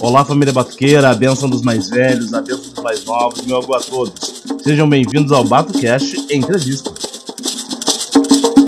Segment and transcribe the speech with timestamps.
[0.00, 3.74] Olá, família batuqueira, a bênção dos mais velhos, a bênção dos mais novos, meu algo
[3.74, 4.42] a todos.
[4.64, 6.90] Sejam bem-vindos ao BatoCast Entrevista.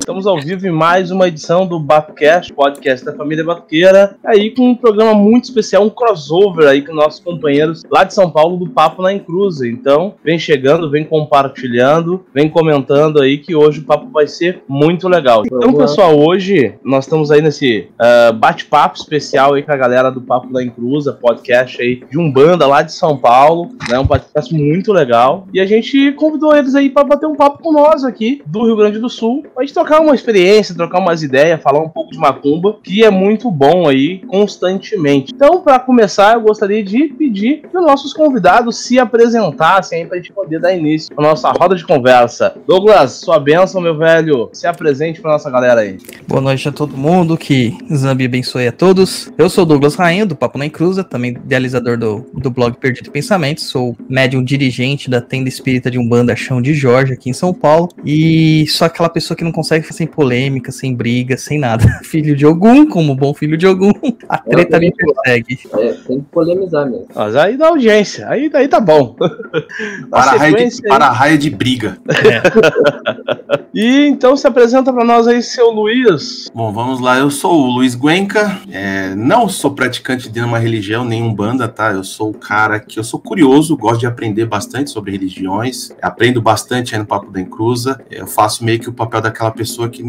[0.03, 4.71] Estamos ao vivo em mais uma edição do BatoCast, podcast da família Batuqueira, aí com
[4.71, 8.69] um programa muito especial, um crossover aí com nossos companheiros lá de São Paulo do
[8.69, 9.65] Papo na Encruza.
[9.65, 15.07] Então, vem chegando, vem compartilhando, vem comentando aí que hoje o papo vai ser muito
[15.07, 15.43] legal.
[15.45, 20.19] Então, pessoal, hoje nós estamos aí nesse uh, bate-papo especial aí com a galera do
[20.19, 23.97] Papo na Encruza, podcast aí de Umbanda lá de São Paulo, né?
[23.97, 25.47] Um podcast muito legal.
[25.53, 28.75] E a gente convidou eles aí para bater um papo com nós aqui do Rio
[28.75, 32.11] Grande do Sul, pra gente trocar trocar uma experiência, trocar umas ideias, falar um pouco
[32.11, 35.31] de macumba, que é muito bom aí constantemente.
[35.35, 40.17] Então, para começar, eu gostaria de pedir que os nossos convidados se apresentassem aí pra
[40.17, 42.55] gente poder dar início à nossa roda de conversa.
[42.65, 45.97] Douglas, sua bênção, meu velho, se apresente pra nossa galera aí.
[46.27, 49.31] Boa noite a todo mundo, que Zambi abençoe a todos.
[49.37, 53.65] Eu sou Douglas Rainha, do Papo na Encruza, também idealizador do, do blog Perdido Pensamentos,
[53.65, 57.89] sou médium dirigente da tenda espírita de Umbanda Chão de Jorge, aqui em São Paulo,
[58.03, 61.85] e sou aquela pessoa que não consegue sem polêmica, sem briga, sem nada.
[62.03, 63.91] filho de Ogum, como bom filho de Ogum,
[64.29, 65.59] a treta me persegue.
[65.73, 67.07] É, tem que polemizar mesmo.
[67.13, 69.15] Mas aí dá audiência, aí, aí tá bom.
[70.09, 71.97] para, raio de, para raio de briga.
[72.09, 73.63] É.
[73.73, 76.49] e então se apresenta para nós aí, seu Luiz.
[76.53, 81.03] Bom, vamos lá, eu sou o Luiz Guenca, é, não sou praticante de nenhuma religião,
[81.03, 81.91] nenhum banda, tá?
[81.91, 86.41] Eu sou o cara que eu sou curioso, gosto de aprender bastante sobre religiões, aprendo
[86.41, 89.89] bastante aí no Papo da Encruza, eu faço meio que o papel daquela pessoa pessoa
[89.89, 90.03] que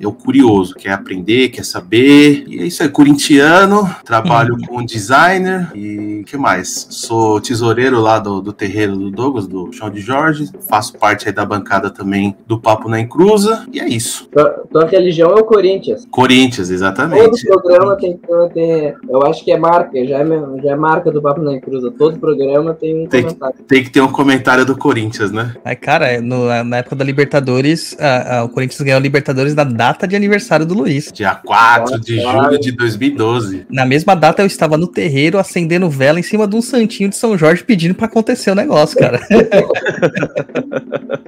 [0.00, 2.44] é o curioso, quer aprender, quer saber.
[2.46, 4.66] E é isso aí, corintiano, trabalho uhum.
[4.66, 6.86] com designer e que mais?
[6.90, 11.34] Sou tesoureiro lá do, do terreiro do Douglas, do Chão de Jorge, faço parte aí
[11.34, 14.28] da bancada também do Papo na Encruza, e é isso.
[14.30, 16.06] Tua, tua religião é o Corinthians.
[16.10, 17.46] Corinthians, exatamente.
[17.46, 20.26] Todo programa tem que ter, eu acho que é marca, já é,
[20.62, 23.56] já é marca do Papo na Encruza, todo programa tem um tem comentário.
[23.56, 25.54] Que, tem que ter um comentário do Corinthians, né?
[25.64, 30.06] Aí, cara, no, na época da Libertadores, a, a, o Corinthians ganhou Libertadores na data
[30.06, 31.10] de aniversário do Luiz.
[31.12, 33.66] Dia 4 de julho de 2012.
[33.70, 37.16] Na mesma data eu estava no terreiro acendendo vela em cima de um santinho de
[37.16, 39.20] São Jorge pedindo para acontecer o negócio, cara.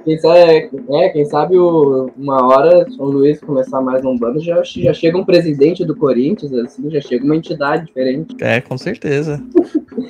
[0.04, 4.62] quem sabe, é, quem sabe o, uma hora o Luiz começar mais um bando, já,
[4.62, 8.36] já chega um presidente do Corinthians, assim, já chega uma entidade diferente.
[8.40, 9.42] É, com certeza.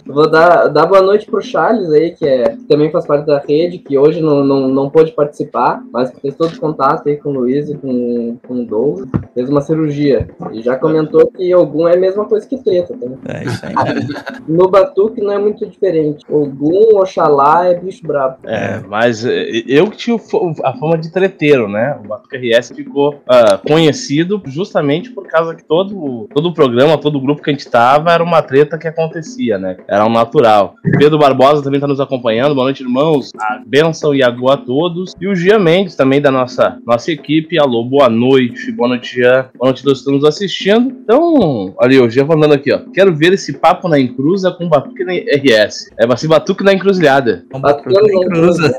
[0.07, 3.39] Vou dar, dar boa noite pro Charles aí, que, é, que também faz parte da
[3.39, 7.31] rede, que hoje não, não, não pôde participar, mas fez todo o contato aí com
[7.31, 9.09] o Luiz e com, com o Douglas.
[9.35, 10.29] Fez uma cirurgia.
[10.53, 13.35] E já comentou que Ogum é a mesma coisa que treta, tá?
[13.35, 13.75] É isso aí.
[14.49, 16.25] no Batuque não é muito diferente.
[16.29, 18.39] Ogum, Oxalá é bicho brabo.
[18.45, 20.17] É, mas eh, eu que tinha
[20.65, 21.99] a fama de treteiro, né?
[22.05, 27.17] O Batuque RS ficou uh, conhecido justamente por causa que todo, todo o programa, todo
[27.17, 29.77] o grupo que a gente tava era uma treta que acontecia, né?
[29.89, 30.75] Era um natural.
[30.99, 32.55] Pedro Barbosa também está nos acompanhando.
[32.55, 33.31] Boa noite, irmãos.
[33.39, 35.15] A benção e a boa a todos.
[35.21, 37.42] E o Gia Mendes, também da nossa, nossa equipe.
[37.61, 38.73] Alô, boa noite.
[38.73, 39.51] Boa noite, Gia.
[39.59, 40.91] Boa noite, todos que estão nos assistindo.
[40.91, 42.81] Então, olha o Gia falando aqui, ó.
[42.93, 45.91] Quero ver esse papo na encruza com Batuque na RS.
[45.99, 47.45] É, vai ser Batuque na encruzilhada.
[47.51, 48.79] Batuque na encruza.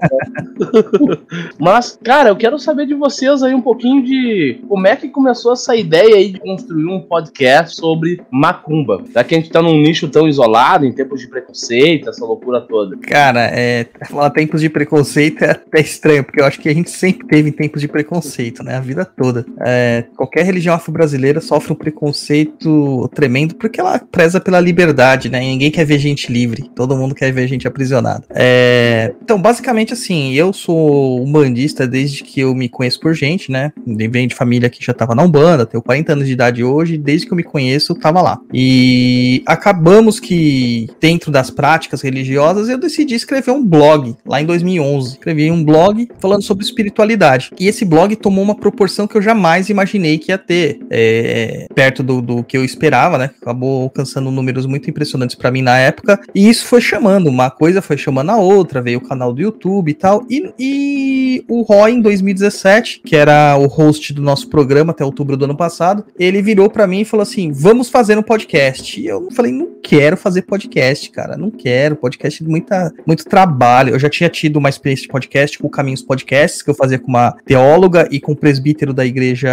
[1.59, 5.53] Mas, cara, eu quero saber de vocês aí um pouquinho de como é que começou
[5.53, 9.03] essa ideia aí de construir um podcast sobre macumba.
[9.13, 12.61] Já que a gente tá num nicho tão isolado, em tempos de preconceito, essa loucura
[12.61, 12.97] toda.
[12.97, 16.89] Cara, é, falar tempos de preconceito é até estranho, porque eu acho que a gente
[16.89, 18.75] sempre teve tempos de preconceito, né?
[18.75, 19.45] A vida toda.
[19.61, 25.39] É, qualquer religião afro-brasileira sofre um preconceito tremendo porque ela preza pela liberdade, né?
[25.39, 28.23] Ninguém quer ver gente livre, todo mundo quer ver gente aprisionada.
[28.29, 33.71] É, então, basicamente assim, eu sou umbandista desde que eu me conheço por gente, né?
[33.87, 37.25] Venho de família que já tava na Umbanda, tenho 40 anos de idade hoje, desde
[37.25, 38.39] que eu me conheço, tava lá.
[38.53, 45.13] E acabamos que dentro das práticas religiosas, eu decidi escrever um blog lá em 2011.
[45.13, 47.51] Escrevi um blog falando sobre espiritualidade.
[47.59, 52.03] E esse blog tomou uma proporção que eu jamais imaginei que ia ter, é, perto
[52.03, 53.31] do, do, que eu esperava, né?
[53.41, 56.19] Acabou alcançando números muito impressionantes para mim na época.
[56.35, 59.89] E isso foi chamando, uma coisa foi chamando a outra, veio o canal do YouTube
[59.89, 60.25] e tal.
[60.29, 65.37] E, e o Roy, em 2017, que era o host do nosso programa até outubro
[65.37, 68.99] do ano passado, ele virou para mim e falou assim: vamos fazer um podcast.
[68.99, 71.37] E eu falei, não quero fazer podcast cara.
[71.37, 71.95] Não quero.
[71.95, 73.93] Podcast de muita, muito trabalho.
[73.93, 77.07] Eu já tinha tido uma experiência de podcast com Caminhos Podcasts, que eu fazia com
[77.07, 79.49] uma teóloga e com o presbítero da igreja.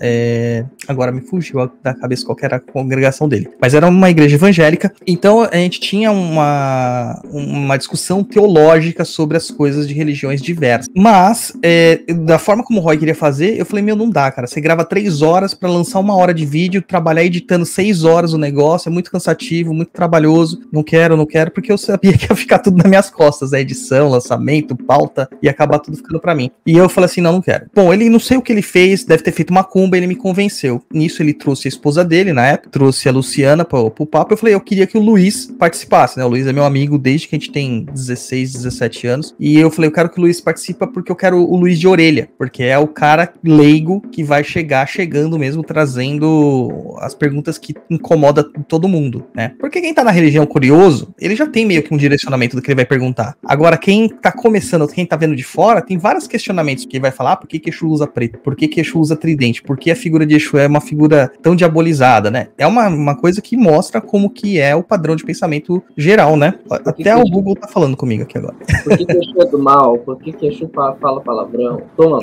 [0.00, 3.48] É, agora me fugiu da cabeça qual era a congregação dele.
[3.60, 4.92] Mas era uma igreja evangélica.
[5.06, 10.88] Então a gente tinha uma, uma discussão teológica sobre as coisas de religiões diversas.
[10.94, 14.46] Mas, é, da forma como o Roy queria fazer, eu falei: meu, não dá, cara.
[14.46, 18.38] Você grava três horas para lançar uma hora de vídeo, trabalhar editando seis horas o
[18.38, 20.60] negócio, é muito cansativo, muito trabalhoso.
[20.72, 23.60] Não quero, não quero, porque eu sabia que ia ficar tudo nas minhas costas, a
[23.60, 26.50] edição, lançamento, pauta, e acabar tudo ficando para mim.
[26.66, 27.66] E eu falei assim: não, não quero.
[27.74, 30.16] Bom, ele não sei o que ele fez, deve ter feito uma cumba, ele me
[30.16, 30.71] convenceu.
[30.92, 34.32] Nisso ele trouxe a esposa dele, na época, trouxe a Luciana pro, pro papo.
[34.32, 36.24] Eu falei: eu queria que o Luiz participasse, né?
[36.24, 39.34] O Luiz é meu amigo desde que a gente tem 16, 17 anos.
[39.38, 41.86] E eu falei: eu quero que o Luiz participe porque eu quero o Luiz de
[41.86, 47.74] orelha, porque é o cara leigo que vai chegar chegando mesmo, trazendo as perguntas que
[47.90, 49.52] incomoda todo mundo, né?
[49.58, 52.68] Porque quem tá na religião curioso, ele já tem meio que um direcionamento do que
[52.68, 53.36] ele vai perguntar.
[53.44, 57.10] Agora, quem tá começando, quem tá vendo de fora, tem vários questionamentos que ele vai
[57.10, 58.38] falar, ah, por que Exu usa preto?
[58.38, 59.62] Por que que Exu usa tridente?
[59.62, 62.48] Por que a figura de Exu é uma figura tão diabolizada, né?
[62.56, 66.54] É uma, uma coisa que mostra como que é o padrão de pensamento geral, né?
[66.70, 68.54] Até o Google tá falando comigo aqui agora.
[68.84, 69.98] Por que que Exu é do mal?
[69.98, 71.82] Por que que Exu fala palavrão?
[71.96, 72.20] Toma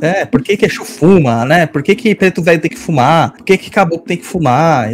[0.00, 1.66] É, é, por que que Exu fuma, né?
[1.66, 3.32] Por que que preto velho tem que fumar?
[3.32, 4.88] Por que que caboclo tem que fumar?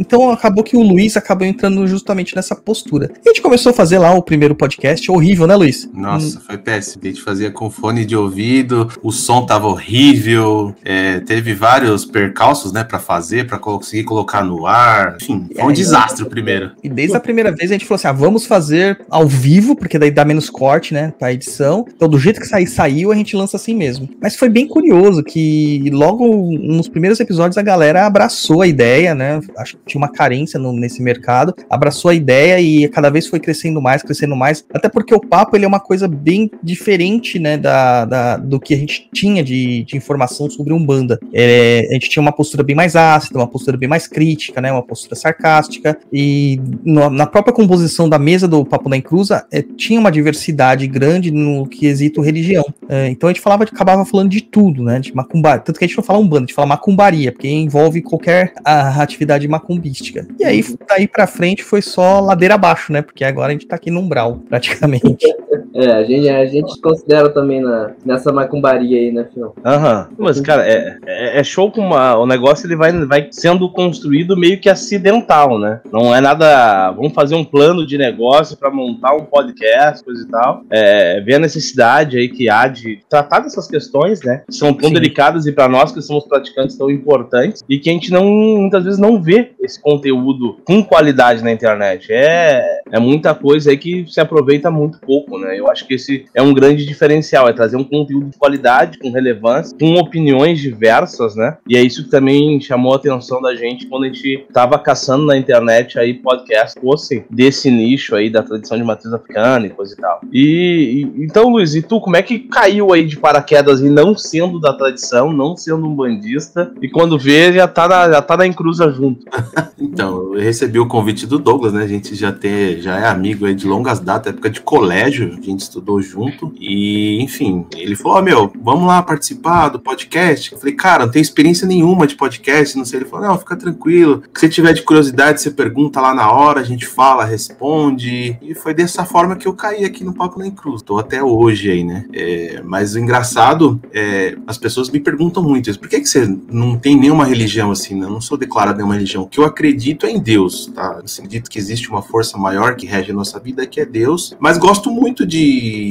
[0.00, 3.10] Então acabou que o Luiz acabou entrando justamente nessa postura.
[3.24, 5.88] E a gente começou a fazer lá o primeiro podcast, horrível, né, Luiz?
[5.92, 6.42] Nossa, hum.
[6.46, 7.02] foi péssimo.
[7.04, 12.35] A gente fazia com fone de ouvido, o som tava horrível, é, teve vários percalços,
[12.72, 15.16] né, para fazer, para conseguir colocar no ar.
[15.20, 16.72] Enfim, foi um é, desastre o primeiro.
[16.82, 19.98] E desde a primeira vez a gente falou assim: ah, vamos fazer ao vivo, porque
[19.98, 21.84] daí dá menos corte, né, pra edição.
[21.94, 24.08] Então, do jeito que sair, saiu, a gente lança assim mesmo.
[24.20, 29.40] Mas foi bem curioso que logo nos primeiros episódios a galera abraçou a ideia, né?
[29.56, 33.40] Acho que tinha uma carência no, nesse mercado, abraçou a ideia e cada vez foi
[33.40, 34.64] crescendo mais, crescendo mais.
[34.72, 38.74] Até porque o papo ele é uma coisa bem diferente, né, da, da do que
[38.74, 41.18] a gente tinha de, de informação sobre Umbanda.
[41.32, 44.72] É, a gente tinha uma postura bem mais ácida, uma postura bem mais crítica, né,
[44.72, 45.98] uma postura sarcástica.
[46.12, 50.86] E no, na própria composição da mesa do Papo da Encruza é, tinha uma diversidade
[50.86, 52.64] grande no quesito religião.
[52.88, 55.60] É, então a gente falava, acabava falando de tudo, né, de macumbaria.
[55.60, 59.02] Tanto que a gente não fala Umbanda, a gente fala macumbaria, porque envolve qualquer a,
[59.02, 60.26] atividade macumbística.
[60.38, 63.76] E aí, daí pra frente, foi só ladeira abaixo, né, porque agora a gente tá
[63.76, 65.06] aqui no umbral, praticamente.
[65.76, 69.52] É, a gente, a gente considera também na, nessa macumbaria aí, né, Fião?
[69.64, 70.08] Aham.
[70.10, 70.16] Uhum.
[70.18, 74.36] Mas, cara, é, é, é show com uma, o negócio ele vai, vai sendo construído
[74.36, 75.80] meio que acidental, né?
[75.92, 76.90] Não é nada.
[76.92, 80.62] Vamos fazer um plano de negócio para montar um podcast, coisa e tal.
[80.70, 84.42] É, ver a necessidade aí que há de tratar dessas questões, né?
[84.46, 84.94] Que são tão Sim.
[84.94, 88.84] delicadas e para nós que somos praticantes tão importantes e que a gente não muitas
[88.84, 92.08] vezes não vê esse conteúdo com qualidade na internet.
[92.10, 95.58] É, é muita coisa aí que se aproveita muito pouco, né?
[95.58, 98.98] Eu eu acho que esse é um grande diferencial, é trazer um conteúdo de qualidade,
[98.98, 101.56] com relevância, com opiniões diversas, né?
[101.68, 105.26] E é isso que também chamou a atenção da gente quando a gente estava caçando
[105.26, 109.94] na internet aí podcasts fossem desse nicho aí da tradição de matriz africana e coisa
[109.94, 110.20] e tal.
[110.32, 114.16] E, e, então, Luiz, e tu, como é que caiu aí de paraquedas e não
[114.16, 118.36] sendo da tradição, não sendo um bandista, e quando vê já tá na, já tá
[118.36, 119.24] na encruza junto?
[119.78, 121.82] então, eu recebi o convite do Douglas, né?
[121.82, 125.42] A gente já, tem, já é amigo aí de longas datas, época de colégio, a
[125.42, 126.52] gente gente estudou junto.
[126.58, 130.52] E, enfim, ele falou: oh, meu, vamos lá participar do podcast.
[130.52, 133.00] Eu falei, cara, não tenho experiência nenhuma de podcast, não sei.
[133.00, 134.22] Ele falou: não, fica tranquilo.
[134.36, 138.38] Se tiver de curiosidade, você pergunta lá na hora, a gente fala, responde.
[138.42, 140.82] E foi dessa forma que eu caí aqui no Papo Nem Cruz.
[140.82, 142.06] Tô até hoje aí, né?
[142.12, 145.80] É, mas o engraçado é, as pessoas me perguntam muito isso.
[145.80, 147.94] Por que, que você não tem nenhuma religião assim?
[147.94, 148.06] Né?
[148.06, 149.22] Eu não sou declarado nenhuma religião.
[149.22, 150.98] O que eu acredito é em Deus, tá?
[150.98, 154.34] Eu acredito que existe uma força maior que rege a nossa vida, que é Deus.
[154.38, 155.35] Mas gosto muito de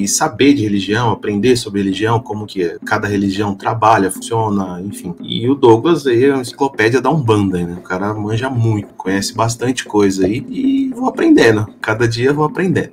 [0.08, 5.14] saber de religião, aprender sobre religião, como que cada religião trabalha, funciona, enfim.
[5.22, 7.78] E o Douglas aí é uma enciclopédia da Umbanda, né?
[7.78, 11.68] O cara manja muito, conhece bastante coisa aí e vou aprendendo.
[11.82, 12.92] Cada dia vou aprendendo.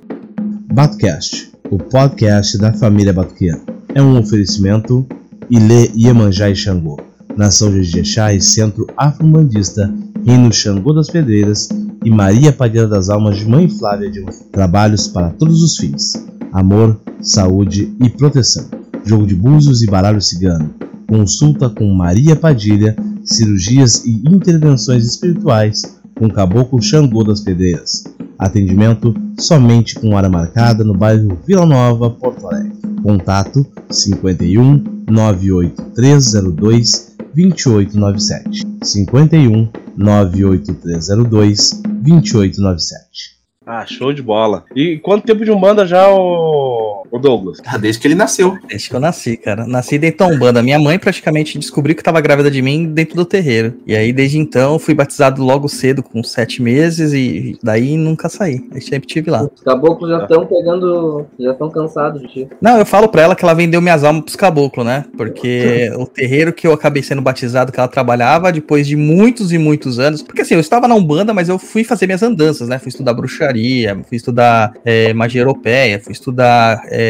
[0.73, 3.61] Batcast, o podcast da família Batuquiana.
[3.93, 5.05] É um oferecimento
[5.49, 6.99] Ilê Iemanjá e Xangô,
[7.37, 9.93] Nação de Jexá e Centro Afro-Bandista,
[10.25, 11.69] Reino Xangô das Pedreiras
[12.03, 16.13] e Maria Padilha das Almas de Mãe Flávia de Trabalhos para todos os fins
[16.53, 18.69] amor, saúde e proteção.
[19.03, 20.69] Jogo de búzios e baralho cigano.
[21.07, 22.95] Consulta com Maria Padilha,
[23.25, 28.03] cirurgias e intervenções espirituais com Caboclo Xangô das Pedreiras.
[28.37, 32.73] Atendimento somente com hora marcada no bairro Vila Nova, Porto Alegre.
[33.01, 38.63] Contato 51 98302 2897.
[38.83, 43.32] 51 98302 2897.
[43.65, 44.65] Ah, show de bola.
[44.75, 47.59] E quanto tempo de Umbanda já, o, o Douglas?
[47.63, 48.57] Ah, desde que ele nasceu.
[48.67, 49.67] Desde que eu nasci, cara.
[49.67, 50.63] Nasci dentro da Umbanda.
[50.63, 53.75] Minha mãe praticamente descobriu que tava grávida de mim dentro do terreiro.
[53.85, 58.67] E aí, desde então, fui batizado logo cedo, com sete meses, e daí nunca saí.
[58.73, 59.43] Eu sempre tive lá.
[59.43, 61.27] Os caboclos já estão pegando.
[61.39, 62.47] Já estão cansados de ti.
[62.59, 65.05] Não, eu falo pra ela que ela vendeu minhas almas pros caboclos, né?
[65.15, 69.59] Porque o terreiro que eu acabei sendo batizado, que ela trabalhava, depois de muitos e
[69.59, 70.23] muitos anos.
[70.23, 72.79] Porque assim, eu estava na Umbanda, mas eu fui fazer minhas andanças, né?
[72.79, 77.02] Fui estudar bruxaria, fui estudar é, magia europeia, fui estudar é,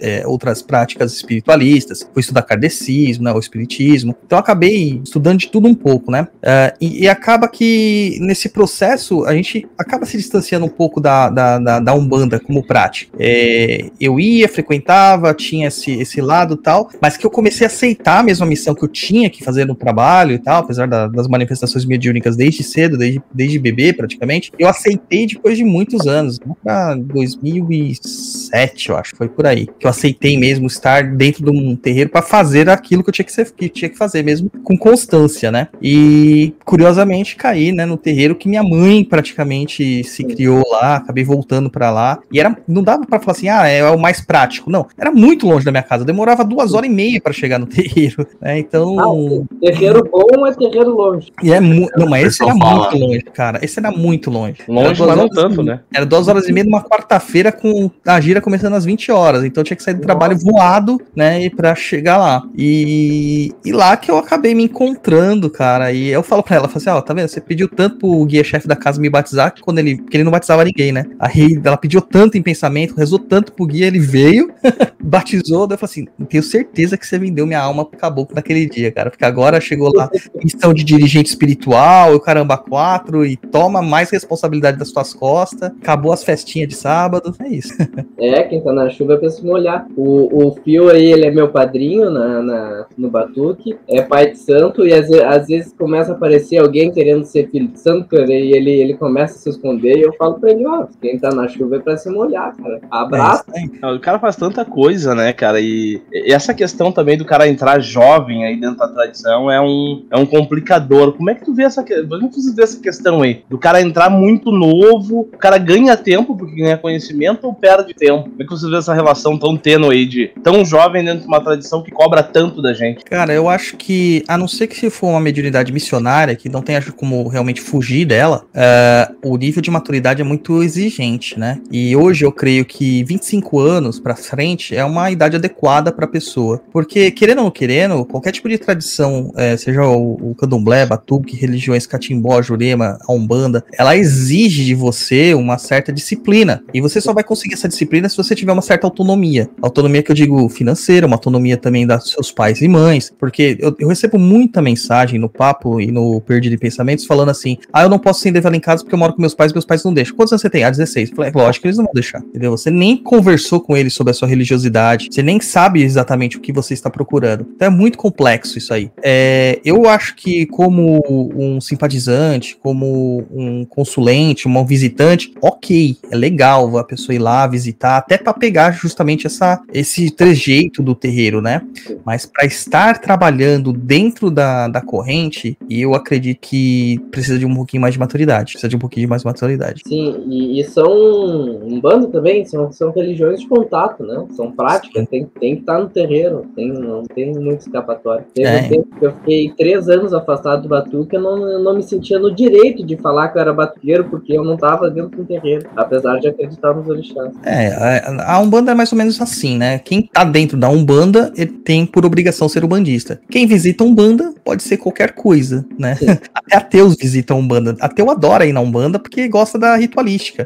[0.00, 3.32] é, outras práticas espiritualistas, fui estudar kardecismo, né?
[3.32, 4.16] O espiritismo.
[4.24, 6.28] Então acabei estudando de tudo um pouco, né?
[6.42, 11.28] É, e, e, acaba que nesse processo a gente acaba se distanciando um pouco da,
[11.28, 13.16] da, da, da Umbanda como prática.
[13.18, 18.22] É, eu ia, frequentava, tinha esse, esse lado tal, mas que eu comecei a aceitar
[18.24, 21.28] mesmo a missão que eu tinha que fazer no trabalho e tal, apesar da, das
[21.28, 26.94] manifestações mediúnicas desde cedo, desde, desde bebê praticamente, eu aceitei depois de muitos anos, pra
[26.94, 32.10] 2007, eu acho, foi por aí, que eu aceitei mesmo estar dentro de um terreiro
[32.10, 35.50] para fazer aquilo que eu tinha que, ser, que tinha que fazer mesmo com constância,
[35.50, 35.68] né?
[35.82, 41.70] E curiosamente caí, né, no terreiro que minha mãe praticamente se criou lá, acabei voltando
[41.70, 44.86] para lá, e era não dava para falar assim, ah, é o mais prático, não,
[44.98, 48.26] era muito longe da minha casa, demorava duas horas e meia para chegar no terreiro,
[48.40, 48.58] né?
[48.58, 51.32] Então, ah, terreiro bom é terreiro longe.
[51.42, 51.88] E é mu...
[51.96, 53.58] não, mas esse era muito longe, cara.
[53.62, 54.58] Esse era muito longe.
[54.68, 55.80] Longe, mas não tanto, né?
[55.94, 59.44] Era duas horas e meia numa quarta-feira com a gira começando às 20 horas.
[59.44, 61.44] Então tinha que sair do trabalho voado, né?
[61.44, 62.42] E pra chegar lá.
[62.56, 65.92] E, e lá que eu acabei me encontrando, cara.
[65.92, 67.28] E eu falo pra ela, falo assim, ó, oh, tá vendo?
[67.28, 69.98] Você pediu tanto pro guia-chefe da casa me batizar que quando ele.
[69.98, 71.04] que ele não batizava ninguém, né?
[71.18, 74.52] Aí ela pediu tanto em pensamento, rezou tanto pro guia, ele veio,
[75.02, 78.66] batizou, daí eu falei assim, tenho certeza que você vendeu minha alma pro caboclo naquele
[78.66, 79.10] dia, cara.
[79.10, 80.10] Porque agora chegou lá
[80.42, 85.70] missão de dirigente espiritual, o caramba, quatro, e toma mais responsabilidade das suas costas.
[85.82, 87.74] Acabou as festinhas de sábado, é isso.
[88.18, 89.86] É, quem tá na chuva pra se molhar.
[89.96, 94.38] O, o Fio aí, ele é meu padrinho na, na, no Batuque, é pai de
[94.38, 98.32] santo, e às, às vezes começa a aparecer alguém querendo ser filho de santo, cara,
[98.32, 101.30] e ele, ele começa a se esconder, e eu falo pra ele, ó, quem tá
[101.30, 102.80] na chuva é pra se molhar, cara.
[102.90, 103.44] Abraço.
[103.82, 107.48] É, o cara faz tanta coisa, né, cara, e, e essa questão também do cara
[107.48, 111.12] entrar jovem aí dentro da tradição é um, é um complicador.
[111.12, 113.44] Como é que tu vê essa, como tu vê essa questão aí?
[113.48, 118.24] Do cara entrar muito novo, o cara ganha tempo porque ganha conhecimento ou perde tempo?
[118.24, 121.40] Como é que você vê essa relação tão tênue de tão jovem dentro de uma
[121.40, 123.04] tradição que cobra tanto da gente?
[123.04, 126.62] Cara, eu acho que, a não ser que se for uma mediunidade missionária, que não
[126.62, 131.58] tenha como realmente fugir dela, uh, o nível de maturidade é muito exigente, né?
[131.70, 136.60] E hoje eu creio que 25 anos para frente é uma idade adequada para pessoa.
[136.72, 141.36] Porque, querendo ou não querendo, qualquer tipo de tradição, é, seja o, o candomblé, batuque,
[141.36, 146.62] religiões catimbó, jurema, a umbanda, ela exige de você uma certa disciplina.
[146.72, 149.48] E você só vai conseguir essa disciplina se você tiver uma certa autonomia.
[149.60, 153.12] Autonomia que eu digo financeira, uma autonomia também dos seus pais e mães.
[153.18, 157.58] Porque eu, eu recebo muita mensagem no papo e no Perdido de Pensamentos falando assim:
[157.72, 159.54] ah, eu não posso acender vela em casa porque eu moro com meus pais e
[159.54, 160.16] meus pais não deixam.
[160.16, 160.64] Quantos anos você tem?
[160.64, 161.10] Ah, 16.
[161.10, 162.20] Eu falei, é, lógico que eles não vão deixar.
[162.20, 162.50] Entendeu?
[162.50, 165.08] Você nem conversou com eles sobre a sua religiosidade.
[165.10, 167.46] Você nem sabe exatamente o que você está procurando.
[167.54, 168.90] Então é muito complexo isso aí.
[169.02, 171.02] É, eu acho que, como
[171.34, 177.96] um simpatizante, como um consulente, um visitante, ok, é legal a pessoa ir lá visitar,
[177.96, 181.62] até para pegar justamente essa, esse trejeito do terreiro, né?
[182.04, 187.80] Mas para estar trabalhando dentro da, da corrente, eu acredito que precisa de um pouquinho
[187.80, 188.52] mais de maturidade.
[188.52, 189.82] Precisa de um pouquinho de mais maturidade.
[189.86, 194.24] Sim, e, e são um bando também, são, são religiões de contato, né?
[194.30, 198.24] São práticas, tem, tem que estar no terreiro, tem, não tem muito escapatório.
[198.34, 198.60] Teve é.
[198.60, 201.82] um tempo que eu fiquei três anos afastado do batuque, eu não, eu não me
[201.82, 205.24] sentia no direito de falar que eu era batuqueiro, porque eu não estava dentro do
[205.24, 207.32] terreiro, apesar de acreditar nos orixás.
[207.44, 209.78] É, a Umbanda é mais ou menos assim, né?
[209.78, 213.20] Quem tá dentro da Umbanda ele tem por obrigação ser umbandista.
[213.30, 215.96] Quem visita Umbanda pode ser qualquer coisa, né?
[216.34, 217.76] Até ateus visitam Umbanda.
[217.80, 220.44] Ateu adora ir na Umbanda porque gosta da ritualística.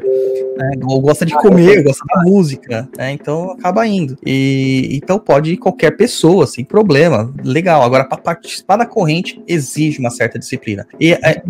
[0.57, 0.71] Né?
[0.83, 3.11] Ou gosta de comer, gosta da música, né?
[3.13, 4.17] Então acaba indo.
[4.25, 7.33] E então pode ir qualquer pessoa, sem problema.
[7.43, 7.81] Legal.
[7.81, 10.85] Agora, para participar da corrente, exige uma certa disciplina.
[10.99, 11.41] E é,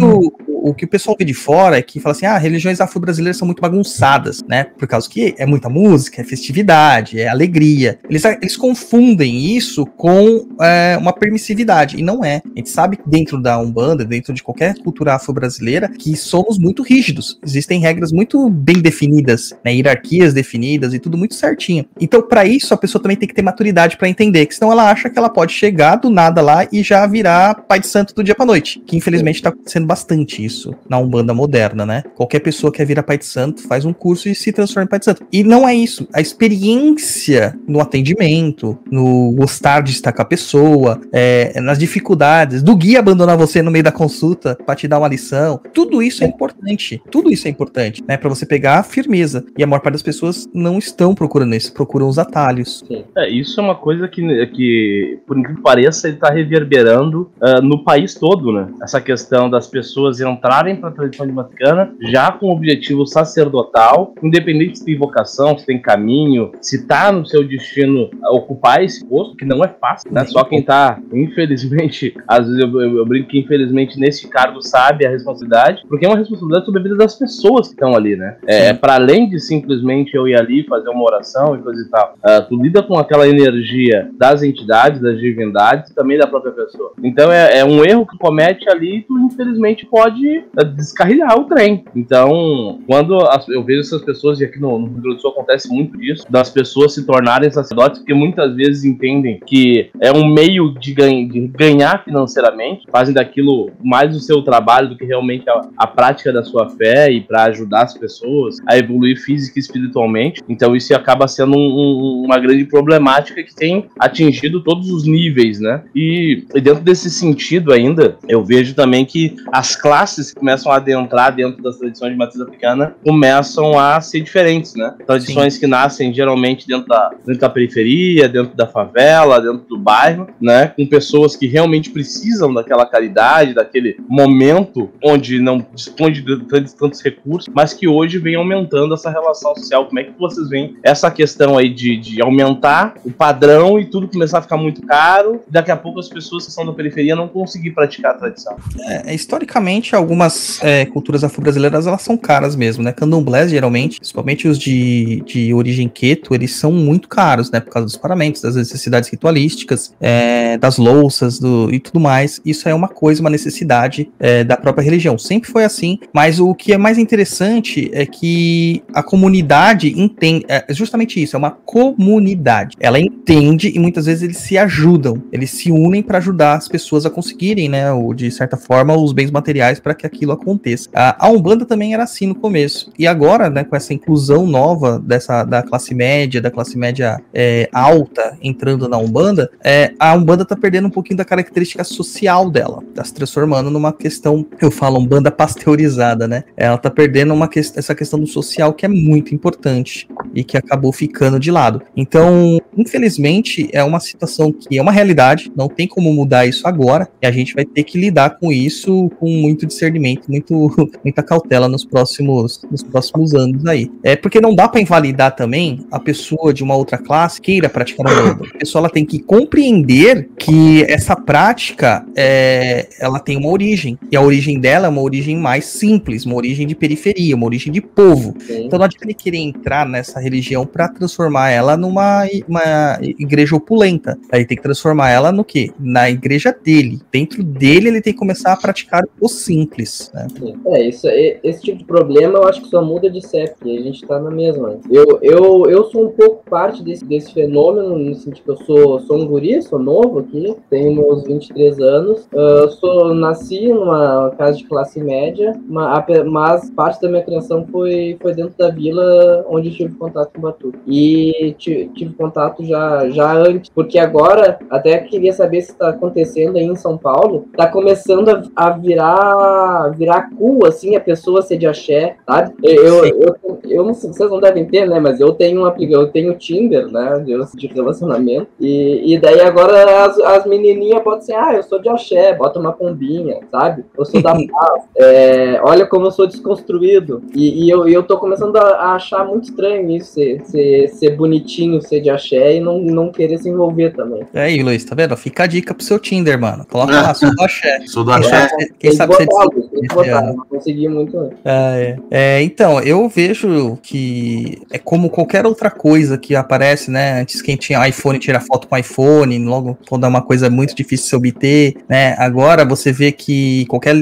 [0.00, 3.36] o, o que o pessoal vê de fora é que fala assim: ah, religiões afro-brasileiras
[3.36, 4.64] são muito bagunçadas, né?
[4.64, 7.98] Por causa que é muita música, é festividade, é alegria.
[8.08, 12.40] Eles, eles confundem isso com é, uma permissividade, e não é.
[12.44, 16.82] A gente sabe que dentro da Umbanda, dentro de qualquer cultura afro-brasileira, que somos muito
[16.82, 17.38] rígidos.
[17.44, 19.74] Existem regras muito bem definidas, né?
[19.74, 21.84] hierarquias definidas e tudo muito certinho.
[22.00, 24.90] Então, para isso, a pessoa também tem que ter maturidade para entender, que senão ela
[24.90, 28.22] acha que ela pode chegar do nada lá e já virar pai de santo do
[28.22, 32.02] dia pra noite, que infelizmente tá acontecendo bastante isso isso na Umbanda moderna, né?
[32.14, 34.98] Qualquer pessoa quer virar pai de santo, faz um curso e se transforma em pai
[34.98, 35.26] de santo.
[35.32, 36.06] E não é isso.
[36.12, 42.76] A experiência no atendimento, no gostar de estar com a pessoa, é, nas dificuldades, do
[42.76, 46.26] guia abandonar você no meio da consulta para te dar uma lição, tudo isso é
[46.26, 47.02] importante.
[47.10, 48.16] Tudo isso é importante, né?
[48.16, 49.44] Para você pegar firmeza.
[49.56, 52.84] E a maior parte das pessoas não estão procurando isso, procuram os atalhos.
[53.16, 57.62] É, isso é uma coisa que, que por incrível que pareça, ele está reverberando uh,
[57.62, 58.68] no país todo, né?
[58.82, 64.12] Essa questão das pessoas entrarem para a tradição de Vaticana já com o objetivo sacerdotal,
[64.20, 69.36] independente se tem vocação, se tem caminho, se está no seu destino ocupar esse posto,
[69.36, 70.24] que não é fácil, né?
[70.24, 75.06] Só quem está, infelizmente, às vezes eu, eu, eu, brinco que infelizmente nesse cargo sabe
[75.06, 78.36] a responsabilidade, porque é uma responsabilidade sobre a vida das pessoas que estão ali, né?
[78.46, 82.14] É, para além de simplesmente eu ir ali fazer uma oração e coisa e tal,
[82.18, 86.92] uh, tu lida com aquela energia das entidades, das divindades também da própria pessoa.
[87.02, 91.44] Então é, é um erro que comete ali e tu infelizmente pode uh, descarrilhar o
[91.44, 91.84] trem.
[91.94, 95.30] Então, quando as, eu vejo essas pessoas, e aqui no, no Rio Grande do Sul
[95.30, 100.26] acontece muito disso, das pessoas se tornarem sacerdotes, porque muitas vezes entendem que é um
[100.26, 105.48] meio de, ganha, de ganhar financeiramente, fazem daquilo mais o seu trabalho do que realmente
[105.48, 109.60] a, a prática da sua fé e para ajudar as pessoas a evoluir física e
[109.60, 110.42] espiritualmente.
[110.48, 115.60] Então isso acaba sendo um, um, uma grande problemática que tem atingido todos os níveis,
[115.60, 115.82] né?
[115.94, 120.76] E, e, dentro desse sentido ainda, eu vejo também que as classes que começam a
[120.76, 124.94] adentrar dentro das tradições de matriz africana começam a ser diferentes, né?
[125.06, 125.60] Tradições Sim.
[125.60, 130.68] que nascem geralmente dentro da, dentro da periferia, dentro da favela, dentro do bairro, né?
[130.68, 137.02] Com pessoas que realmente precisam daquela caridade, daquele momento onde não dispõe de tantos, tantos
[137.02, 139.86] recursos, mas que hoje vem aumentando essa relação social.
[139.86, 144.08] Como é que vocês veem essa questão aí de, de aumentar o padrão e tudo
[144.08, 147.16] começar a ficar muito caro, e daqui a pouco as pessoas que são da periferia
[147.16, 148.56] não conseguir praticar a tradição?
[148.80, 152.92] É, historicamente, algumas é, culturas afro-brasileiras elas são caras mesmo, né?
[152.92, 157.60] Candomblés, geralmente, principalmente os de, de origem queto, eles são muito caros, né?
[157.60, 162.40] Por causa dos paramentos, das necessidades ritualísticas, é, das louças do, e tudo mais.
[162.44, 165.16] Isso é uma coisa, uma necessidade é, da própria religião.
[165.16, 170.44] Sempre foi assim, mas o que é mais interessante é que a comunidade entende.
[170.46, 172.76] É justamente isso, é uma comunidade.
[172.78, 177.06] Ela entende e muitas vezes eles se ajudam, eles se unem para ajudar as pessoas
[177.06, 177.90] a conseguirem, né?
[177.92, 180.88] Ou de certa forma, os bens materiais para que aquilo aconteça.
[180.92, 182.90] A, a Umbanda também era assim no começo.
[182.98, 187.68] E agora, né, com essa inclusão nova dessa da classe média, da classe média é,
[187.72, 192.82] alta entrando na Umbanda, é, a Umbanda tá perdendo um pouquinho da característica social dela,
[192.94, 196.44] tá se transformando numa questão, eu falo, Umbanda pasteurizada, né?
[196.56, 200.56] Ela tá perdendo uma que, essa questão do social que é muito importante e que
[200.56, 201.82] acabou ficando de lado.
[201.96, 207.08] Então, infelizmente, é uma situação que é uma realidade, não tem como mudar isso agora,
[207.20, 210.54] e a gente vai ter que lidar com isso com muito discernimento, muito,
[211.04, 213.90] muita cautela nos próximos, nos próximos anos aí.
[214.02, 218.06] É porque não dá para invalidar também a pessoa de uma outra classe queira praticar
[218.06, 218.44] a Umbanda.
[218.54, 224.16] A pessoa ela tem que compreender que essa prática é, ela tem uma origem, e
[224.16, 227.80] a origem dela é uma origem mais simples, uma origem de periferia, uma origem de
[227.80, 228.34] povo.
[228.40, 228.66] Sim.
[228.66, 234.18] Então não adianta ele querer entrar nessa religião para transformar ela numa uma igreja opulenta.
[234.30, 235.70] Aí tem que transformar ela no quê?
[235.78, 237.00] Na igreja dele.
[237.10, 240.10] Dentro dele ele tem que começar a praticar o simples.
[240.14, 240.26] Né?
[240.66, 241.06] É, isso,
[241.42, 244.30] esse tipo de problema eu acho que só muda de CEP, a gente tá na
[244.30, 244.78] mesma.
[244.90, 249.00] Eu, eu, eu sou um pouco parte desse, desse fenômeno, no sentido que eu sou,
[249.00, 254.58] sou um guri, sou novo aqui, tenho meus 23 anos, uh, sou, nasci numa casa
[254.58, 259.94] de classe média, mas parte da minha criação foi, foi dentro da vila onde tive
[259.94, 260.72] contato com o Batu.
[260.86, 266.64] E tive contato já, já antes, porque agora, até queria saber se está acontecendo aí
[266.64, 271.66] em São Paulo, tá começando a, a virar virar cool, assim, a pessoa ser de
[271.66, 272.54] axé, sabe?
[272.62, 275.64] Eu, eu, eu, eu, não sei, vocês não devem ter, né, mas eu tenho um
[275.64, 277.22] aplicativo, eu tenho Tinder, né,
[277.54, 281.88] de relacionamento, e, e daí agora as, as menininhas podem ser, ah, eu sou de
[281.88, 283.84] axé, bota uma pombinha, sabe?
[283.96, 288.18] Eu sou da paz, é, olha como eu sou desconstruído, e, e eu, eu tô
[288.18, 292.60] começando a, a, achar muito estranho isso, ser, ser, ser bonitinho, ser de axé e
[292.60, 294.22] não, não querer se envolver também.
[294.32, 295.16] É aí, Luiz, tá vendo?
[295.16, 296.66] Fica a dica pro seu Tinder, mano.
[296.68, 297.78] Coloca lá, sou do axé.
[297.86, 298.48] Sou do axé.
[298.78, 301.30] Quem sabe você botar, não consegui muito.
[301.44, 307.20] É, é, então, eu vejo que é como qualquer outra coisa que aparece, né?
[307.20, 311.04] Antes quem tinha iPhone tira foto com iPhone, logo quando é uma coisa muito difícil
[311.04, 312.14] de se obter, né?
[312.18, 313.94] Agora você vê que qualquer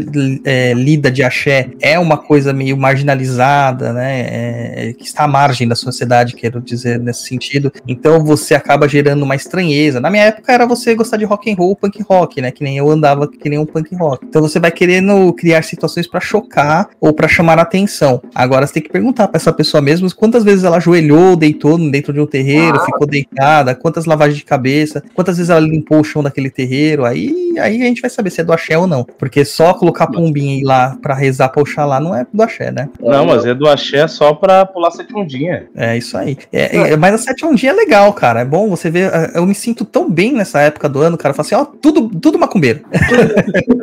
[0.45, 4.21] é, lida de axé é uma coisa meio marginalizada, né?
[4.21, 5.90] É, que está à margem da, sociedade,
[6.37, 7.73] quero dizer nesse sentido.
[7.87, 10.01] Então você acaba gerando uma estranheza.
[10.01, 12.51] Na minha época era você gostar de rock and roll, punk rock, né?
[12.51, 14.25] Que nem eu andava que nem um punk rock.
[14.27, 18.23] Então você vai querendo criar situações para chocar ou para chamar a atenção.
[18.35, 22.13] Agora você tem que perguntar para essa pessoa mesmo quantas vezes ela ajoelhou, deitou dentro
[22.13, 22.85] de um terreiro, ah.
[22.85, 27.05] ficou deitada, quantas lavagens de cabeça, quantas vezes ela limpou o chão daquele terreiro.
[27.05, 29.05] Aí, aí a gente vai saber se é do axé ou não.
[29.05, 32.89] Porque só colocar pombinha lá para rezar pra Oxalá não é do axé, né?
[33.01, 35.67] Não, mas é do axé só pra pular sete ondinha.
[35.75, 36.37] É isso aí.
[36.53, 38.41] É, é, mas a sete ondinha é legal, cara.
[38.41, 39.13] É bom você ver.
[39.13, 41.35] É, eu me sinto tão bem nessa época do ano, cara.
[41.35, 42.81] Fala assim, ó, tudo, tudo macumbeiro.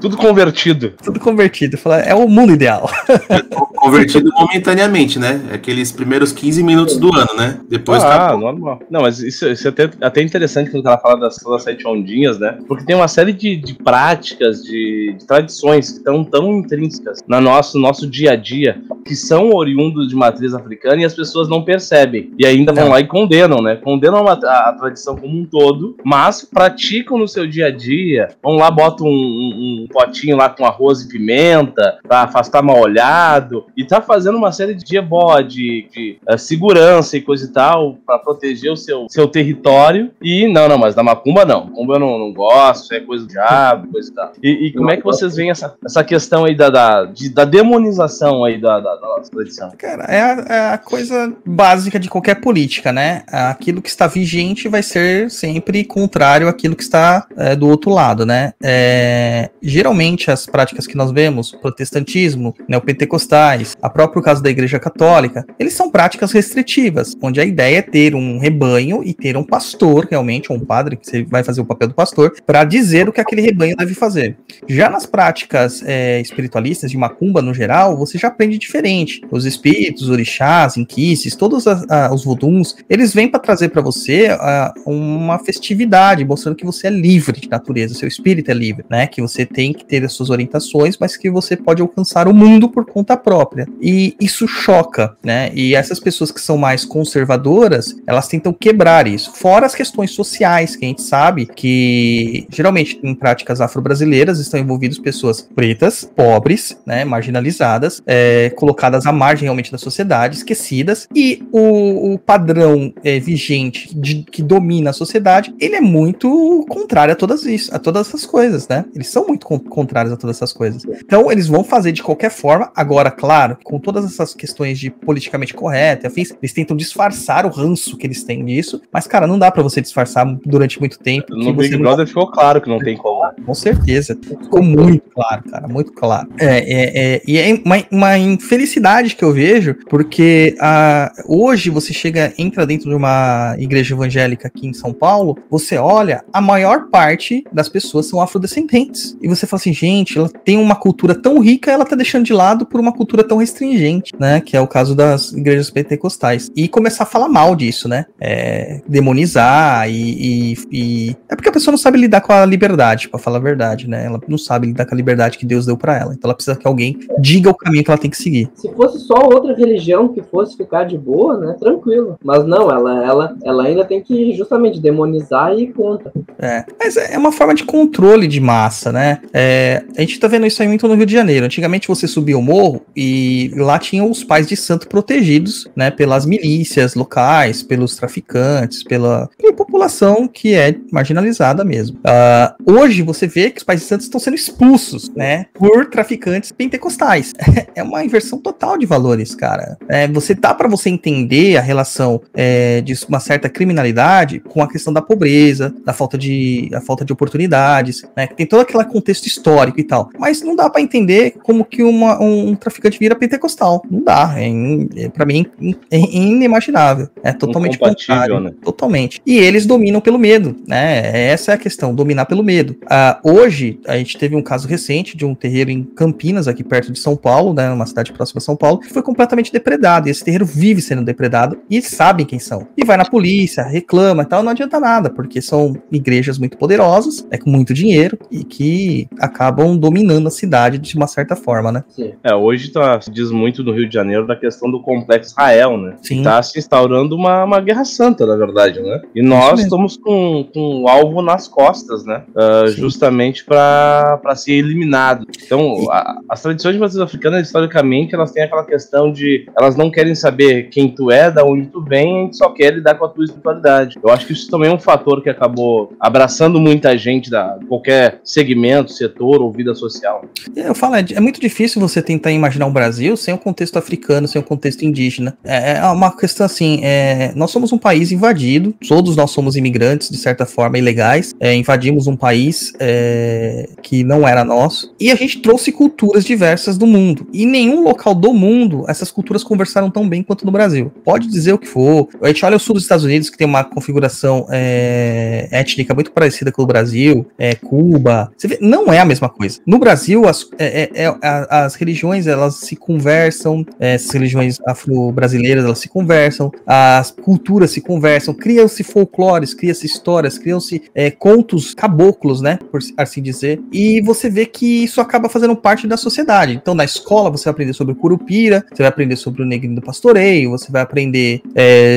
[0.00, 0.94] Tudo convertido.
[1.02, 1.78] Tudo convertido.
[2.04, 2.88] É o mundo ideal.
[3.78, 5.40] Convertido momentaneamente, né?
[5.52, 7.60] Aqueles primeiros 15 minutos do ano, né?
[7.68, 8.36] Depois ah, tá.
[8.36, 8.80] normal.
[8.90, 12.38] Não, mas isso, isso é até, até interessante quando ela fala das, das sete ondinhas,
[12.38, 12.58] né?
[12.66, 17.40] Porque tem uma série de, de práticas, de, de tradições que estão tão intrínsecas no
[17.40, 21.62] nosso, nosso dia a dia, que são oriundos de matriz africana e as pessoas não
[21.62, 22.32] percebem.
[22.38, 23.76] E ainda vão lá e condenam, né?
[23.76, 28.28] Condenam a, a, a tradição como um todo, mas praticam no seu dia a dia.
[28.42, 32.78] Vão lá, botam um, um, um potinho lá com arroz e pimenta para afastar mal
[32.78, 37.48] olhado e tá fazendo uma série de ebó, de, de uh, segurança e coisa e
[37.48, 40.10] tal para proteger o seu, seu território.
[40.20, 41.66] E não, não, mas da macumba não.
[41.66, 44.32] Macumba eu não, não gosto, é coisa do diabo, coisa e tal.
[44.42, 47.44] E, e como é que vocês veem essa, essa questão aí da, da, de, da
[47.44, 49.70] demonização aí da, da, da nossa tradição?
[49.78, 53.22] Cara, é a, é a coisa básica de qualquer política, né?
[53.28, 58.24] Aquilo que está vigente vai ser sempre contrário àquilo que está é, do outro lado,
[58.24, 58.52] né?
[58.62, 65.46] É, geralmente as práticas que nós vemos, protestantismo, neopentecostais, a próprio caso da Igreja Católica,
[65.56, 70.08] eles são práticas restritivas, onde a ideia é ter um rebanho e ter um pastor,
[70.10, 73.12] realmente, ou um padre, que você vai fazer o papel do pastor, para dizer o
[73.12, 74.36] que aquele rebanho deve fazer.
[74.68, 79.20] Já nas práticas é, espiritualistas, de macumba no geral, você já aprende diferente.
[79.30, 84.26] Os espíritos, os orixás, inquices, todos a, os voduns, eles vêm para trazer para você
[84.28, 89.06] a, uma festividade, mostrando que você é livre de natureza, seu espírito é livre, né?
[89.06, 92.68] Que você tem que ter as suas orientações, mas que você pode alcançar o mundo
[92.68, 93.66] por conta própria.
[93.80, 95.50] E isso choca, né?
[95.54, 99.32] E essas pessoas que são mais conservadoras, elas tentam quebrar isso.
[99.34, 104.98] Fora as questões sociais, que a gente sabe que geralmente em práticas afro-brasileiras estão envolvidas
[104.98, 112.14] pessoas pretas, pobres, né, marginalizadas, é, colocadas à margem realmente da sociedade, esquecidas, e o,
[112.14, 117.44] o padrão é, vigente de, que domina a sociedade, ele é muito contrário a todas
[117.44, 118.84] isso, a todas essas coisas, né?
[118.94, 120.84] Eles são muito contrários a todas essas coisas.
[120.84, 122.70] Então, eles vão fazer de qualquer forma.
[122.74, 127.96] Agora, claro, com todas essas questões de politicamente correto, afins, eles tentam disfarçar o ranço
[127.96, 128.80] que eles têm disso.
[128.92, 131.34] Mas, cara, não dá para você disfarçar durante muito tempo.
[131.34, 133.18] No Big Brother ficou claro que não tem como.
[133.44, 134.18] Com certeza.
[134.22, 136.28] Ficou muito claro, cara, muito claro.
[136.38, 141.92] É, é, é e é uma, uma infelicidade que eu vejo, porque a, hoje você
[141.92, 146.88] chega, entra dentro de uma igreja evangélica aqui em São Paulo, você olha, a maior
[146.88, 149.16] parte das pessoas são afrodescendentes.
[149.20, 152.32] E você fala assim, gente, ela tem uma cultura tão rica, ela tá deixando de
[152.32, 154.40] lado por uma cultura tão restringente, né?
[154.40, 156.50] Que é o caso das igrejas pentecostais.
[156.56, 158.06] E começar a falar mal disso, né?
[158.20, 163.08] É, demonizar e, e, e, É porque a pessoa não sabe lidar com a liberdade,
[163.08, 164.04] para falar a verdade, né?
[164.06, 166.12] Ela não sabe lidar com a liberdade que Deus deu para ela.
[166.12, 168.50] Então ela precisa que alguém diga o caminho que ela tem que seguir.
[168.54, 171.56] Se fosse só outra religião que fosse ficar de boa, né?
[171.58, 172.18] Tranquilo.
[172.22, 176.12] Mas não, ela, ela, ela ainda tem que justamente demonizar e ir contra.
[176.38, 179.20] É, mas é uma forma de controle de massa, né?
[179.40, 181.46] É, a gente tá vendo isso aí muito no Rio de Janeiro.
[181.46, 185.92] Antigamente você subia o morro e lá tinham os pais de santo protegidos, né?
[185.92, 191.98] Pelas milícias locais, pelos traficantes, pela, pela população que é marginalizada mesmo.
[191.98, 195.46] Uh, hoje você vê que os pais de santos estão sendo expulsos, né?
[195.54, 197.32] Por traficantes pentecostais.
[197.76, 199.78] é uma inversão total de valores, cara.
[199.88, 204.68] É, você dá para você entender a relação é, de uma certa criminalidade com a
[204.68, 208.26] questão da pobreza, da falta de, a falta de oportunidades, né?
[208.26, 210.10] Tem todo aquele contexto histórico e tal.
[210.18, 213.82] Mas não dá para entender como que uma, um, traficante vira pentecostal.
[213.90, 214.34] Não dá.
[214.36, 215.46] É, é para mim
[215.90, 217.08] é, inimaginável.
[217.22, 218.40] É totalmente contrário.
[218.40, 218.52] Né?
[218.62, 219.20] Totalmente.
[219.26, 221.28] E eles dominam pelo medo, né?
[221.30, 222.76] Essa é a questão, dominar pelo medo.
[222.84, 226.92] Uh, hoje, a gente teve um caso recente de um terreiro em Campinas, aqui perto
[226.92, 227.70] de São Paulo, né?
[227.70, 230.08] Uma cidade próxima a São Paulo, que foi completamente depredado.
[230.08, 232.66] E esse terreiro vive sendo depredado e sabem quem são.
[232.76, 237.26] E vai na polícia, reclama e tal, não adianta nada, porque são igrejas muito poderosas,
[237.30, 241.84] é com muito dinheiro e que acabam dominando a cidade de uma certa forma, né?
[241.88, 242.12] Sim.
[242.22, 245.76] É, hoje tá, se diz muito no Rio de Janeiro da questão do complexo Israel,
[245.76, 245.96] né?
[246.02, 246.22] Sim.
[246.22, 249.00] Tá se instaurando uma, uma guerra santa, na verdade, né?
[249.14, 252.22] E nós estamos com, com o alvo nas costas, né?
[252.68, 252.76] Sim.
[252.80, 255.26] justamente para ser eliminado.
[255.44, 259.90] Então, a- as tradições de matriz africanas, historicamente, elas têm aquela questão de elas não
[259.90, 263.04] querem saber quem tu é, da onde tu vem, a gente só quer lidar com
[263.04, 263.98] a tua espiritualidade.
[264.02, 268.20] Eu acho que isso também é um fator que acabou abraçando muita gente da qualquer
[268.24, 270.24] segmento, setor ou vida social.
[270.54, 274.28] Eu falo, é, é muito difícil você tentar imaginar um Brasil sem o contexto africano,
[274.28, 275.36] sem o contexto indígena.
[275.44, 280.10] É, é uma questão assim, é, nós somos um país invadido, todos nós somos imigrantes,
[280.10, 285.14] de certa forma, ilegais, é, invadimos um país é, que não era nosso, e a
[285.14, 287.26] gente trouxe culturas diversas do mundo.
[287.32, 290.92] E em nenhum local do mundo essas culturas conversaram tão bem quanto no Brasil.
[291.04, 292.08] Pode dizer o que for.
[292.20, 296.10] A gente olha o sul dos Estados Unidos, que tem uma configuração é, étnica muito
[296.12, 298.32] parecida com o Brasil, é, Cuba.
[298.36, 299.60] Você vê, não é a mesma coisa.
[299.66, 301.14] No Brasil, as, é, é, é,
[301.50, 307.80] as religiões elas se conversam, é, essas religiões afro-brasileiras elas se conversam, as culturas se
[307.80, 313.60] conversam, criam-se folclores, criam-se histórias, criam-se é, contos caboclos, né, por assim dizer.
[313.72, 316.54] E você vê que isso acaba fazendo parte da sociedade.
[316.54, 319.74] Então, na escola você vai aprender sobre o curupira, você vai aprender sobre o negrinho
[319.74, 321.42] do pastoreio, você vai aprender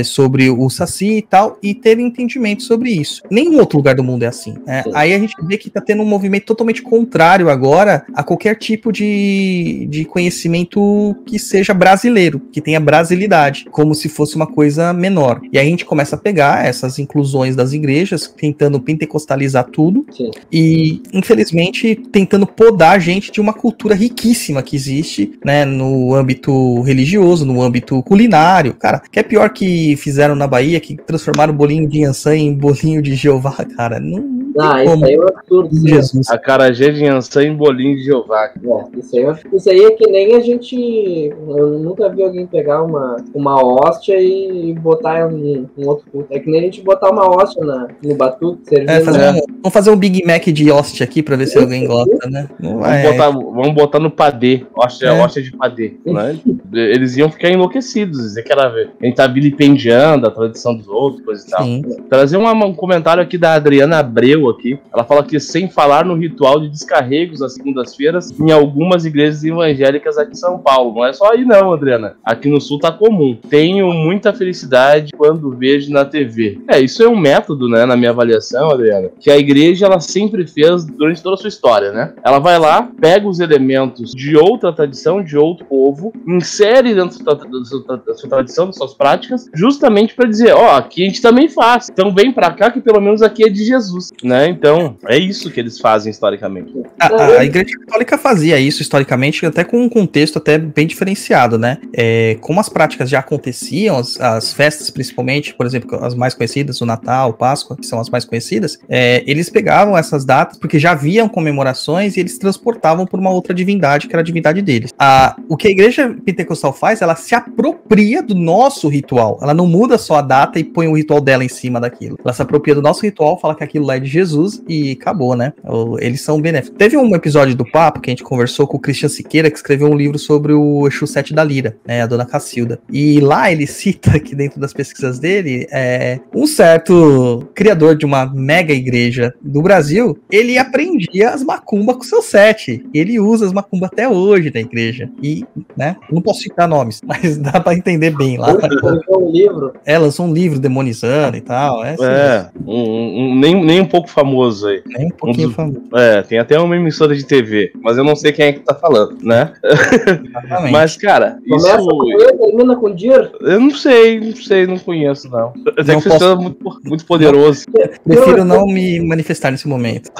[0.04, 3.22] sobre o saci e tal, e ter entendimento sobre isso.
[3.30, 4.56] Nenhum outro lugar do mundo é assim.
[4.66, 4.84] né?
[4.94, 8.92] Aí a gente vê que tá tendo um movimento totalmente contrário agora a qualquer tipo
[8.92, 15.42] de, de conhecimento que seja brasileiro, que tenha brasilidade, como se fosse uma coisa menor.
[15.52, 20.32] E aí a gente começa a pegar essas inclusões das igrejas, tentando pentecostalizar tudo, Sim.
[20.52, 26.82] e infelizmente tentando podar a gente de uma cultura riquíssima que existe, né, no âmbito
[26.82, 31.58] religioso, no âmbito culinário, cara, que é pior que fizeram na Bahia, que transformaram o
[31.58, 35.70] bolinho de Yansan em bolinho de Jeová, cara, não, Ah, isso aí é um absurdo.
[35.88, 36.30] Jesus.
[36.30, 38.46] A carajé de Yansan em bolinho de Jeová.
[38.46, 41.32] É, isso, aí, é- isso aí é que nem a gente.
[41.48, 46.28] Eu nunca vi alguém pegar uma, uma hóstia e botar em um outro culto.
[46.32, 48.62] É que nem a gente botar uma hóstia na, no batuque.
[48.76, 49.32] É, fazer É.
[49.32, 52.48] um- vamos fazer um Big Mac de hóstia aqui pra ver se alguém gosta, né?
[52.60, 55.22] Vamos, botar, vamos botar no padê, hóstia, É.
[55.24, 56.40] hóstia de padê, né?
[56.74, 61.24] Eles iam ficar enlouquecidos, dizer que era a gente tá vilipendiando a tradição dos outros,
[61.26, 61.64] coisa e tal.
[61.64, 61.82] Sim.
[62.10, 64.80] Trazer uma- um comentário aqui da Adriana Abreu aqui.
[64.94, 70.18] Ela fala que sem falar no ritual de descarregos às segundas-feiras em algumas igrejas evangélicas
[70.18, 70.94] aqui em São Paulo.
[70.96, 72.16] Não é só aí não, Adriana.
[72.24, 73.38] Aqui no Sul tá comum.
[73.50, 76.60] Tenho muita felicidade quando vejo na TV.
[76.68, 80.46] É, isso é um método, né, na minha avaliação, Adriana, que a igreja ela sempre
[80.48, 82.14] fez durante toda a sua história, né?
[82.24, 87.34] Ela vai lá, pega os elementos de outra tradição, de outro povo, insere dentro da,
[87.34, 91.22] da sua- da sua tradição, das suas práticas, justamente para dizer, ó, aqui a gente
[91.22, 91.90] também faz.
[91.92, 94.31] Então vem pra cá que pelo menos aqui é de Jesus, né?
[94.48, 96.74] Então, é isso que eles fazem historicamente.
[97.00, 101.58] A, a- a Igreja Católica fazia isso historicamente, até com um contexto até bem diferenciado,
[101.58, 101.78] né?
[101.94, 106.80] É, como as práticas já aconteciam, as, as festas principalmente, por exemplo, as mais conhecidas,
[106.82, 110.92] o Natal, Páscoa, que são as mais conhecidas, é, eles pegavam essas datas porque já
[110.92, 114.92] haviam comemorações e eles transportavam por uma outra divindade, que era a divindade deles.
[115.00, 119.40] A, o que a Igreja Pentecostal faz, ela se apropria do nosso ritual.
[119.42, 122.18] Ela não muda só a data e põe o ritual dela em cima daquilo.
[122.24, 124.21] Ela se apropria do nosso ritual, fala que aquilo lá é de Jesus
[124.68, 125.54] e acabou, né?
[126.00, 126.78] Eles são benéficos.
[126.78, 129.88] Teve um episódio do Papo que a gente conversou com o Christian Siqueira, que escreveu
[129.90, 132.02] um livro sobre o Exu 7 da Lira, né?
[132.02, 132.80] A dona Cacilda.
[132.92, 138.26] E lá ele cita que dentro das pesquisas dele, é, um certo criador de uma
[138.26, 142.86] mega igreja do Brasil, ele aprendia as macumbas com seu sete.
[142.94, 145.10] Ele usa as macumbas até hoje na igreja.
[145.22, 145.96] E, né?
[146.12, 148.52] Não posso citar nomes, mas dá pra entender bem lá.
[148.52, 149.74] Escreveu um livro.
[149.86, 151.84] É, lançou um livro demonizando e tal.
[151.84, 154.82] É, assim, É, um- um- nem, nem um pouco famoso aí.
[154.86, 155.82] nem um pouquinho dos- famoso.
[155.96, 158.74] É, tem até uma emissora de TV, mas eu não sei quem é que tá
[158.76, 159.52] falando, né?
[159.64, 160.72] Exatamente.
[160.72, 161.88] Mas, cara, Começa isso.
[161.88, 163.32] com E, termina com Dir.
[163.42, 165.54] Eu não sei, não sei, não conheço, não.
[165.78, 167.66] Até Não que posso- é muito, muito poderoso.
[168.04, 170.12] Prefiro não me manifestar nesse momento.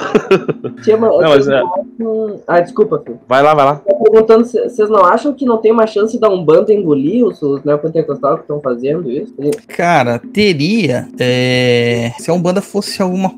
[0.82, 3.18] Tinha uma, Não, mas é- uma- Ah, desculpa, filho.
[3.28, 3.74] Vai lá, vai lá.
[3.76, 7.40] Tô perguntando se vocês não acham que não tem uma chance da Umbanda engolir os,
[7.42, 9.34] os neopentecostais que estão fazendo isso?
[9.68, 13.30] Cara, teria é, se a Umbanda fosse alguma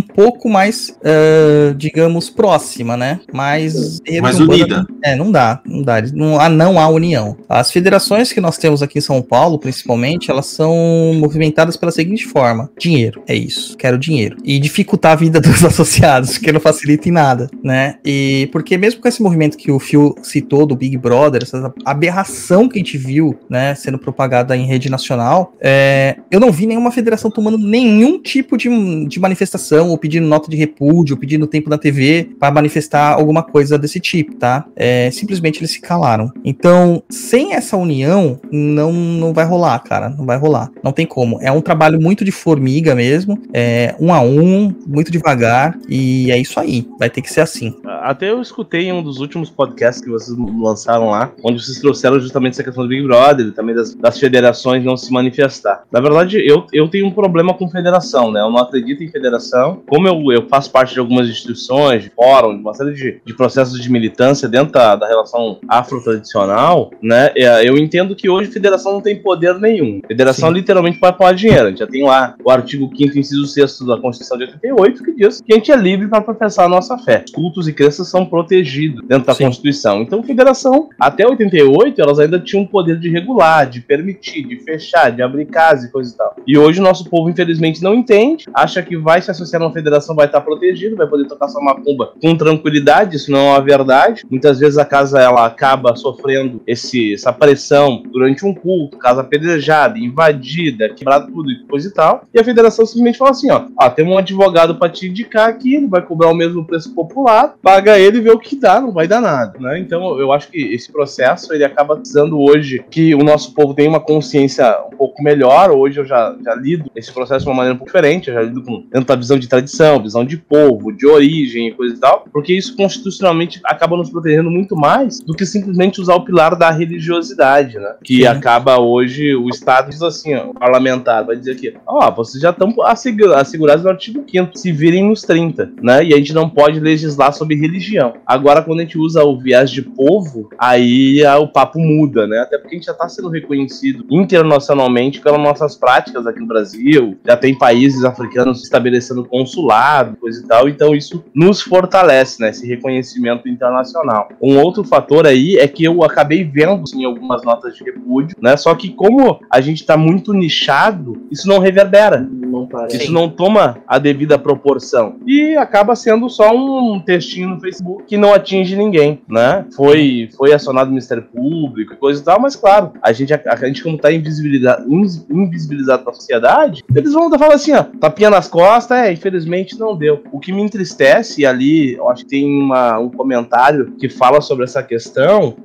[0.00, 3.20] um pouco mais, ah, digamos, próxima, né?
[3.32, 4.86] Mais Umbanda- unida.
[5.04, 6.02] É, não dá, não dá.
[6.12, 7.36] Não há, não há união.
[7.48, 10.74] As federações que nós temos aqui em São Paulo, principalmente, elas são
[11.14, 13.76] movimentadas pela seguinte forma: dinheiro, é isso.
[13.76, 14.36] Quero dinheiro.
[14.44, 17.96] E dificultar a vida dos associados, que não facilita em nada, né?
[18.04, 22.68] E porque mesmo com esse movimento que o Fio citou do Big Brother, essa aberração
[22.68, 26.90] que a gente viu, né, sendo propagada em rede nacional, é, eu não vi nenhuma
[26.90, 28.68] federação tomando nenhum tipo de,
[29.06, 33.42] de manifestação, ou pedindo nota de repúdio, ou pedindo tempo na TV para manifestar alguma
[33.42, 34.66] coisa desse tipo, tá?
[34.76, 36.32] É, simplesmente eles se calaram.
[36.44, 40.70] Então, sem essa união, não, não vai rolar, cara, não vai rolar.
[40.82, 41.38] Não tem como.
[41.40, 46.38] É um trabalho muito de formiga mesmo, é um a um, muito devagar, e é
[46.38, 46.86] isso aí.
[46.98, 47.74] Vai ter que ser assim.
[48.02, 52.18] Até eu escutei em um dos últimos podcasts que vocês lançaram lá, onde vocês trouxeram
[52.18, 55.84] justamente essa questão do Big Brother também das, das federações não se manifestar.
[55.90, 58.40] Na verdade, eu, eu tenho um problema com federação, né?
[58.40, 59.79] Eu não acredito em federação.
[59.86, 63.34] Como eu, eu faço parte de algumas instituições, de fórum, de uma série de, de
[63.34, 67.30] processos de militância dentro da, da relação afro-tradicional, né?
[67.36, 70.00] É, eu entendo que hoje federação não tem poder nenhum.
[70.06, 70.54] Federação Sim.
[70.54, 71.66] literalmente vai falar dinheiro.
[71.66, 75.12] A gente já tem lá o artigo 5 inciso 6 da Constituição de 88 que
[75.12, 77.24] diz que a gente é livre para professar a nossa fé.
[77.32, 79.44] Cultos e crenças são protegidos dentro da Sim.
[79.44, 80.02] Constituição.
[80.02, 85.10] Então, federação, até 88, elas ainda tinham o poder de regular, de permitir, de fechar,
[85.10, 86.36] de abrir casa e coisa e tal.
[86.46, 89.72] E hoje o nosso povo, infelizmente, não entende, acha que vai se associar a uma
[89.72, 93.60] federação, vai estar protegido, vai poder tocar sua macumba com tranquilidade, isso não é uma
[93.60, 94.24] verdade.
[94.30, 99.98] Muitas vezes a casa ela acaba sofrendo esse, essa pressão durante um culto, casa apedrejada,
[99.98, 102.24] invadida, quebrada tudo e coisa e tal.
[102.32, 105.74] E a federação simplesmente fala assim: ó, ó tem um advogado para te indicar aqui,
[105.74, 108.92] ele vai cobrar o mesmo preço popular, paga ele e vê o que dá, não
[108.92, 109.78] vai dar nada, né?
[109.78, 113.88] Então eu acho que esse processo ele acaba precisando hoje que o nosso povo tenha
[113.88, 115.70] uma consciência um pouco melhor.
[115.70, 118.42] Hoje eu já, já lido esse processo de uma maneira um pouco diferente, eu já
[118.42, 122.24] lido com da visão de tradição, visão de povo, de origem e coisa e tal,
[122.32, 126.70] porque isso constitucionalmente acaba nos protegendo muito mais do que simplesmente usar o pilar da
[126.70, 127.96] religiosidade, né?
[128.02, 128.26] Que Sim.
[128.26, 132.40] acaba hoje, o Estado diz assim, ó, o parlamentar vai dizer aqui, ó, oh, vocês
[132.40, 136.04] já estão assegurados no artigo 5 se virem nos 30, né?
[136.04, 138.14] E a gente não pode legislar sobre religião.
[138.24, 142.38] Agora, quando a gente usa o viés de povo, aí a, o papo muda, né?
[142.38, 147.18] Até porque a gente já está sendo reconhecido internacionalmente pelas nossas práticas aqui no Brasil,
[147.26, 152.50] já tem países africanos estabelecendo consulado, coisa e tal, então isso nos fortalece, né?
[152.50, 154.28] Esse reconhecimento internacional.
[154.40, 158.56] Um outro fator aí é que eu acabei vendo em algumas notas de repúdio, né?
[158.56, 162.20] Só que como a gente está muito nichado, isso não reverbera.
[162.20, 165.16] Não isso não toma a devida proporção.
[165.26, 169.64] E acaba sendo só um textinho no Facebook que não atinge ninguém, né?
[169.74, 173.40] Foi, foi acionado o Ministério Público e coisa e tal, mas claro, a gente, a,
[173.46, 174.86] a gente como tá invisibilizado,
[175.30, 179.29] invisibilizado na sociedade, eles vão falar assim, ó, tapinha nas costas, é, infelizmente
[179.78, 180.22] não deu.
[180.32, 184.64] O que me entristece ali, eu acho que tem uma, um comentário que fala sobre
[184.64, 185.56] essa questão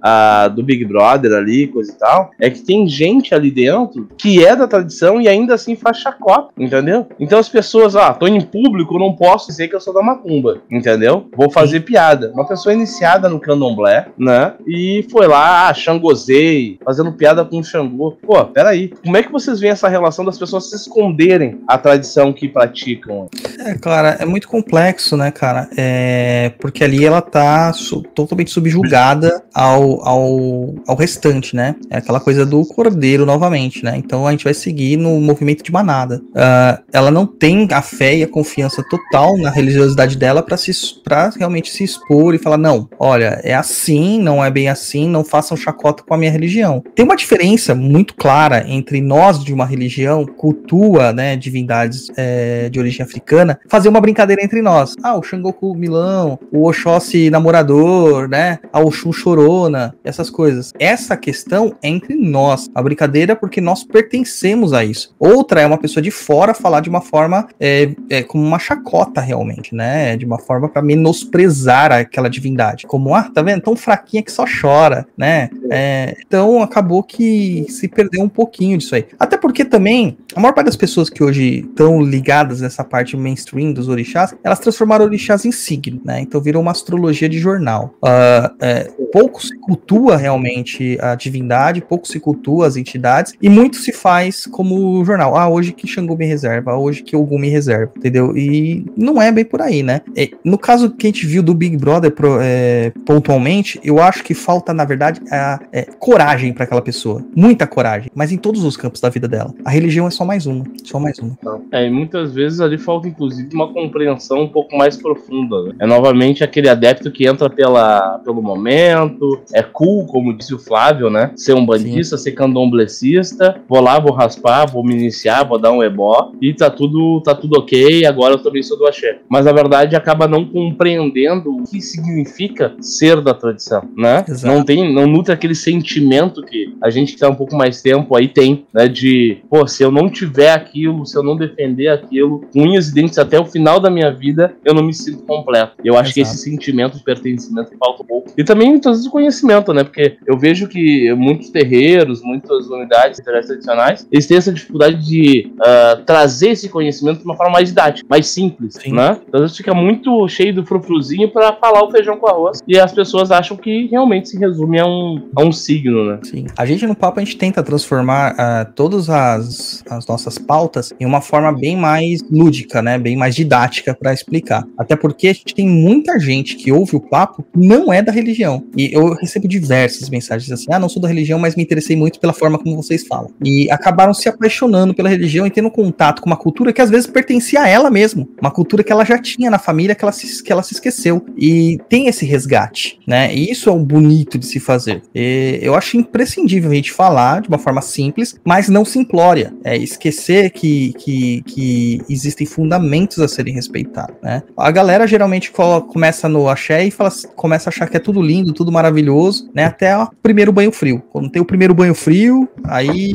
[0.53, 4.55] do Big Brother ali, coisa e tal, é que tem gente ali dentro que é
[4.55, 7.07] da tradição e ainda assim faz chacota, entendeu?
[7.19, 10.61] Então as pessoas, ah, tô em público, não posso dizer que eu sou da macumba,
[10.69, 11.27] entendeu?
[11.35, 12.31] Vou fazer piada.
[12.33, 14.53] Uma pessoa iniciada no candomblé, né?
[14.67, 18.17] E foi lá, ah, xangozei, fazendo piada com o Xangô.
[18.21, 18.93] Pô, peraí.
[19.03, 23.27] Como é que vocês veem essa relação das pessoas se esconderem a tradição que praticam?
[23.59, 25.69] É, cara, é muito complexo, né, cara?
[25.77, 31.75] É, porque ali ela tá su totalmente subjugada ao, ao, ao restante, né?
[31.89, 33.95] É aquela coisa do cordeiro novamente, né?
[33.97, 36.21] Então a gente vai seguir no movimento de manada.
[36.29, 40.75] Uh, ela não tem a fé e a confiança total na religiosidade dela para se
[41.03, 45.23] para realmente se expor e falar não, olha, é assim, não é bem assim, não
[45.23, 46.83] façam chacota com a minha religião.
[46.95, 52.79] Tem uma diferença muito clara entre nós de uma religião cultua, né, divindades é, de
[52.79, 54.95] origem africana, fazer uma brincadeira entre nós.
[55.03, 60.71] Ah, o Xangoku Milão, o Oxóssi namorador, né, a Oxum chorona, essas coisas.
[60.79, 62.69] Essa questão é entre nós.
[62.73, 65.13] A brincadeira é porque nós pertencemos a isso.
[65.19, 69.21] Outra é uma pessoa de fora falar de uma forma é, é como uma chacota
[69.21, 72.85] realmente, né, de uma forma para menosprezar aquela divindade.
[72.87, 73.61] Como, ah, tá vendo?
[73.61, 75.49] Tão fraquinha que só chora, né?
[75.71, 79.05] É, então acabou que se perdeu um pouquinho disso aí.
[79.19, 83.73] Até porque também, a maior parte das pessoas que hoje estão ligadas nessa parte mainstream
[83.73, 86.21] dos orixás, elas transformaram orixás em signo, né?
[86.21, 87.93] Então virou uma astrologia de jornal.
[87.97, 93.77] Uh, é, pouco se cultua realmente a divindade, pouco se cultua as entidades, e muito
[93.77, 95.35] se faz como jornal.
[95.35, 98.35] Ah, hoje que Xangô me reserva, hoje que Ogum me reserva, entendeu?
[98.37, 100.01] E não é bem por aí, né?
[100.15, 104.23] É, no caso que a gente viu do Big Brother pro, é, pontualmente, eu acho
[104.23, 108.63] que falta, na verdade, a é, coragem para aquela pessoa, muita coragem, mas em todos
[108.63, 109.53] os campos da vida dela.
[109.63, 111.37] A religião é só mais uma, só mais uma.
[111.71, 115.63] É, e muitas vezes ali falta inclusive uma compreensão um pouco mais profunda.
[115.63, 115.75] Né?
[115.79, 121.09] É novamente aquele adepto que entra pela, pelo momento, é cool, como disse o Flávio,
[121.09, 121.31] né?
[121.35, 122.23] Ser um bandista, Sim.
[122.23, 126.69] ser candomblecista, vou lá, vou raspar, vou me iniciar, vou dar um ebó e tá
[126.69, 129.19] tudo, tá tudo ok, agora eu também sou do axé.
[129.29, 134.25] Mas na verdade acaba não compreendendo o que significa ser da tradição, né?
[134.27, 134.53] Exato.
[134.53, 138.15] Não tem, não nutre aquele sentimento que a gente que tá um pouco mais tempo
[138.15, 138.87] aí tem, né?
[138.87, 143.39] De, pô, se eu não tiver aquilo, se eu não defender aquilo, unhas e até
[143.39, 145.73] o final da minha vida, eu não me sinto completo.
[145.83, 146.13] Eu acho Exato.
[146.13, 148.31] que esse sentimento de pertencimento falta um pouco.
[148.37, 149.83] E também muitas vezes o conhecimento, né?
[149.83, 156.03] Porque eu vejo que muitos terreiros, muitas unidades tradicionais, eles têm essa dificuldade de uh,
[156.05, 158.93] trazer esse conhecimento de uma forma mais didática, mais simples, Sim.
[158.93, 159.19] né?
[159.27, 162.77] Então, às vezes fica muito cheio do frufruzinho para falar o feijão com arroz e
[162.79, 166.19] as pessoas acham que realmente se resume a um, a um signo, né?
[166.23, 166.45] Sim.
[166.57, 171.05] A gente no papo a gente tenta transformar uh, todas as, as nossas pautas em
[171.05, 172.94] uma forma bem mais lúdica, né?
[172.97, 174.65] Bem mais didática para explicar.
[174.77, 178.63] Até porque a gente tem muita gente que ouve o papo não é da religião.
[178.75, 182.19] E eu recebo diversas mensagens assim: ah, não sou da religião, mas me interessei muito
[182.19, 183.31] pela forma como vocês falam.
[183.43, 187.07] E acabaram se apaixonando pela religião e tendo contato com uma cultura que às vezes
[187.07, 188.27] pertencia a ela mesmo.
[188.41, 191.25] Uma cultura que ela já tinha na família que ela se, que ela se esqueceu.
[191.37, 193.33] E tem esse resgate, né?
[193.33, 195.01] E isso é o bonito de se fazer.
[195.13, 199.53] E eu acho imprescindível a gente falar de uma forma simples, mas não simplória.
[199.63, 202.84] É esquecer que, que, que existem fundamentos
[203.23, 204.43] a serem respeitados, né?
[204.57, 208.53] A galera geralmente começa no axé e fala, começa a achar que é tudo lindo,
[208.53, 209.65] tudo maravilhoso, né?
[209.65, 211.03] Até o primeiro banho frio.
[211.11, 213.13] Quando tem o primeiro banho frio, aí,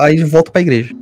[0.00, 0.94] aí volta pra igreja.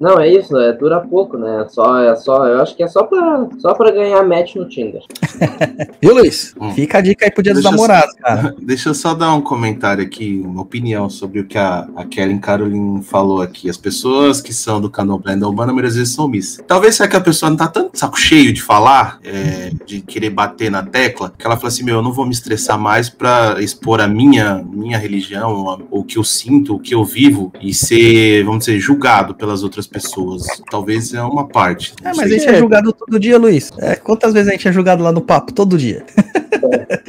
[0.00, 1.66] Não, é isso, é, dura pouco, né?
[1.68, 5.02] Só, é só, eu acho que é só pra, só pra ganhar match no Tinder.
[6.00, 6.54] Viu, Luiz?
[6.58, 6.72] Hum.
[6.72, 8.54] Fica a dica aí pro dia dos namorados, cara.
[8.62, 12.38] Deixa eu só dar um comentário aqui, uma opinião sobre o que a, a Kellen
[12.38, 13.68] Caroline falou aqui.
[13.68, 16.62] As pessoas que são do candomblé da Urbana, muitas vezes são miss.
[16.66, 20.30] Talvez seja que a pessoa não tá tanto saco cheio de falar, é, de querer
[20.30, 23.56] bater na tecla, que ela fala assim, meu, eu não vou me estressar mais pra
[23.60, 28.44] expor a minha, minha religião, o que eu sinto, o que eu vivo, e ser,
[28.44, 30.46] vamos dizer, julgado pelas outras pessoas.
[30.70, 31.94] Talvez é uma parte.
[32.02, 33.70] É, mas a gente é julgado todo dia, Luiz.
[33.78, 35.52] É, quantas vezes a gente é julgado lá no papo?
[35.52, 36.04] Todo dia.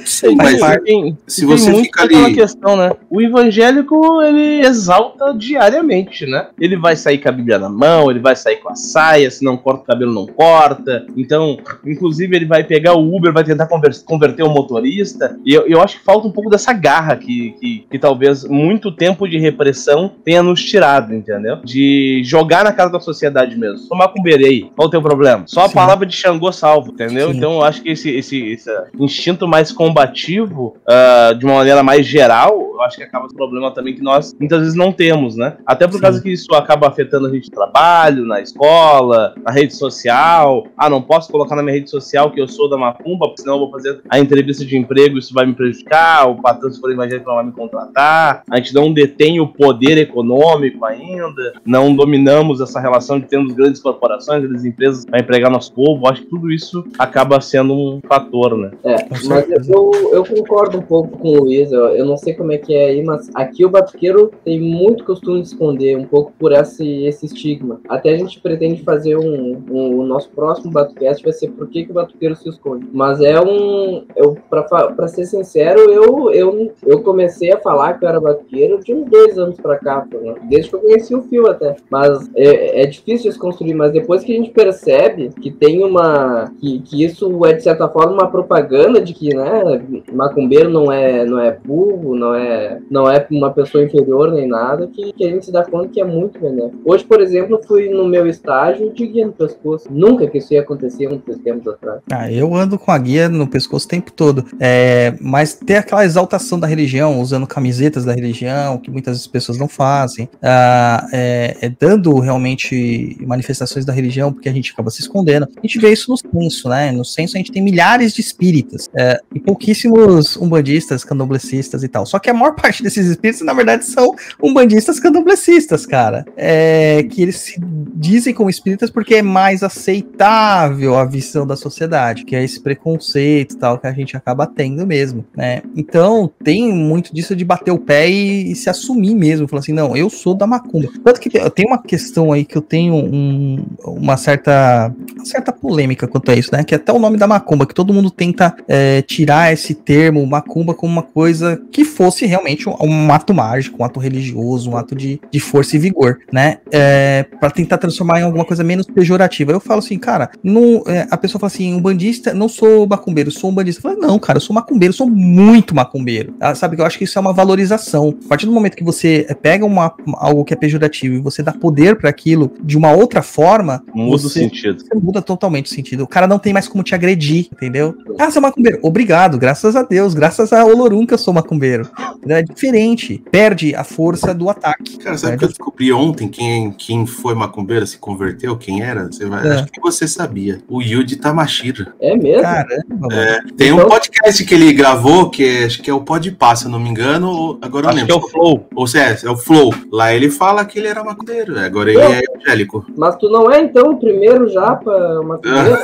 [0.05, 2.33] Sim, mas tem, se você fica ali.
[2.33, 2.91] questão, né?
[3.09, 6.47] O evangélico, ele exalta diariamente, né?
[6.59, 9.43] Ele vai sair com a Bíblia na mão, ele vai sair com a saia, se
[9.43, 11.05] não corta o cabelo, não corta.
[11.15, 15.37] Então, inclusive, ele vai pegar o Uber, vai tentar converter o motorista.
[15.45, 18.91] E eu, eu acho que falta um pouco dessa garra que, que, que talvez muito
[18.91, 21.57] tempo de repressão tenha nos tirado, entendeu?
[21.63, 23.79] De jogar na cara da sociedade mesmo.
[23.79, 25.43] Sou macumbeirei, qual o teu problema?
[25.47, 25.73] Só a Sim.
[25.73, 27.31] palavra de Xangô salvo, entendeu?
[27.31, 27.37] Sim.
[27.37, 32.05] Então eu acho que esse, esse, esse instinto mais combativo, uh, de uma maneira mais
[32.05, 35.35] geral, eu acho que acaba sendo um problema também que nós muitas vezes não temos,
[35.35, 35.57] né?
[35.65, 36.01] Até por Sim.
[36.01, 40.65] causa que isso acaba afetando a gente no trabalho, na escola, na rede social.
[40.77, 43.55] Ah, não posso colocar na minha rede social que eu sou da Macumba, porque senão
[43.55, 46.91] eu vou fazer a entrevista de emprego, isso vai me prejudicar, o patrão, se for
[46.91, 48.43] evangélico, não vai me contratar.
[48.49, 53.81] A gente não detém o poder econômico ainda, não dominamos essa relação de termos grandes
[53.81, 56.07] corporações, grandes empresas para empregar nosso povo.
[56.07, 58.71] Acho que tudo isso acaba sendo um fator, né?
[58.83, 58.95] É,
[59.27, 59.80] mas eu,
[60.11, 61.71] eu concordo um pouco com o Luiz.
[61.71, 65.03] Eu, eu não sei como é que é aí, mas aqui o batuqueiro tem muito
[65.03, 67.79] costume de esconder um pouco por esse, esse estigma.
[67.87, 71.85] Até a gente pretende fazer um, um o nosso próximo Batucast vai ser por que,
[71.85, 72.87] que o batuqueiro se esconde.
[72.91, 74.05] Mas é um.
[74.15, 78.79] Eu, pra, pra ser sincero, eu, eu, eu comecei a falar que eu era batuqueiro
[78.83, 80.35] de uns dois anos pra cá, né?
[80.49, 81.75] desde que eu conheci o fio até.
[81.89, 86.51] Mas é, é difícil desconstruir, mas depois que a gente percebe que tem uma.
[86.59, 89.70] que, que isso é de certa forma uma propaganda de que, né,
[90.11, 94.87] macumbeiro não é, não é burro, não é, não é uma pessoa inferior nem nada,
[94.87, 96.81] que, que a gente se dá conta que é muito benéfico.
[96.85, 99.87] Hoje, por exemplo, fui no meu estágio de guia no pescoço.
[99.89, 102.01] Nunca que isso ia acontecer muitos tempos atrás.
[102.11, 104.45] Ah, eu ando com a guia no pescoço o tempo todo.
[104.59, 109.67] É, mas ter aquela exaltação da religião, usando camisetas da religião, que muitas pessoas não
[109.67, 115.47] fazem, ah, é, é dando realmente manifestações da religião, porque a gente acaba se escondendo.
[115.57, 116.91] A gente vê isso no censo, né?
[116.91, 122.05] No censo a gente tem milhares de espíritas é, e pouquíssimos umbandistas, candomblecistas e tal.
[122.05, 126.25] Só que a maior parte desses espíritos, na verdade, são umbandistas candomblecistas, cara.
[126.35, 127.61] É, que eles se
[127.93, 133.53] dizem como espíritas porque é mais aceitável a visão da sociedade, que é esse preconceito
[133.53, 135.61] e tal que a gente acaba tendo mesmo, né?
[135.75, 139.73] Então, tem muito disso de bater o pé e, e se assumir mesmo, falar assim,
[139.73, 140.89] não, eu sou da macumba.
[141.03, 146.07] Tanto que tem uma questão aí que eu tenho um, uma certa uma certa polêmica
[146.07, 146.63] quanto a isso, né?
[146.63, 150.25] Que é até o nome da macumba, que todo mundo tenta é, tirar esse termo
[150.25, 154.77] macumba como uma coisa que fosse realmente um, um ato mágico, um ato religioso, um
[154.77, 156.57] ato de, de força e vigor, né?
[156.71, 159.51] É, para tentar transformar em alguma coisa menos pejorativa.
[159.51, 163.31] Eu falo assim, cara, não, é, a pessoa fala assim, um bandista, não sou macumbeiro,
[163.31, 163.79] sou um bandista.
[163.79, 166.35] Eu falo, não, cara, eu sou macumbeiro, sou muito macumbeiro.
[166.39, 168.15] Ah, sabe que eu acho que isso é uma valorização.
[168.25, 171.51] A partir do momento que você pega uma, algo que é pejorativo e você dá
[171.51, 174.81] poder para aquilo de uma outra forma, Muda você, o sentido.
[174.81, 176.03] você muda totalmente o sentido.
[176.03, 177.95] O cara não tem mais como te agredir, entendeu?
[178.19, 178.79] Ah, você é macumbeiro.
[178.81, 181.89] Obrigado, graças a Deus, graças a Olorum que eu sou macumbeiro.
[182.27, 183.21] É diferente.
[183.31, 184.97] Perde a força do ataque.
[184.99, 189.07] Cara, sabe É, que eu descobri ontem quem, quem foi macumbeiro, se converteu, quem era?
[189.11, 189.51] Você vai, É.
[189.53, 190.61] Acho que você sabia.
[190.69, 191.87] O Yuji Tamashiro.
[191.99, 192.43] É mesmo?
[192.43, 193.07] Caramba.
[193.13, 196.35] É, tem um Então- podcast que ele gravou, que é- acho que é o Pode
[196.55, 197.29] se eu não me engano.
[197.31, 198.27] ou- Agora eu Acho não que é lembro.
[198.27, 198.67] o Flow.
[198.75, 199.73] Ou seja, é o Flow.
[199.91, 201.57] Lá ele fala que ele era macumbeiro.
[201.59, 202.13] Agora ele Não.
[202.13, 202.85] é evangélico.
[202.97, 204.91] Mas tu não é então o primeiro japa
[205.25, 205.77] macumbeiro?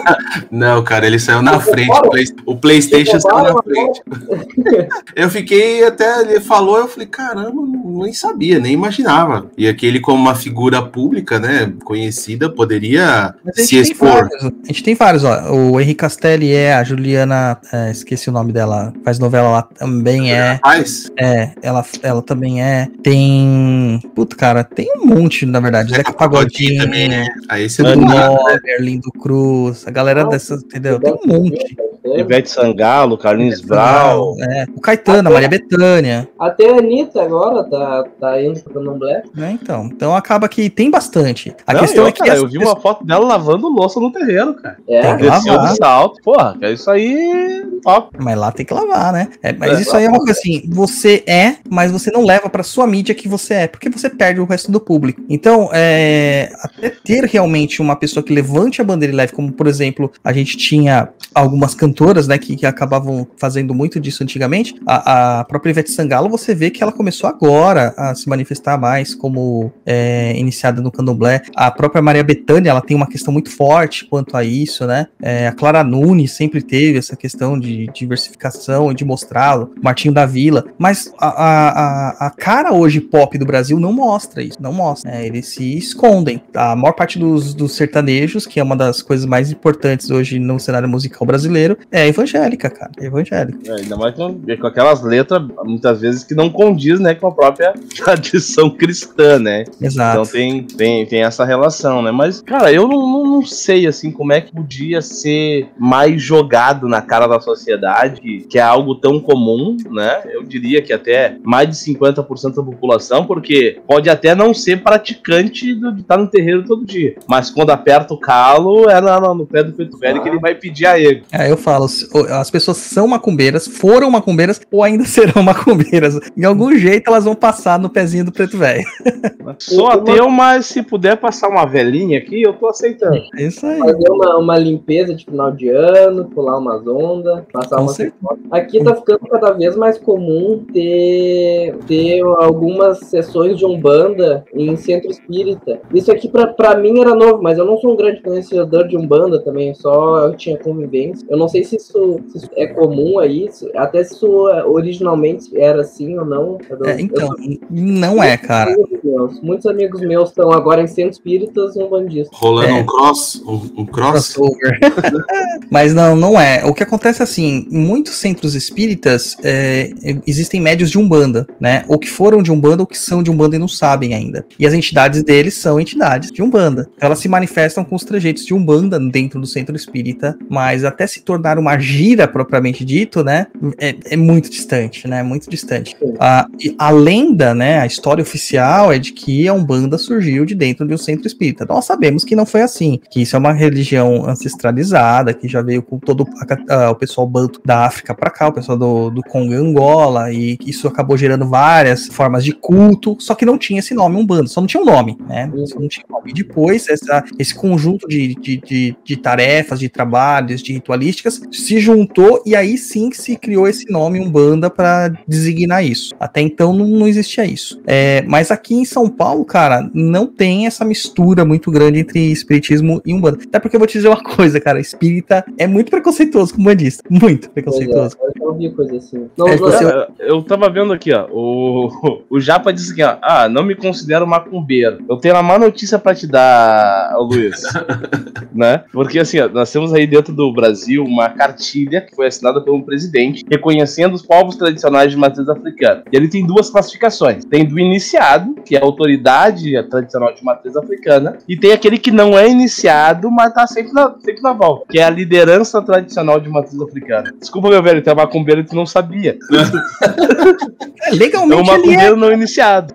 [0.51, 1.89] Não, cara, ele saiu na frente.
[1.91, 4.01] O, Play- o PlayStation Você saiu na frente.
[5.15, 6.21] Eu fiquei até.
[6.21, 7.61] Ele falou, eu falei, caramba,
[8.03, 9.49] nem sabia, nem imaginava.
[9.57, 14.09] E aquele, como uma figura pública, né, conhecida, poderia se expor.
[14.09, 15.51] vários, A gente tem vários, ó.
[15.53, 20.31] O Henrique Castelli é, a Juliana, é, esqueci o nome dela, faz novela lá também
[20.31, 20.53] é.
[20.53, 22.87] Rapaz, É, ela, ela também é.
[23.01, 23.99] Tem.
[24.15, 25.91] Puta, cara, tem um monte, na verdade.
[25.91, 27.25] Zeca Pagodinho, também, né?
[27.49, 30.99] Aí você não Nobre, Lindo Cruz, a galera dessas, entendeu?
[30.99, 31.75] Tem um monte.
[32.15, 34.35] Ivete Sangalo, Carlinhos Brau.
[34.39, 39.23] É, o Caetano, a Maria Bethânia, Até a Anitta agora tá, tá indo pro Candomblé.
[39.35, 39.57] né?
[39.61, 41.55] Então, então acaba que tem bastante.
[41.65, 43.99] A Não, questão eu, é que cara, as eu vi uma foto dela lavando louça
[43.99, 44.77] no terreiro, cara.
[44.87, 45.71] É, Tem que lavar.
[45.71, 46.21] do salto.
[46.23, 47.63] Porra, é isso aí.
[47.83, 48.15] Top.
[48.19, 49.29] Mas lá tem que lavar, né?
[49.41, 52.49] É, mas É, isso aí é uma coisa assim, você é, mas você não leva
[52.49, 55.21] pra sua mídia que você é, porque você perde o resto do público.
[55.29, 59.67] Então, é, até ter realmente uma pessoa que levante a bandeira e leve, como por
[59.67, 61.96] exemplo, a gente tinha algumas cantoras,
[62.27, 64.75] né, que, que acabavam fazendo muito disso antigamente.
[64.85, 69.13] A, a própria Ivete Sangalo, você vê que ela começou agora a se manifestar mais
[69.15, 71.41] como é, iniciada no candomblé.
[71.55, 75.07] A própria Maria Bethânia, ela tem uma questão muito forte quanto a isso, né?
[75.21, 80.25] É, a Clara Nunes sempre teve essa questão de diversificação e de mostrá-lo, Martinho da
[80.25, 85.09] Vila, mas a, a, a- cara hoje pop do Brasil não mostra isso, não mostra,
[85.11, 85.25] né?
[85.25, 86.41] eles se escondem.
[86.53, 90.59] A maior parte dos, dos sertanejos, que é uma das coisas mais importantes hoje no
[90.59, 93.59] cenário musical brasileiro, é evangélica, cara, é evangélica.
[93.71, 97.31] É, ainda mais com, com aquelas letras, muitas vezes, que não condiz né, com a
[97.31, 99.63] própria tradição cristã, né?
[99.81, 100.19] Exato.
[100.21, 102.11] Então tem, tem, tem essa relação, né?
[102.11, 106.87] Mas, cara, eu não, não, não sei, assim, como é que podia ser mais jogado
[106.87, 110.21] na cara da sociedade, que, é algo tão comum, né?
[110.31, 115.73] Eu diria que até mais de 50% da população, porque pode até não ser praticante
[115.75, 117.15] do- de estar no terreiro todo dia.
[117.27, 120.55] Mas quando aperta o calo, é na- no pé do preto velho que ele vai
[120.55, 121.23] pedir a ele.
[121.31, 125.03] É, eu falo, se- o- as pessoas são macumbeiras, foram macumbeiras ou ainda
[125.33, 126.17] serão macumbeiras.
[126.35, 128.85] De algum jeito elas vão passar no pezinho do preto velho.
[129.59, 133.17] Sou Uma- ateu, mas se puder passar uma velhinha aqui, eu tô aceitando.
[133.37, 133.79] É isso aí.
[133.79, 138.15] fazer uma, uma limpeza de final de ano, pular umas ondas, passar Com uma certeza.
[138.51, 145.09] Aqui tá ficando cada vez mais comum ter, ter algumas sessões de Umbanda em centro
[145.09, 145.79] espírita.
[145.93, 148.95] Isso aqui pra, pra mim era novo, mas eu não sou um grande conhecedor de
[148.97, 151.25] Umbanda também, só eu tinha convivência.
[151.29, 155.55] Eu não sei se isso, se isso é comum aí, até se isso é, originalmente
[155.57, 156.57] era assim ou não.
[156.69, 157.29] Eu- É, eu- então,
[157.69, 158.71] não é, cara.
[158.75, 162.37] Muitos amigos meus- Muitos amigos meus estão agora em centros espíritas umbandistas.
[162.39, 162.73] rolando É.
[162.73, 164.33] um cross, um, um cross.
[164.33, 164.79] Crossover.
[165.69, 166.63] Mas não, não é.
[166.65, 169.91] O que acontece é assim, em muitos centros espíritas é,
[170.25, 171.83] existem médios de Umbanda, né?
[171.87, 174.45] Ou que foram de Umbanda ou que são de Umbanda e não sabem ainda.
[174.59, 176.89] E as entidades deles são entidades de Umbanda.
[176.99, 181.21] Elas se manifestam com os trejeitos de Umbanda dentro do centro espírita, mas até se
[181.21, 183.47] tornar uma gira propriamente dito, né?
[183.77, 185.21] É, é muito distante, né?
[185.21, 185.95] Muito distante.
[186.19, 186.47] A,
[186.79, 187.79] a lenda, né?
[187.79, 191.65] A história oficial é de que a Umbanda surgiu de dentro de um centro espírita.
[191.67, 195.83] Nós sabemos que não foi assim, que isso é uma religião ancestralizada, que já veio
[195.83, 196.25] com todo
[196.67, 199.55] a ah, o pessoal banto da África para cá, o pessoal do, do Congo e
[199.55, 204.17] Angola, e isso acabou gerando várias formas de culto, só que não tinha esse nome
[204.17, 205.51] Umbanda, só não tinha um nome, né?
[205.65, 206.31] Só não tinha nome.
[206.31, 211.79] E depois, essa, esse conjunto de, de, de, de tarefas, de trabalhos, de ritualísticas, se
[211.79, 216.13] juntou e aí sim que se criou esse nome Umbanda para designar isso.
[216.19, 217.81] Até então não, não existia isso.
[217.85, 223.01] É, mas aqui em São Paulo, cara, não tem essa mistura muito grande entre espiritismo
[223.05, 223.39] e Umbanda.
[223.43, 227.03] Até porque eu vou te dizer uma coisa, cara, espírita é muito preconceituoso com bandista.
[227.09, 228.15] Muito preconceituoso.
[228.21, 229.27] É, eu já ouvi coisa assim.
[229.37, 231.27] Não, É, você- Cara, eu tava vendo aqui, ó.
[231.31, 233.17] O, o Japa disse aqui, ó.
[233.21, 234.99] Ah, não me considero macumbeiro.
[235.09, 237.61] Eu tenho uma má notícia pra te dar, Luiz.
[238.53, 238.83] né?
[238.91, 242.61] Porque assim, ó, nós temos aí dentro do Brasil uma uma cartilha que foi assinada
[242.61, 246.03] por um presidente reconhecendo os povos tradicionais de matriz africana.
[246.11, 247.43] E ele tem duas classificações.
[247.45, 252.11] Tem do iniciado, que é a autoridade tradicional de matriz africana, e tem aquele que
[252.11, 256.39] não é iniciado, mas tá sempre na, sempre na volta, que é a liderança tradicional
[256.39, 257.33] de matriz africana.
[257.39, 259.37] Desculpa, meu velho, tu é macumbeiro e tu não sabia.
[261.07, 262.15] É, legalmente É um ele é.
[262.15, 262.93] não iniciado.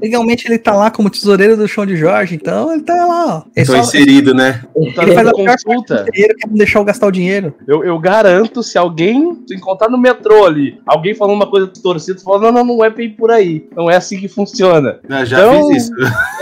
[0.00, 3.42] Legalmente ele tá lá como tesoureiro do chão de Jorge, então ele tá lá, ó.
[3.56, 4.62] Ele Tô só- inserido, né?
[4.94, 6.04] Tá Ele faz na a consulta.
[6.12, 7.54] dinheiro, quer não deixar eu gastar o dinheiro.
[7.66, 12.18] Eu, eu garanto, se alguém tu encontrar no metrô ali, alguém falando uma coisa torcida,
[12.18, 13.68] tu fala, não, não, não é bem por aí.
[13.76, 14.98] Não é assim que funciona.
[15.08, 15.92] Eu já Então- fiz isso.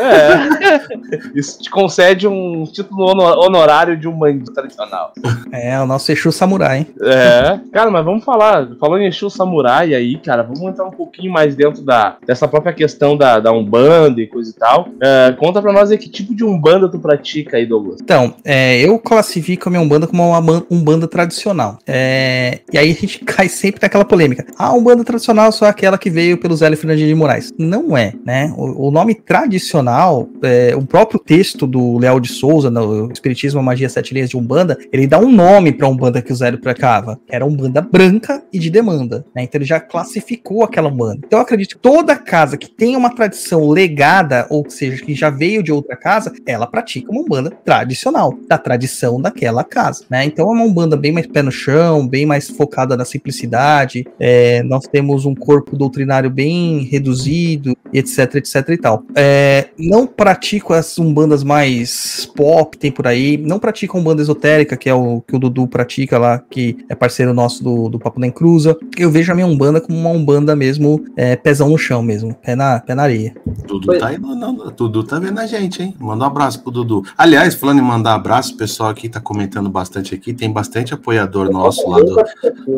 [0.00, 0.36] É.
[1.34, 5.12] Isso te concede um título hono- honorário de um bandido tradicional.
[5.52, 6.86] É, o nosso Exu Samurai, hein?
[7.00, 7.58] É.
[7.72, 11.54] Cara, mas vamos falar, falando em Exu Samurai aí, cara, vamos entrar um pouquinho mais
[11.54, 14.88] dentro da, dessa própria questão da, da Umbanda e coisa e tal.
[15.02, 18.00] É, conta pra nós aí que tipo de Umbanda tu pratica aí, Douglas.
[18.02, 21.78] Então, é, eu classifico a minha Umbanda como uma ban- Umbanda tradicional.
[21.86, 24.44] É, e aí a gente cai sempre naquela polêmica.
[24.58, 27.52] Ah, Umbanda tradicional só é aquela que veio pelo Zélio Fernandes de Moraes.
[27.58, 28.52] Não é, né?
[28.56, 33.62] O, o nome tradicional, é, o próprio texto do Léo de Souza, no Espiritismo, a
[33.62, 37.18] Magia, Sete Linhas de Umbanda, ele dá um nome pra Umbanda que o Zélio pregava.
[37.26, 39.24] que Era Umbanda branca e de demanda.
[39.34, 39.42] Né?
[39.44, 40.90] Então ele já classificou aquela
[41.26, 45.30] Então eu acredito que toda casa que tenha uma tradição legada, ou seja, que já
[45.30, 50.04] veio de outra casa, ela pratica uma Umbanda tradicional, da tradição daquela casa.
[50.08, 50.24] Né?
[50.24, 54.06] Então é uma Umbanda bem mais pé no chão, bem mais focada na simplicidade.
[54.18, 59.04] É, nós temos um corpo doutrinário bem reduzido, etc, etc e tal.
[59.14, 63.36] É, não pratico as umbandas mais pop, tem por aí.
[63.36, 66.94] Não pratico a umbanda esotérica, que é o que o Dudu pratica lá, que é
[66.94, 68.76] parceiro nosso do, do Papo da Encruza.
[68.96, 72.54] Eu vejo a minha umbanda como uma umbanda mesmo, é, pezão no chão mesmo, pé
[72.56, 73.34] na, pé na areia.
[73.66, 75.94] Dudu tá aí, não, Dudu tá vendo a gente, hein?
[75.98, 77.02] Manda um abraço pro Dudu.
[77.16, 81.50] Aliás, falando em mandar abraço, o pessoal aqui tá comentando bastante aqui, tem bastante apoiador
[81.50, 82.16] nosso lá do,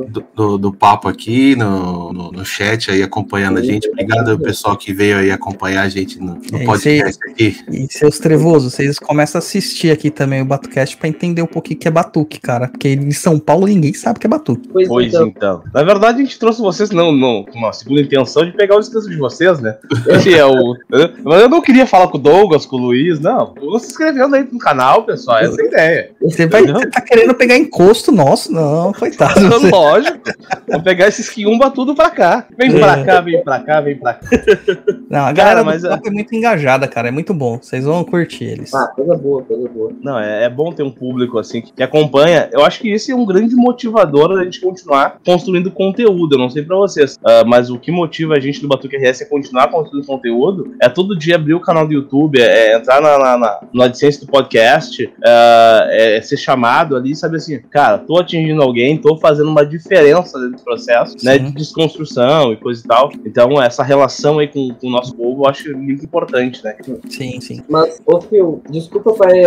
[0.08, 3.88] do, do- do papo aqui no, no, no chat aí acompanhando a gente.
[3.88, 7.56] Obrigado pessoal que veio aí acompanhar a gente no, no É, podcast aqui.
[7.70, 11.76] E seus trevosos, vocês começam a assistir aqui também o Batucast pra entender um pouquinho
[11.76, 12.66] o que é batuque, cara.
[12.66, 14.68] Porque em São Paulo ninguém sabe o que é batuque.
[14.72, 15.26] Pois, Pois então.
[15.28, 15.62] então.
[15.72, 18.80] Na verdade, a gente trouxe vocês não, não com uma segunda intenção de pegar o
[18.80, 19.76] descanso de vocês, né?
[20.08, 20.74] Esse é o.
[21.22, 23.54] Mas eu não queria falar com o Douglas, com o Luiz, não.
[23.54, 25.38] Vou se inscrevendo aí no canal, pessoal.
[25.38, 26.10] Essa é a ideia.
[26.22, 28.52] Você, vai, você tá querendo pegar encosto nosso?
[28.52, 29.48] Não, coitado.
[29.48, 30.18] Você- Lógico.
[30.68, 32.46] Vou pegar esses quiumba tudo pra cá.
[32.58, 34.26] Vem pra cá, vem pra cá, vem pra cá.
[35.08, 37.08] Não, a Cara, galera mas do papo é muito engajada, cara.
[37.08, 37.58] É muito bom.
[37.60, 38.74] Vocês vão curtir eles.
[38.74, 39.92] Ah, coisa boa, coisa boa.
[40.02, 42.48] Não, é, é bom ter um público assim que, que acompanha.
[42.52, 46.34] Eu acho que esse é um grande motivador da gente continuar construindo conteúdo.
[46.34, 49.22] Eu não sei pra vocês, ah, mas o que motiva a gente do Batuque RS
[49.22, 50.74] é continuar construindo conteúdo.
[50.80, 53.82] É todo dia abrir o canal do YouTube, é, é entrar na, na, na, no
[53.82, 58.62] AdSense do podcast, ah, é, é ser chamado ali e saber assim, cara, tô atingindo
[58.62, 61.44] alguém, tô fazendo uma diferença dentro do processo, né, Sim.
[61.44, 63.10] de desconstrução e coisa e tal.
[63.24, 66.76] Então, essa relação aí com, com o nosso povo eu acho muito importante, né?
[67.08, 67.62] Sim, sim.
[67.68, 69.42] Mas, ô Phil, desculpa, pai,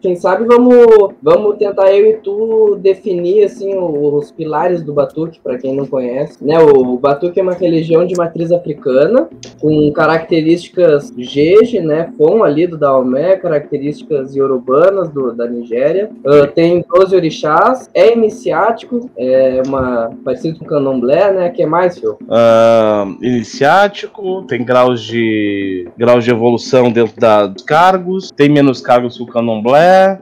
[0.00, 5.58] quem sabe vamos, vamos tentar eu e tu definir, assim, os pilares do Batuque, para
[5.58, 6.44] quem não conhece.
[6.44, 9.28] Né, o Batuque é uma religião de matriz africana,
[9.60, 16.10] com características Jeje, né, Fon ali do Daomé, características iorubanas do, da Nigéria.
[16.24, 21.66] Ah, tem 12 orixás, é iniciático, é uma parecido com o candomblé, né, que é
[21.66, 22.16] mais, Phil?
[22.28, 29.16] ah, iniciático, tem graus de graus de evolução dentro da- dos cargos, tem menos cargos
[29.16, 30.18] que o candomblé,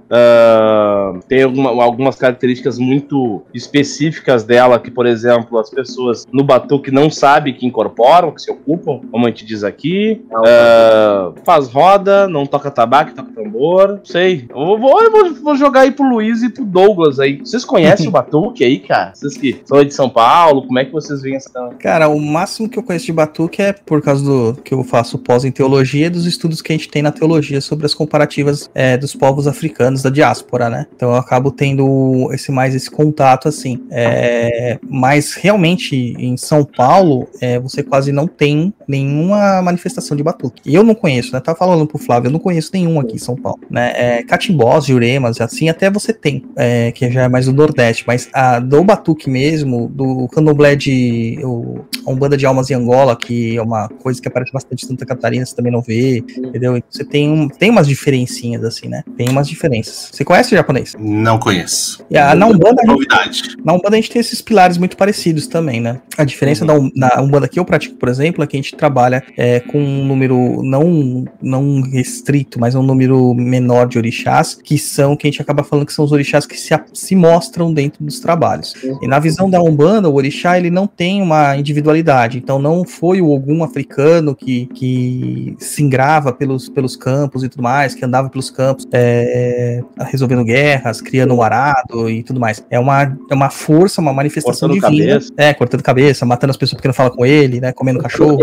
[1.29, 7.11] tem alguma- algumas características muito específicas dela que, por exemplo, as pessoas no batuque não
[7.11, 10.23] sabem que incorporam, que se ocupam, como a gente diz aqui.
[10.47, 14.47] Ah, faz roda, não toca tabaco, toca tambor, não sei.
[14.51, 17.39] Eu vou, eu vou, vou jogar aí pro Luiz e pro Douglas aí.
[17.39, 19.13] Vocês conhecem o batuque aí, cara?
[19.15, 22.69] Vocês que são de São Paulo, como é que vocês veem essa Cara, o máximo
[22.69, 26.07] que eu conheço de batuque é por causa do que eu faço pós em teologia
[26.07, 29.47] e dos estudos que a gente tem na teologia sobre as comparativas é, dos povos
[29.47, 30.87] africanos da diáspora, né?
[30.95, 33.81] Então eu acabo tendo esse mais esse contato assim.
[33.91, 40.63] É, mas realmente em São Paulo é, você quase não tem nenhuma manifestação de batuque.
[40.73, 41.41] Eu não conheço, né?
[41.41, 43.93] Tava falando pro Flávio, eu não conheço nenhum aqui em São Paulo, né?
[43.97, 48.29] É, catimbós, juremas, assim até você tem, é, que já é mais do Nordeste, mas
[48.33, 53.57] a do batuque mesmo, do candomblé de o, a Umbanda de Almas em Angola, que
[53.57, 56.83] é uma coisa que aparece bastante em Santa Catarina, você também não vê, entendeu?
[56.91, 59.03] Você tem, um, tem umas diferencinhas, assim, né?
[59.17, 60.11] Tem umas diferenças.
[60.13, 60.84] Você conhece o japonês?
[60.99, 62.05] Não conheço.
[62.11, 63.43] E a, na, Umbanda, a gente, Novidade.
[63.65, 66.01] na Umbanda a gente tem esses pilares muito parecidos também, né?
[66.17, 68.75] A diferença da Um- na Umbanda que eu pratico, por exemplo, é que a gente
[68.77, 74.79] trabalha é, com um número não, não restrito, mas um número menor de orixás, que
[74.79, 78.05] são, que a gente acaba falando que são os orixás que se, se mostram dentro
[78.05, 78.75] dos trabalhos.
[79.03, 83.21] E na visão da Umbanda, o orixá ele não tem uma individualidade, então não foi
[83.21, 88.29] o Ogum africano que, que se engrava pelos, pelos campos e tudo mais, que andava
[88.29, 90.45] pelos campos é, resolvendo
[90.75, 92.65] guerras, criando um arado e tudo mais.
[92.71, 95.13] É uma, é uma força, uma manifestação Cortando divina.
[95.15, 95.33] cabeça.
[95.37, 97.73] É, cortando cabeça, matando as pessoas porque não falam com ele, né?
[97.73, 98.39] Comendo cachorro.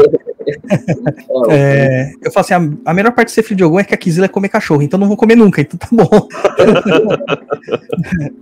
[1.49, 3.93] É, eu falo assim, a, a melhor parte de ser filho de Ogum é que
[3.93, 6.07] a Kizila é comer cachorro, então não vou comer nunca, então tá bom.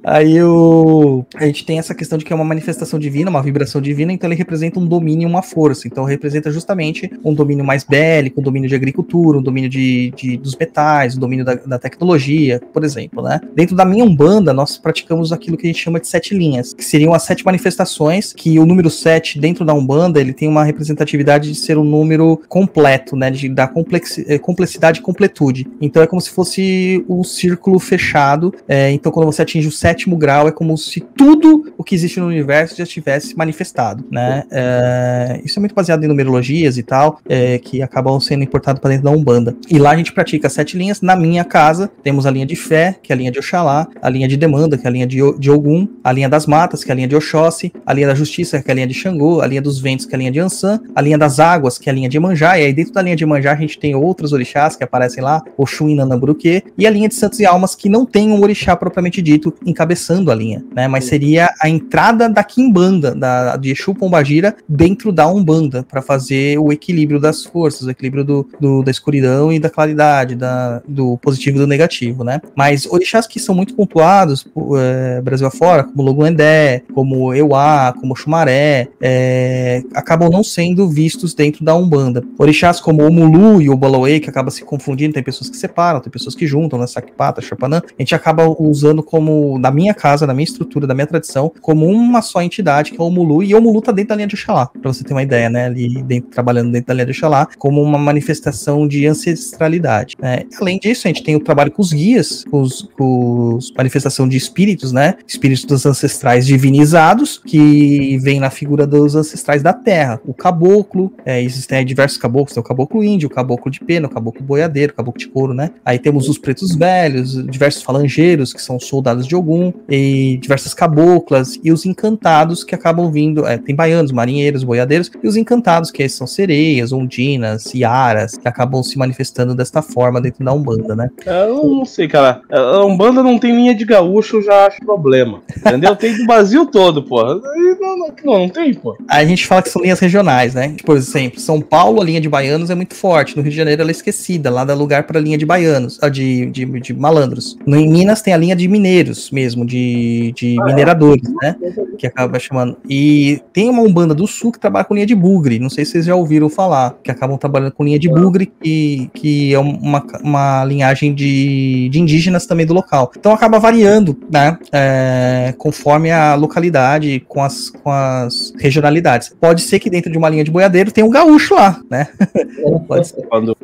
[0.03, 3.81] Aí o, a gente tem essa questão de que é uma manifestação divina, uma vibração
[3.81, 5.87] divina, então ele representa um domínio uma força.
[5.87, 10.37] Então representa justamente um domínio mais bélico, um domínio de agricultura, um domínio de, de-
[10.37, 13.39] dos metais, um domínio da, da tecnologia, por exemplo, né?
[13.55, 16.83] Dentro da minha Umbanda, nós praticamos aquilo que a gente chama de sete linhas, que
[16.83, 21.49] seriam as sete manifestações, que o número sete dentro da Umbanda, ele tem uma representatividade
[21.51, 23.31] de ser um número completo, né?
[23.31, 25.67] De, da complexi, eh, complexidade e completude.
[25.81, 28.53] Então é como se fosse um círculo fechado.
[28.67, 32.19] é, então quando você atinge o sétimo grau, é como se tudo o que existe
[32.19, 34.43] no universo já tivesse manifestado, né?
[34.51, 38.91] É, isso é muito baseado em numerologias e tal, é, que acabam sendo importados para
[38.91, 39.55] dentro da Umbanda.
[39.69, 41.01] E lá a gente pratica sete linhas.
[41.01, 44.09] Na minha casa, temos a linha de fé, que é a linha de Oxalá, a
[44.09, 46.91] linha de demanda, que é a linha de, de Ogum, a linha das matas, que
[46.91, 49.41] é a linha de Oxóssi, a linha da justiça, que é a linha de Xangô,
[49.41, 51.89] a linha dos ventos, que é a linha de Ansan, a linha das águas, que
[51.89, 53.95] é a linha de Emanjá, e aí dentro da linha de Emanjá a gente tem
[53.95, 57.75] outros orixás que aparecem lá, Oxum e Nanamburuquê, e a linha de santos e almas,
[57.75, 62.27] que não tem um orixá propriamente dito encabeçando a linha, né, mas seria a entrada
[62.29, 67.83] da Kimbanda, da, de Exu Pombagira, dentro da Umbanda, para fazer o equilíbrio das forças,
[67.83, 72.23] o equilíbrio do, do- da escuridão e da claridade, da, do positivo e do negativo,
[72.23, 72.41] né?
[72.55, 74.45] Mas orixás que são muito pontuados,
[74.77, 81.63] eh, Brasil afora, como Loguendé, como Euá, como Xumaré, eh, acabam não sendo vistos dentro
[81.63, 82.23] da Umbanda.
[82.37, 85.99] Orixás como o Mulu e o Baloei, que acaba se confundindo, tem pessoas que separam,
[85.99, 86.87] tem pessoas que juntam, né?
[86.87, 91.07] Sakpata, Chopanã, a gente acaba usando como, na minha casa, na minha estrutura, da minha
[91.07, 94.15] tradição, como uma só entidade, que é o Mulu, e o Mulu tá dentro da
[94.15, 95.65] linha de Oxalá, pra você ter uma ideia, né?
[95.65, 100.15] Ali dentro, trabalhando dentro da linha de Oxalá, como uma manifestação de ancestralidade.
[100.19, 100.43] né?
[100.59, 104.27] Além disso, a gente tem o trabalho com os guias, com os, com os manifestação
[104.27, 105.15] de espíritos, né?
[105.27, 110.19] Espíritos ancestrais divinizados, que vem na figura dos ancestrais da terra.
[110.25, 114.07] O caboclo, é, existem aí diversos caboclos, tem o caboclo índio, o caboclo de pena,
[114.07, 115.71] o caboclo boiadeiro, o caboclo de couro, né?
[115.85, 121.59] Aí temos os pretos velhos, diversos falangeiros, que são soldados de Ogum, e diversas caboclas,
[121.63, 126.07] e os encantados que acabam vindo, é, tem baianos, marinheiros, boiadeiros, e os encantados, que
[126.09, 131.09] são sereias, ondinas, iaras, que acabam se manifestando desta forma dentro da Umbanda, né?
[131.25, 132.41] Eu não sei, cara.
[132.49, 135.41] A Umbanda não tem linha de gaúcho, eu já acho problema.
[135.57, 135.95] Entendeu?
[135.95, 137.35] Tem do Brasil todo, porra.
[137.35, 138.97] Não, não, não, não tem, pô.
[139.09, 140.75] Aí a gente fala que são linhas regionais, né?
[140.85, 143.35] Por exemplo, São Paulo, a linha de baianos é muito forte.
[143.35, 144.51] No Rio de Janeiro, ela é esquecida.
[144.51, 147.57] Lá dá lugar para a linha de baianos, ah, de, de, de malandros.
[147.65, 151.55] No, em Minas tem a linha de mineiros mesmo, de, de mineradores, né?
[151.97, 152.77] Que acaba chamando.
[152.87, 155.57] E tem uma Umbanda do Sul que trabalha com linha de bugre.
[155.57, 156.95] Não sei se vocês já ouviram falar.
[157.03, 161.99] Que acabam trabalhando com linha de bugre, que, que é uma, uma linhagem de, de
[161.99, 163.11] indígenas também do local.
[163.17, 164.55] Então acaba variando, né?
[164.71, 169.33] É, conforme a localidade, com as, com as regionalidades.
[169.41, 172.07] Pode ser que dentro de uma linha de boiadeiro tenha um gaúcho lá, né?
[172.87, 173.27] Pode ser.
[173.27, 173.55] Quando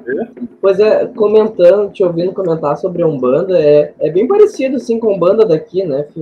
[0.65, 5.11] Pois é, comentando, te ouvindo comentar sobre a Umbanda, é, é bem parecido assim com
[5.11, 6.07] a Umbanda daqui, né?
[6.11, 6.19] Que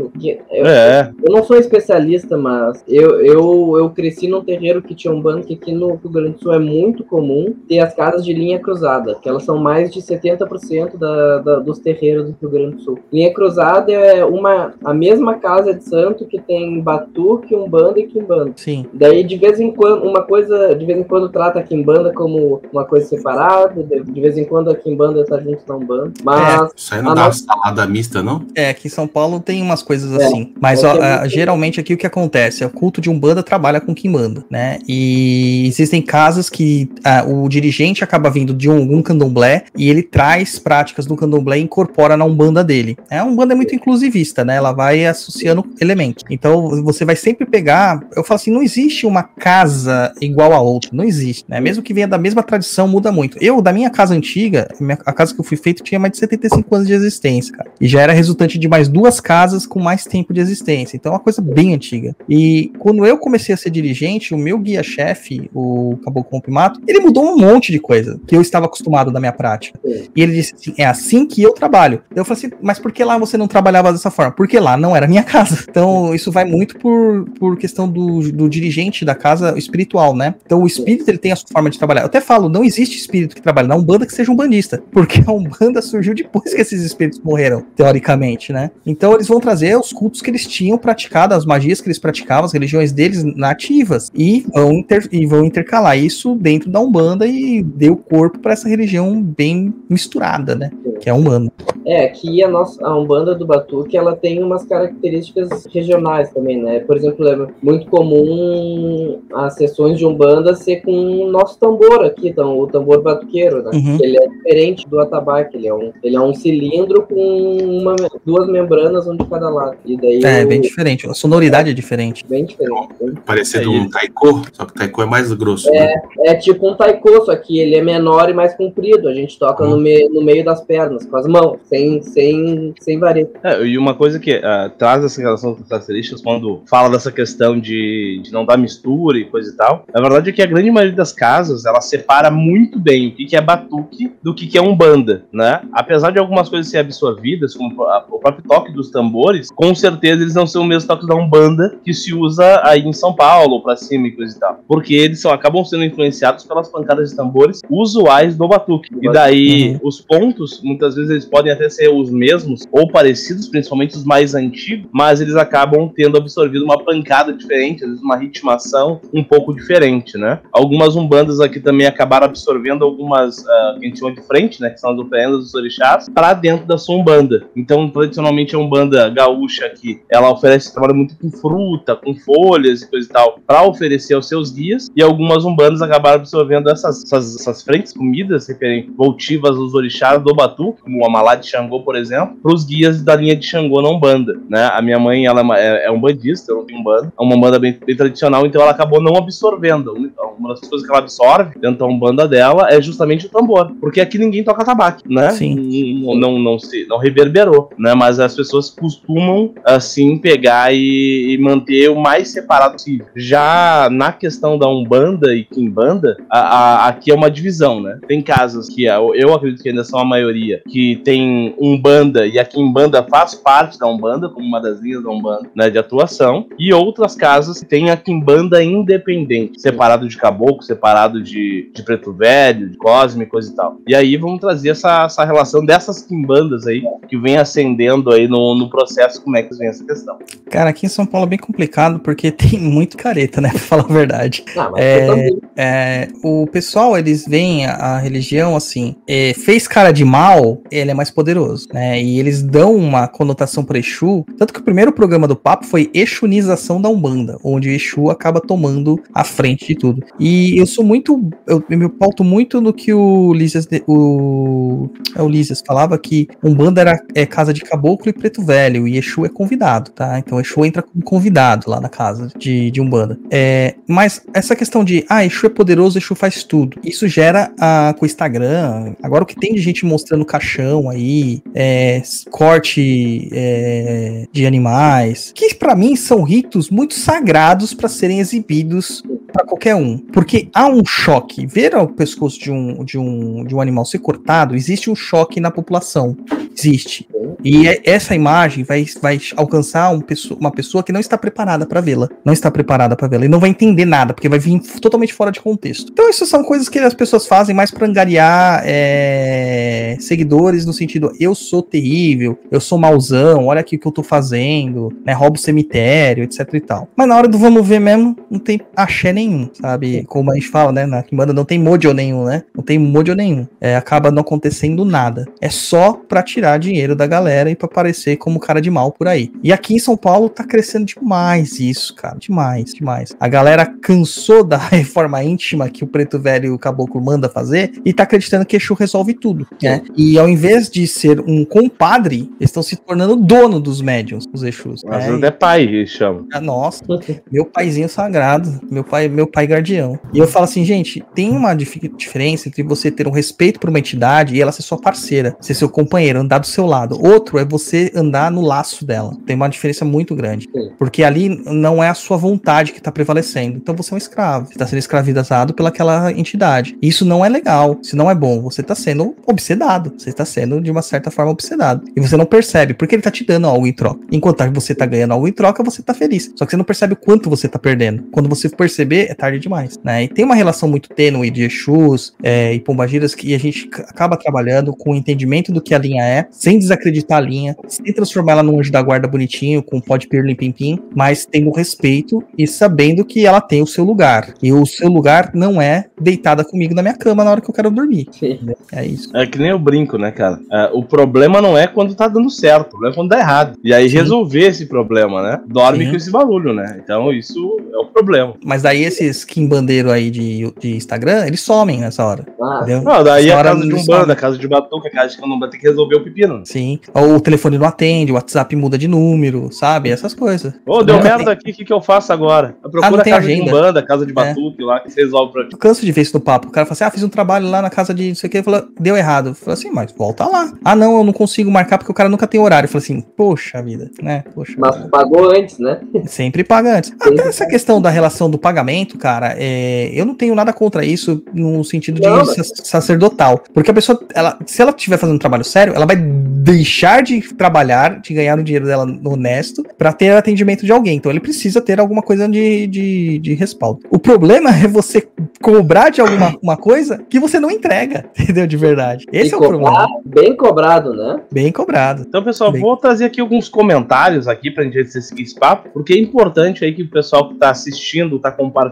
[0.51, 5.13] Eu, É, eu não sou especialista, mas eu, eu, eu cresci num terreiro que tinha
[5.13, 8.33] Umbanda, que aqui no Rio Grande do Sul é muito comum ter as casas de
[8.33, 12.75] linha cruzada, que elas são mais de 70% da, da, dos terreiros do Rio Grande
[12.75, 12.99] do Sul.
[13.13, 18.51] Linha cruzada é uma, a mesma casa de santo que tem batuque, Umbanda e Quimbanda.
[18.57, 18.87] Sim.
[18.91, 22.61] Daí, de vez em quando, uma coisa, de vez em quando trata a Kimbanda como
[22.73, 26.13] uma coisa separada, de, de vez em quando a Kimbanda tá junto da Umbanda.
[26.23, 27.27] Mas, Isso aí não dá não.
[27.27, 28.45] uma salada mista, não?
[28.55, 30.53] É, aqui em São Paulo tem umas coisas É, assim.
[30.59, 32.63] Mas é ó, é muito- geralmente aqui o que acontece?
[32.63, 34.79] é O culto de Umbanda trabalha com Kimbanda, né?
[34.87, 40.57] E existem casas que ah, o dirigente acaba vindo de algum candomblé e ele traz
[40.59, 42.97] práticas do candomblé e incorpora na Umbanda dele.
[43.09, 44.55] É, a Umbanda é muito inclusivista, né?
[44.55, 46.23] Ela vai associando elementos.
[46.29, 48.01] Então você vai sempre pegar.
[48.15, 50.89] Eu falo assim: não existe uma casa igual a outra.
[50.93, 51.59] Não existe, né?
[51.59, 53.37] Mesmo que venha da mesma tradição, muda muito.
[53.41, 54.67] Eu, da minha casa antiga,
[55.05, 57.69] a casa que eu fui feito tinha mais de 75 anos de existência, cara.
[57.79, 60.95] E já era resultante de mais duas casas com mais tempo de existência.
[60.95, 62.15] Então é uma coisa bem antiga.
[62.29, 67.25] E quando eu comecei a ser dirigente, o meu guia-chefe, o Caboclo Mato, ele mudou
[67.25, 69.79] um monte de coisa que eu estava acostumado da minha prática.
[69.83, 72.01] E ele disse assim: é assim que eu trabalho.
[72.15, 74.31] Eu falei assim, mas por que lá você não trabalhava dessa forma?
[74.31, 75.63] Porque lá não era minha casa.
[75.73, 80.35] Então, isso vai muito por, por questão do, do dirigente da casa espiritual, né?
[80.45, 82.01] Então, o espírito ele tem a sua forma de trabalhar.
[82.01, 85.23] Eu até falo, não existe espírito que trabalhe na Umbanda que seja um bandista, porque
[85.25, 88.71] a Umbanda surgiu depois que esses espíritos morreram, teoricamente, né?
[88.85, 92.45] Então, eles vão trazer os cultos que eles tinham praticado, as magias que eles praticavam,
[92.45, 97.61] as religiões deles nativas, e vão, inter, e vão intercalar isso dentro da Umbanda e
[97.61, 100.71] deu corpo para essa religião bem misturada, né?
[100.99, 101.51] Que é a Umbanda.
[101.85, 106.79] É, que a nossa a Umbanda do Batuque, ela tem umas características regionais também, né?
[106.79, 112.29] Por exemplo, é muito comum as sessões de Umbanda ser com o nosso tambor aqui,
[112.29, 113.71] então, o tambor batuqueiro, né?
[113.73, 113.92] Uhum.
[114.01, 118.47] Ele é diferente do atabaque, ele é um, ele é um cilindro com uma, duas
[118.47, 119.77] membranas, um de cada lado.
[119.85, 120.47] E daí é, o...
[120.47, 122.25] bem diferente, a sonoridade é, é diferente.
[122.27, 122.89] Bem diferente.
[123.25, 125.69] Parecendo é um taiko, só que o taiko é mais grosso.
[125.69, 126.01] É, né?
[126.25, 129.63] é tipo um taiko, só que ele é menor e mais comprido, a gente toca
[129.63, 129.71] uhum.
[129.71, 133.29] no, me, no meio das pernas, com as mãos, sem, sem, sem varia.
[133.43, 137.11] É, e uma coisa que uh, traz essa relação com as características, quando fala dessa
[137.11, 140.45] questão de, de não dar mistura e coisa e tal, na verdade é que a
[140.45, 143.41] grande maioria das casas, ela separa muito bem o que, que é
[143.83, 145.61] batuque do que, que é umbanda, né?
[145.71, 147.73] Apesar de algumas coisas serem absorvidas, como
[148.09, 151.77] o próprio toque dos tambores, com certeza eles não são o mesmo toque da umbanda
[151.83, 154.59] que se usa aí em São Paulo, pra cima e coisa e tal.
[154.67, 158.89] Porque eles são, acabam sendo influenciados pelas pancadas de tambores usuais do batuque.
[159.01, 159.79] E daí, uhum.
[159.83, 164.35] os pontos, muitas vezes eles podem até ser os mesmos ou parecidos, principalmente os mais
[164.35, 169.53] antigos, mas eles acabam tendo absorvido uma pancada diferente, às vezes uma ritmação um pouco
[169.53, 170.39] diferente, né?
[170.51, 174.69] Algumas umbandas aqui também acabaram absorvendo algumas uh, que a gente chama de frente, né?
[174.69, 177.47] Que são as oferendas dos orixás, para dentro da sua umbanda.
[177.55, 182.89] Então, tradicionalmente, a umbanda gaúcha aqui, ela oferece trabalho muito com fruta, com folhas e
[182.89, 187.35] coisa e tal, para oferecer aos seus guias, e algumas umbandas acabaram absorvendo essas, essas,
[187.35, 191.95] essas frentes, comidas referentes voltivas aos orixás do Batu, como o Amalá de Xangô, por
[191.95, 194.69] exemplo, para os guias da linha de Xangô na Umbanda, né?
[194.71, 197.59] A minha mãe, ela é, é um bandista, eu não tenho Umbanda, é uma Umbanda
[197.59, 199.93] bem, bem, tradicional, então ela acabou não absorvendo.
[200.37, 204.01] Uma das coisas que ela absorve dentro da Umbanda dela é justamente o tambor, porque
[204.01, 205.31] aqui ninguém toca tabaco, né?
[205.31, 206.01] Sim.
[206.03, 207.93] Não, não, não, se, não reverberou, né?
[207.93, 213.05] Mas as pessoas costumam, assim, pegar e, e manter o mais separado possível.
[213.15, 217.99] Já na questão da Umbanda e Kimbanda, a, a, aqui é uma divisão, né?
[218.07, 222.39] Tem casas que eu, eu acredito que ainda são a maioria, que tem Umbanda e
[222.39, 226.47] a Kimbanda faz parte da Umbanda, como uma das linhas da Umbanda né, de atuação,
[226.57, 232.11] e outras casas que tem a Kimbanda independente, separado de caboclo, separado de, de preto
[232.13, 233.77] velho, de cosme, coisa e tal.
[233.87, 238.55] E aí vamos trazer essa, essa relação dessas Kimbandas aí, que vem ascendendo aí no,
[238.55, 240.17] no processo, como é que vem essa questão.
[240.49, 243.83] Cara, aqui em São Paulo é bem complicado, porque tem muito careta, né, pra falar
[243.83, 244.43] a verdade.
[244.57, 250.03] Ah, é, é, o pessoal, eles veem a, a religião assim, é, fez cara de
[250.03, 252.01] mal, ele é mais poderoso, né?
[252.01, 255.89] E eles dão uma conotação para Exu, tanto que o primeiro programa do papo foi
[255.93, 260.03] Exunização da Umbanda, onde Exu acaba tomando a frente de tudo.
[260.19, 265.21] E eu sou muito, eu, eu me pauto muito no que o Lísias, o, é
[265.27, 269.29] Lísias falava que Umbanda era é, casa de caboclo e preto velho, e Exu é
[269.29, 270.17] convidado, tá?
[270.17, 273.19] Então Exu entra como convidado lá na casa de, de Umbanda.
[273.29, 277.51] É, mas essa questão de, ah, Exu é poderoso, Exu faz tudo, isso gera
[277.97, 284.25] com o Instagram, agora o que tem de gente mostrando caixão aí, é, corte é,
[284.31, 289.03] de animais, que para mim são ritos muito sagrados para serem exibidos
[289.33, 289.97] para qualquer um.
[289.97, 291.45] Porque há um choque.
[291.47, 295.39] Ver o pescoço de um, de, um, de um animal ser cortado, existe um choque
[295.39, 296.15] na população.
[296.55, 297.07] Existe.
[297.43, 300.03] E é, essa imagem vai, vai alcançar um
[300.39, 302.07] uma pessoa que não está preparada para vê-la.
[302.23, 303.25] Não está preparada para vê-la.
[303.25, 305.91] E não vai entender nada, porque vai vir totalmente fora de contexto.
[305.91, 311.11] Então, isso são coisas que as pessoas fazem mais para angariar é, seguidores no sentido:
[311.19, 315.13] eu sou terrível, eu sou mauzão, olha aqui o que eu tô fazendo, né?
[315.13, 316.87] Roubo cemitério, etc e tal.
[316.95, 320.03] Mas na hora do vamos ver mesmo, não tem axé nem nenhum, sabe?
[320.07, 320.85] Como a gente fala, né?
[320.85, 322.43] Na Kimbanda não tem mojo nenhum, né?
[322.55, 323.47] Não tem mojo nenhum.
[323.59, 325.25] É, acaba não acontecendo nada.
[325.41, 329.07] É só pra tirar dinheiro da galera e pra aparecer como cara de mal por
[329.07, 329.31] aí.
[329.43, 332.17] E aqui em São Paulo tá crescendo demais isso, cara.
[332.17, 333.15] Demais, demais.
[333.19, 337.71] A galera cansou da reforma íntima que o preto velho e o caboclo manda fazer
[337.85, 339.81] e tá acreditando que Exu resolve tudo, né?
[339.95, 344.43] E ao invés de ser um compadre, eles estão se tornando dono dos médiums, os
[344.43, 344.81] Exus.
[344.85, 345.15] Mas né?
[345.15, 346.27] até pai, eles chamam.
[346.33, 346.83] Ah, Nossa,
[347.31, 349.99] meu paizinho sagrado, meu pai, meu pai guardião.
[350.13, 353.69] E eu falo assim, gente, tem uma dif- diferença entre você ter um respeito por
[353.69, 356.99] uma entidade e ela ser sua parceira, ser seu companheiro, andar do seu lado.
[357.03, 359.15] Outro é você andar no laço dela.
[359.25, 360.49] Tem uma diferença muito grande.
[360.53, 360.71] Sim.
[360.77, 363.57] Porque ali não é a sua vontade que tá prevalecendo.
[363.57, 364.47] Então você é um escravo.
[364.47, 366.77] Você tá sendo escravizado pelaquela entidade.
[366.81, 367.79] Isso não é legal.
[367.81, 368.41] Isso não é bom.
[368.41, 369.93] Você tá sendo obsedado.
[369.97, 371.83] Você tá sendo, de uma certa forma, obsedado.
[371.95, 373.99] E você não percebe, porque ele tá te dando algo em troca.
[374.11, 376.31] Enquanto você tá ganhando algo em troca, você tá feliz.
[376.35, 378.03] Só que você não percebe o quanto você tá perdendo.
[378.11, 379.79] Quando você perceber, é tarde demais.
[379.83, 380.03] Né?
[380.03, 384.17] E tem uma relação muito tênue de Exus é, e Pombagiras que a gente acaba
[384.17, 388.33] trabalhando com o entendimento do que a linha é, sem desacreditar a linha, sem transformar
[388.33, 392.47] ela num anjo da guarda bonitinho, com pode pirlim pim pim, mas tendo respeito e
[392.47, 394.33] sabendo que ela tem o seu lugar.
[394.41, 397.53] E o seu lugar não é deitada comigo na minha cama na hora que eu
[397.53, 398.07] quero dormir.
[398.11, 398.39] Sim.
[398.71, 399.15] É isso.
[399.15, 400.39] É que nem eu brinco, né, cara?
[400.51, 403.57] É, o problema não é quando tá dando certo, o problema é quando dá errado.
[403.63, 403.97] E aí Sim.
[403.97, 405.41] resolver esse problema, né?
[405.47, 405.91] Dorme Sim.
[405.91, 406.79] com esse barulho, né?
[406.83, 408.33] Então isso é o problema.
[408.43, 412.25] Mas daí esses quimbandeiro aí de, de Instagram, eles somem nessa hora.
[412.41, 412.81] Ah, Entendeu?
[412.83, 414.13] Não, daí Essa a casa de eles Umbanda, somem.
[414.13, 416.41] a casa de Batuca, a casa de Candomblé tem que resolver o pepino.
[416.45, 416.79] Sim.
[416.93, 419.89] Ou o telefone não atende, o WhatsApp muda de número, sabe?
[419.89, 420.53] Essas coisas.
[420.65, 422.55] Ô, deu Não, merda aqui, o que, que eu faço agora?
[422.63, 423.49] Eu procuro não a tem casa de agenda.
[423.51, 424.15] Umbanda, a casa de É.
[424.15, 425.49] Batuque lá, que você resolve pra ti.
[425.53, 426.47] Eu canso de ver isso no papo.
[426.47, 428.31] O cara fala assim: ah, fiz um trabalho lá na casa de não sei o
[428.31, 428.43] que.
[428.43, 429.29] Fala, deu errado.
[429.29, 430.51] Eu falo assim, mas volta lá.
[430.63, 432.65] Ah, não, eu não consigo marcar porque o cara nunca tem horário.
[432.67, 434.23] Eu falo assim, poxa vida, né?
[434.33, 434.53] Poxa.
[434.57, 435.79] mas tu pagou antes, né?
[436.05, 436.93] Sempre paga antes.
[436.99, 441.23] Até essa questão da relação do pagamento, cara, é, eu não tenho nada contra isso
[441.33, 443.43] no sentido de Não, sacerdotal.
[443.53, 447.21] Porque a pessoa, ela, se ela estiver fazendo um trabalho sério, ela vai deixar de
[447.35, 450.97] trabalhar, de ganhar o dinheiro dela honesto, pra ter atendimento de alguém.
[450.97, 453.81] Então ele precisa ter alguma coisa de, de, de respaldo.
[453.89, 455.07] O problema é você
[455.41, 458.47] cobrar de alguma uma coisa que você não entrega, entendeu?
[458.47, 459.05] De verdade.
[459.11, 459.87] Esse E é o cobrar problema.
[460.05, 461.21] Bem cobrado, né?
[461.31, 462.05] Bem cobrado.
[462.07, 462.61] Então, pessoal, Bem.
[462.61, 466.73] vou trazer aqui alguns comentários aqui pra gente seguir esse papo, porque é importante aí
[466.73, 468.62] que o pessoal que tá assistindo, tá compartilhando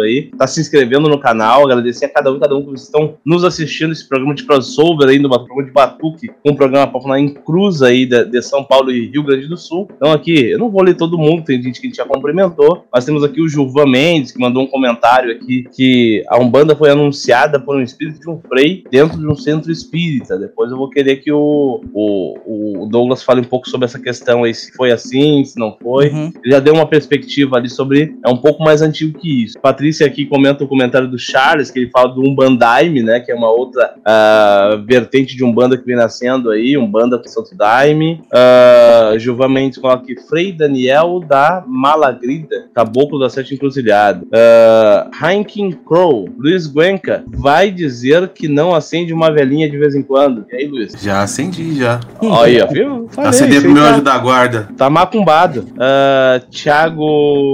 [0.00, 3.14] aí, tá se inscrevendo no canal, agradecer a cada um, cada um que vocês estão
[3.24, 7.20] nos assistindo esse programa de crossover aí, no programa de Batuque, um programa pra falar
[7.20, 9.88] em cruz aí de, de São Paulo e Rio Grande do Sul.
[9.96, 12.84] Então aqui, eu não vou ler todo mundo, tem gente que a gente já cumprimentou,
[12.92, 16.90] mas temos aqui o Gilvan Mendes, que mandou um comentário aqui, que a Umbanda foi
[16.90, 20.38] anunciada por um espírito de um frei dentro de um centro espírita.
[20.38, 24.44] Depois eu vou querer que o, o, o Douglas fale um pouco sobre essa questão
[24.44, 26.08] aí, se foi assim, se não foi.
[26.10, 26.32] Uhum.
[26.42, 28.16] Ele já deu uma perspectiva ali sobre.
[28.24, 29.58] É um pouco mais antigo que isso.
[29.58, 33.20] Patrícia aqui comenta o comentário do Charles, que ele fala do Umbandaime, né?
[33.20, 37.56] Que é uma outra ah, vertente de Umbanda que vem nascendo aí, Umbanda com Santo
[37.56, 38.20] Daime.
[38.26, 44.24] Uh, Gilvan Mendes coloca aqui Frei Daniel da Malagrida, Caboclo da Sete Encruzilhada.
[44.26, 50.02] Uh, Heineken Crow, Luiz Guenca, vai dizer que não acende uma velhinha de vez em
[50.02, 50.44] quando.
[50.52, 50.92] E aí, Luiz?
[51.00, 52.00] Já acendi, já.
[52.20, 53.08] Olha aí, ó, viu?
[53.10, 54.68] Falei, isso pro meu tá- anjo da guarda.
[54.76, 55.66] Tá macumbado.
[55.78, 57.02] Ah, Thiago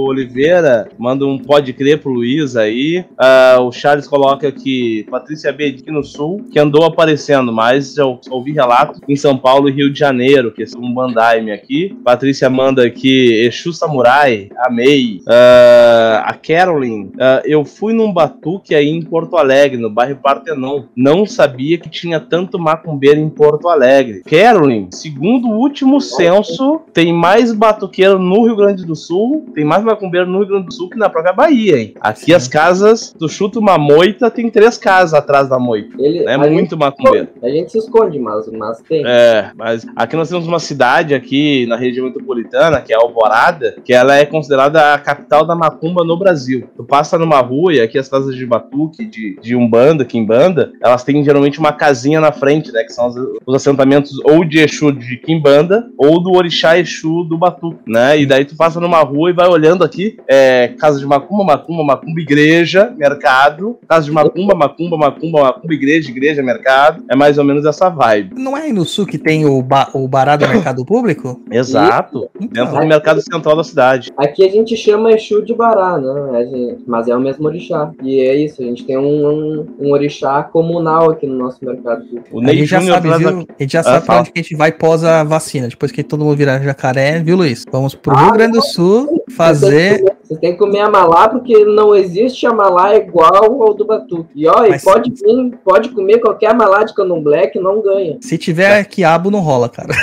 [0.09, 3.05] Oliveira manda um pode crer pro Luiz aí.
[3.15, 8.19] Ah, o Charles coloca aqui Patrícia B aqui no Sul, que andou aparecendo, mas só
[8.31, 11.95] ouvi relatos em São Paulo e Rio de Janeiro, que é um bandaime aqui.
[12.03, 15.21] Patrícia manda aqui Exu Samurai, amei.
[15.27, 20.85] Ah, a Carolyn, ah, eu fui num batuque aí em Porto Alegre, no bairro Partenon.
[20.95, 24.23] Não sabia que tinha tanto macumbeiro em Porto Alegre.
[24.23, 29.83] Carolyn, segundo o último censo, tem mais batuqueiro no Rio Grande do Sul, tem mais
[29.83, 31.93] macumbeiro no Rio Grande do Sul que na própria Bahia, hein?
[31.99, 32.33] Aqui Sim.
[32.33, 35.95] as casas, tu chuta uma moita, tem três casas atrás da moita.
[35.99, 37.29] Ele, É muito macumbeiro.
[37.41, 39.03] A gente se esconde, mas, mas tem.
[39.05, 43.93] É, mas aqui nós temos uma cidade aqui na região metropolitana, que é Alvorada, que
[43.93, 46.67] ela é considerada a capital da macumba no Brasil.
[46.75, 51.03] Tu passa numa rua e aqui as casas de batuque, de, de umbanda, quimbanda, elas
[51.03, 54.91] têm geralmente uma casinha na frente, né, que são os, os assentamentos ou de Exu
[54.91, 58.19] de quimbanda ou do orixá Exu do batuque, né?
[58.19, 61.83] E daí tu passa numa rua e vai olhando aqui, é, casa de macumba, macumba,
[61.83, 67.03] macumba, igreja, mercado, casa de macumba, macumba, macumba, macumba, igreja, igreja, mercado.
[67.09, 68.35] É mais ou menos essa vibe.
[68.37, 71.41] Não é aí no sul que tem o, ba o Bará do Mercado Público?
[71.51, 72.29] Exato.
[72.39, 74.11] Então, Dentro do mercado central da cidade.
[74.17, 76.37] Aqui a gente chama Exu de Bará, né?
[76.39, 77.91] A gente- mas é o mesmo orixá.
[78.03, 82.03] E é isso, a gente tem um, um, um orixá comunal aqui no nosso mercado
[82.05, 82.27] público.
[82.31, 83.29] O a Ney gente já sabe, viu?
[83.29, 84.19] A gente já sabe pra fala.
[84.21, 85.67] onde que a gente vai pós a vacina.
[85.67, 87.63] Depois que todo mundo virar jacaré, viu, Luiz?
[87.71, 90.03] Vamos pro Ah, Rio Grande do Sul fazer.
[90.23, 94.29] Você tem que comer amalá, porque não existe amalá igual ao do batuque.
[94.35, 98.17] E ó, e Mas- pode vir, pode comer qualquer amalá de candomblé que não ganha.
[98.21, 99.93] Se tiver quiabo, não rola, cara.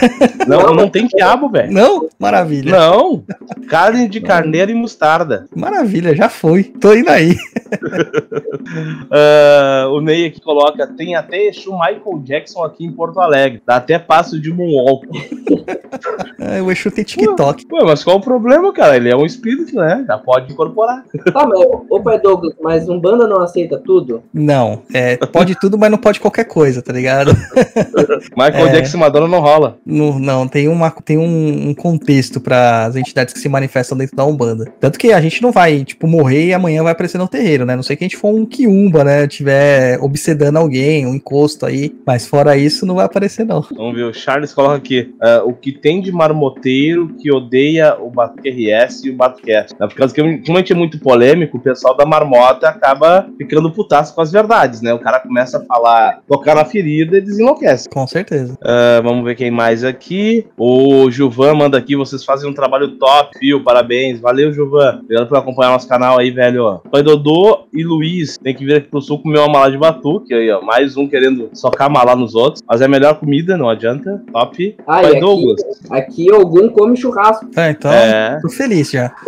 [0.46, 1.72] Não, não tem quiabo, velho.
[1.72, 2.08] Não?
[2.18, 2.72] Maravilha.
[2.72, 3.22] Não.
[3.68, 5.46] Carne de carneiro e mostarda.
[5.54, 6.64] Maravilha, já foi.
[6.64, 7.36] Tô indo aí.
[9.10, 13.62] Uh, o Ney aqui coloca: tem até Exu Michael Jackson aqui em Porto Alegre.
[13.66, 15.06] Dá até passo de Moonwalk.
[16.38, 17.66] É, o Exu tem TikTok.
[17.72, 18.96] Ué, mas qual o problema, cara?
[18.96, 20.04] Ele é um espírito, né?
[20.06, 21.04] Já pode incorporar.
[21.32, 21.60] Tá, mas,
[21.90, 24.22] ô pai Douglas, mas um banda não aceita tudo?
[24.32, 27.32] Não, é, pode tudo, mas não pode qualquer coisa, tá ligado?
[28.36, 28.72] Michael É.
[28.72, 29.78] Jackson e Madonna não rola.
[29.84, 34.16] Não, não tem, uma, tem um, um contexto para as entidades que se manifestam dentro
[34.16, 34.72] da Umbanda.
[34.80, 37.76] Tanto que a gente não vai, tipo, morrer e amanhã vai aparecer no terreiro, né?
[37.76, 39.26] Não sei que a gente for um quiumba, né?
[39.26, 41.94] Tiver obsedando alguém, um encosto aí.
[42.06, 43.64] Mas fora isso, não vai aparecer, não.
[43.74, 48.10] Vamos ver, o Charles coloca aqui: ah, o que tem de marmoteiro que odeia o
[48.10, 49.74] Batuque RS e o Batucast.
[49.78, 49.86] Né?
[49.86, 53.70] Por causa que, como a gente é muito polêmico, o pessoal da marmota acaba ficando
[53.70, 54.92] putaço com as verdades, né?
[54.92, 57.88] O cara começa a falar, tocar na ferida e desenlouquece.
[57.88, 58.56] Com certeza.
[58.62, 60.46] Ah, vamos ver quem mais aqui.
[60.56, 63.62] O Gilvan manda aqui, vocês fazem um trabalho top, viu?
[63.62, 64.20] Parabéns.
[64.20, 65.00] Valeu, Gilvan.
[65.02, 66.80] Obrigado por acompanhar nosso canal aí, velho.
[66.90, 70.32] Pai Dodô e Luiz tem que vir aqui pro sul comer uma malá de batuque.
[70.34, 70.60] Aí, ó.
[70.62, 72.62] Mais um querendo socar malá nos outros.
[72.68, 74.22] Mas é a melhor comida, não adianta.
[74.32, 74.76] Top.
[74.80, 75.60] Ah, Pai aqui, Douglas.
[75.90, 77.46] aqui algum come churrasco.
[77.56, 78.38] É, então, É.
[78.40, 79.12] tô feliz já.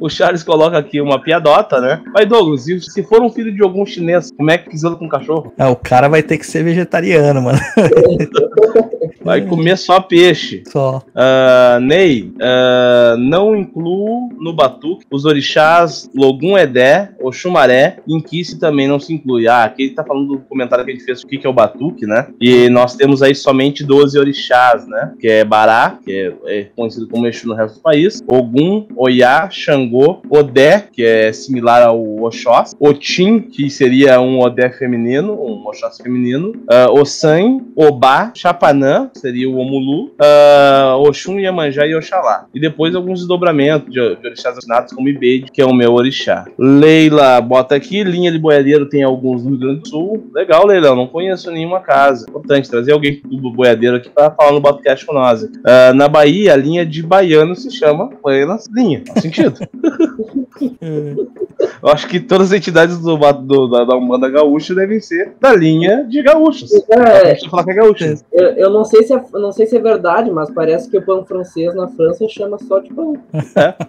[0.00, 2.02] O Charles coloca aqui uma piadota, né?
[2.12, 5.52] Pai Douglas, se for um filho de algum chinês, como é que quis com cachorro?
[5.56, 7.58] Ah, o cara vai ter que ser vegetariano, mano.
[9.26, 10.62] Vai comer só peixe.
[10.66, 11.02] Só.
[11.14, 18.88] Ah, Ney, ah, não incluo no batuque os orixás Logum Edé, Oxumaré e Inquice também
[18.88, 19.48] não se inclui.
[19.48, 21.52] Ah, aqui ele tá falando do comentário que a gente fez o que é o
[21.52, 22.28] batuque, né?
[22.40, 25.12] E nós temos aí somente 12 orixás, né?
[25.20, 29.48] Que é Bará, que é, é conhecido como Exu no resto do país, Ogum, Oyá,
[29.50, 35.98] Xangô, Odé, que é similar ao Oxós, Otim, que seria um Odé feminino, um Oxós
[35.98, 42.46] feminino, uh, Ossan, Obá, Chapanã, seria o Omulu, uh, Oxum, Iemanjá e Oxalá.
[42.54, 46.44] E depois alguns desdobramentos de, de orixás assinados como Ibeide, que é o meu orixá.
[46.58, 50.30] Leila bota aqui, linha de boiadeiro tem alguns no Rio Grande do Sul.
[50.34, 52.26] Legal, Leila, eu não conheço nenhuma casa.
[52.28, 55.42] Importante trazer alguém do boiadeiro aqui para falar no podcast com nós.
[55.42, 59.02] Uh, na Bahia, a linha de baiano se chama Baianas Linha.
[59.06, 59.58] Faz sentido.
[61.82, 65.54] Eu acho que todas as entidades do, do- da, da Umbanda Gaúcha devem ser da
[65.54, 66.70] linha de gaúchos.
[66.90, 68.04] É, Deixa eu falar que é gaúcho.
[68.32, 71.02] eu, eu não sei se é, não sei se é verdade, mas parece que o
[71.02, 73.16] pão francês na França chama só de pão.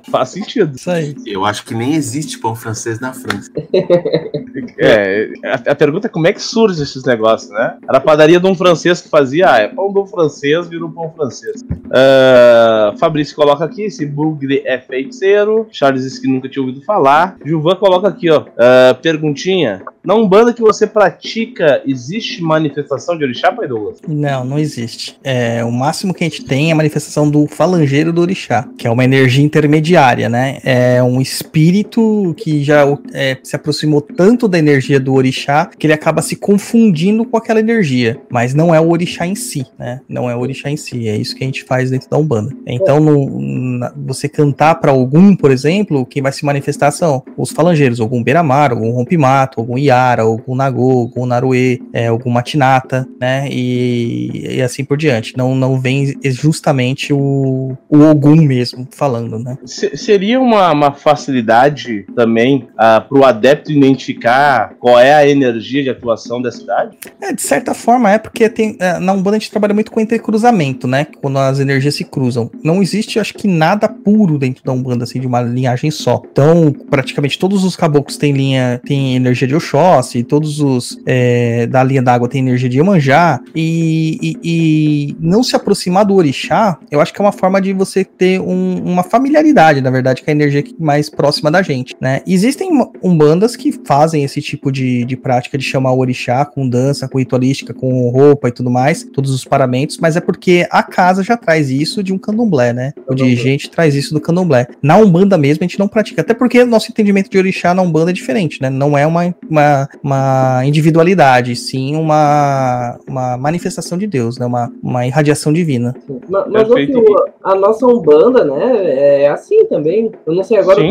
[0.10, 0.76] Faz sentido.
[0.76, 1.16] Isso aí.
[1.26, 3.52] Eu acho que nem existe pão francês na França.
[4.80, 7.78] É, a, a pergunta é como é que surge esses negócios, né?
[7.88, 11.12] Era a padaria de um francês que fazia, ah, é pão do francês, virou pão
[11.16, 11.64] francês.
[11.92, 15.68] Ah, Fabrício coloca aqui, esse bugre é feiticeiro.
[15.72, 17.38] Charles disse que nunca tinha ouvido falar.
[17.58, 19.82] Gilvan coloca aqui, ó, ah, perguntinha.
[20.04, 23.98] Na Umbanda que você pratica, existe manifestação de orixá, pai Douglas?
[24.08, 25.18] Não, não existe.
[25.24, 28.88] É, o máximo que a gente tem é a manifestação do falangeiro do orixá, que
[28.88, 30.60] é uma energia intermediária, né?
[30.64, 35.94] É um espírito que já é, se aproximou tanto da energia do orixá que ele
[35.94, 40.00] acaba se confundindo com aquela energia, mas não é o orixá em si, né?
[40.08, 42.56] Não é o orixá em si, é isso que a gente faz dentro da Umbanda.
[42.66, 43.42] Então, no-
[43.80, 48.24] na- você cantar para algum, por exemplo, quem vai se manifestar são os falangeiros, algum
[48.24, 53.48] beira-mar, algum rompimato, algum iara, algum nagô, algum naruê, é, algum matinata, né?
[53.50, 55.36] E, e assim por diante.
[55.38, 59.58] Não, não vem justamente o, o Ogum mesmo falando, né?
[59.66, 65.90] Se- seria uma, uma facilidade também para o adepto identificar qual é a energia de
[65.90, 66.98] atuação da cidade?
[67.22, 70.00] É, de certa forma é porque tem, é, na Umbanda a gente trabalha muito com
[70.00, 71.06] entrecruzamento, né?
[71.22, 72.50] Quando as energias se cruzam.
[72.64, 76.22] Não existe, acho que nada puro dentro da Umbanda, assim, de uma linhagem só.
[76.32, 81.84] Então, praticamente todos os caboclos têm linha, tem energia de Oxóssi, todos os é, da
[81.84, 87.00] linha d'água têm energia de Iemanjá, e, e- e não se aproximar do orixá, eu
[87.02, 90.34] acho que é uma forma de você ter um- uma familiaridade, na verdade, com a
[90.34, 92.22] energia mais próxima da gente, né?
[92.28, 92.70] Existem
[93.04, 97.18] umbandas que fazem esse tipo de, de prática de chamar o orixá com dança, com
[97.20, 101.38] ritualística, com roupa e tudo mais, todos os paramentos, mas é porque a casa já
[101.38, 102.94] traz isso de um candomblé, né?
[103.08, 104.68] O dirigente traz isso do candomblé.
[104.82, 108.12] Na Umbanda mesmo a gente não pratica, até porque nosso entendimento de orixá na Umbanda
[108.12, 108.70] é diferente, né?
[108.70, 114.46] Não é uma, uma, uma individualidade, sim uma, uma manifestação de Deus, né?
[114.46, 115.96] Uma, uma irradiação divina.
[116.30, 117.02] Ma- Mas, Perfeito.
[117.04, 120.12] Fio, a nossa Umbanda, né, é assim também.
[120.26, 120.82] Eu não sei agora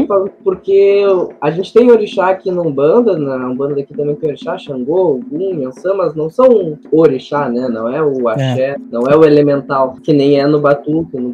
[0.43, 1.03] porque
[1.41, 5.61] a gente tem orixá aqui na Umbanda, na, Umbanda daqui também tem orixá, Xangô, Ogum,
[5.62, 7.68] Yansan, mas não são orixá, né?
[7.68, 11.32] Não é o axé, não é o elemental, que nem é no Batuque, no.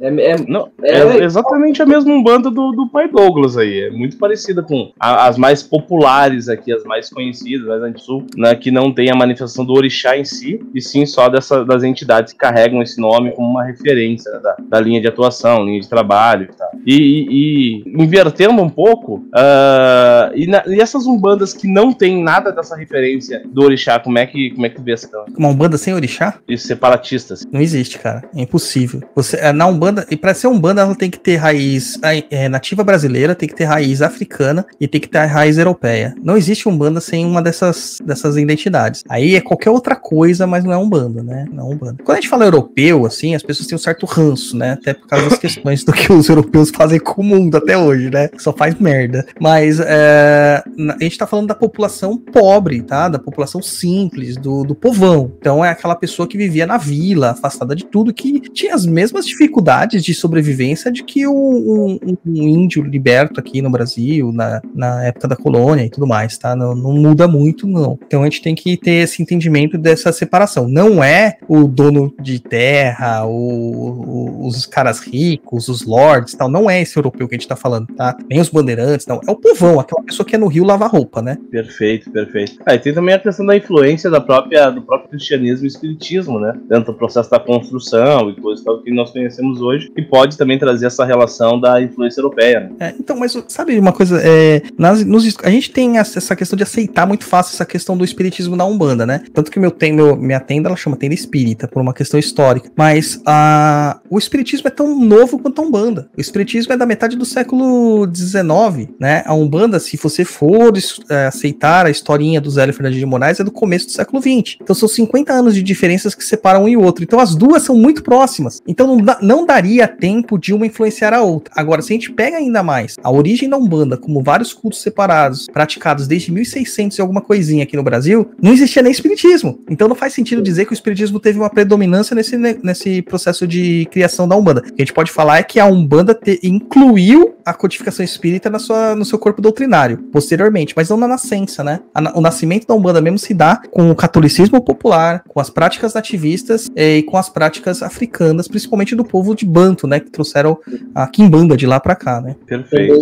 [0.00, 3.80] É, é, Não, é, exatamente a mesma Umbanda do, do pai Douglas aí.
[3.82, 8.54] É muito parecida com a- as mais populares aqui, as mais conhecidas, mais antigo, né,
[8.54, 12.32] que não tem a manifestação do orixá em si, e sim só dessa, das entidades
[12.32, 15.88] que carregam esse nome como uma referência né, da, da linha de atuação, linha de
[15.88, 16.68] trabalho e tal.
[16.86, 22.22] E, e- e invertendo um pouco, ah, e, na- e essas umbandas que não tem
[22.22, 25.48] nada dessa referência do orixá, como é que, como é que tu vê essa Uma
[25.48, 26.38] Umbanda sem orixá?
[26.48, 27.46] esses separatistas?
[27.52, 28.22] Não existe, cara.
[28.34, 29.02] É impossível.
[29.14, 31.98] Você, é, na Umbanda, e pra ser Umbanda, ela tem que ter raiz
[32.30, 36.14] é, nativa brasileira, tem que ter raiz africana e tem que ter raiz europeia.
[36.22, 39.02] Não existe Umbanda sem uma dessas, dessas identidades.
[39.08, 41.46] Aí é qualquer outra coisa, mas não é Umbanda, né?
[41.52, 41.96] Não é Umbanda.
[42.02, 44.72] Quando a gente fala europeu, assim, as pessoas têm um certo ranço, né?
[44.72, 48.10] Até por causa das questões do que os europeus fazem com o mundo até hoje,
[48.10, 48.28] né?
[48.38, 49.26] Só faz merda.
[49.40, 50.62] Mas é,
[50.98, 53.08] a gente tá falando da população pobre, tá?
[53.08, 55.32] Da população simples, do, do povão.
[55.38, 59.26] Então é aquela pessoa que vivia na vila, afastada de tudo, que tinha as mesmas
[59.26, 63.91] dificuldades de sobrevivência de que um, um- um índio liberto aqui no Brasil,
[64.32, 66.54] na, na época da colônia e tudo mais, tá?
[66.54, 67.98] Não, não muda muito, não.
[68.06, 70.68] Então a gente tem que ter esse entendimento dessa separação.
[70.68, 76.48] Não é o dono de terra, o- o- os caras ricos, os lords, tal.
[76.48, 78.16] Não é esse europeu que a gente tá falando, tá?
[78.30, 79.20] Nem os bandeirantes, não.
[79.26, 81.36] É o povão, aquela pessoa que é no Rio lavar roupa, né?
[81.50, 82.58] Perfeito, perfeito.
[82.66, 86.38] Ah, e tem também a questão da influência da própria, do próprio cristianismo e espiritismo,
[86.38, 86.52] né?
[86.68, 90.58] Dentro do processo da construção e coisas tal que nós conhecemos hoje, que pode também
[90.58, 92.60] trazer essa relação da influência europeia.
[92.60, 92.70] Né?
[92.80, 94.20] É, então, mas sabe uma coisa?
[94.22, 98.04] É, nas- nos- a gente tem essa questão de aceitar muito fácil essa questão do
[98.04, 99.22] espiritismo na Umbanda, né?
[99.32, 102.70] Tanto que meu, tem, meu, minha tenda, ela chama tenda espírita, por uma questão histórica.
[102.76, 106.08] Mas a, o espiritismo é tão novo quanto a Umbanda.
[106.16, 109.22] O espiritismo é da metade do século XIX, né?
[109.26, 110.72] A Umbanda, se você for
[111.10, 114.56] é, aceitar a historinha do Zélio Fernandes de Moraes, é do começo do século XX.
[114.60, 117.02] Então são 50 anos de diferenças que separam um e outro.
[117.04, 118.62] Então as duas são muito próximas.
[118.66, 121.52] Então não, não daria tempo de uma influenciar a outra.
[121.56, 125.46] Agora, se a gente pega ainda mais a origem da Umbanda, como vários cultos separados,
[125.52, 129.58] praticados desde 1600 e alguma coisinha aqui no Brasil, não existia nem espiritismo.
[129.70, 133.46] Então não faz sentido dizer que o espiritismo teve uma predominância nesse, ne- nesse processo
[133.46, 134.60] de criação da Umbanda.
[134.60, 138.48] O que a gente pode falar é que a Umbanda te- incluiu a codificação espírita
[138.50, 141.80] na sua, no seu corpo doutrinário, posteriormente, mas não na nascença, né?
[141.94, 145.94] A o nascimento da Umbanda mesmo se dá com o catolicismo popular, com as práticas
[145.94, 150.00] nativistas eh, e com as práticas africanas, principalmente do povo de Banto, né?
[150.00, 150.58] Que trouxeram
[150.94, 152.36] a Kimbanda de lá pra cá, né?
[152.46, 152.94] Perfeito.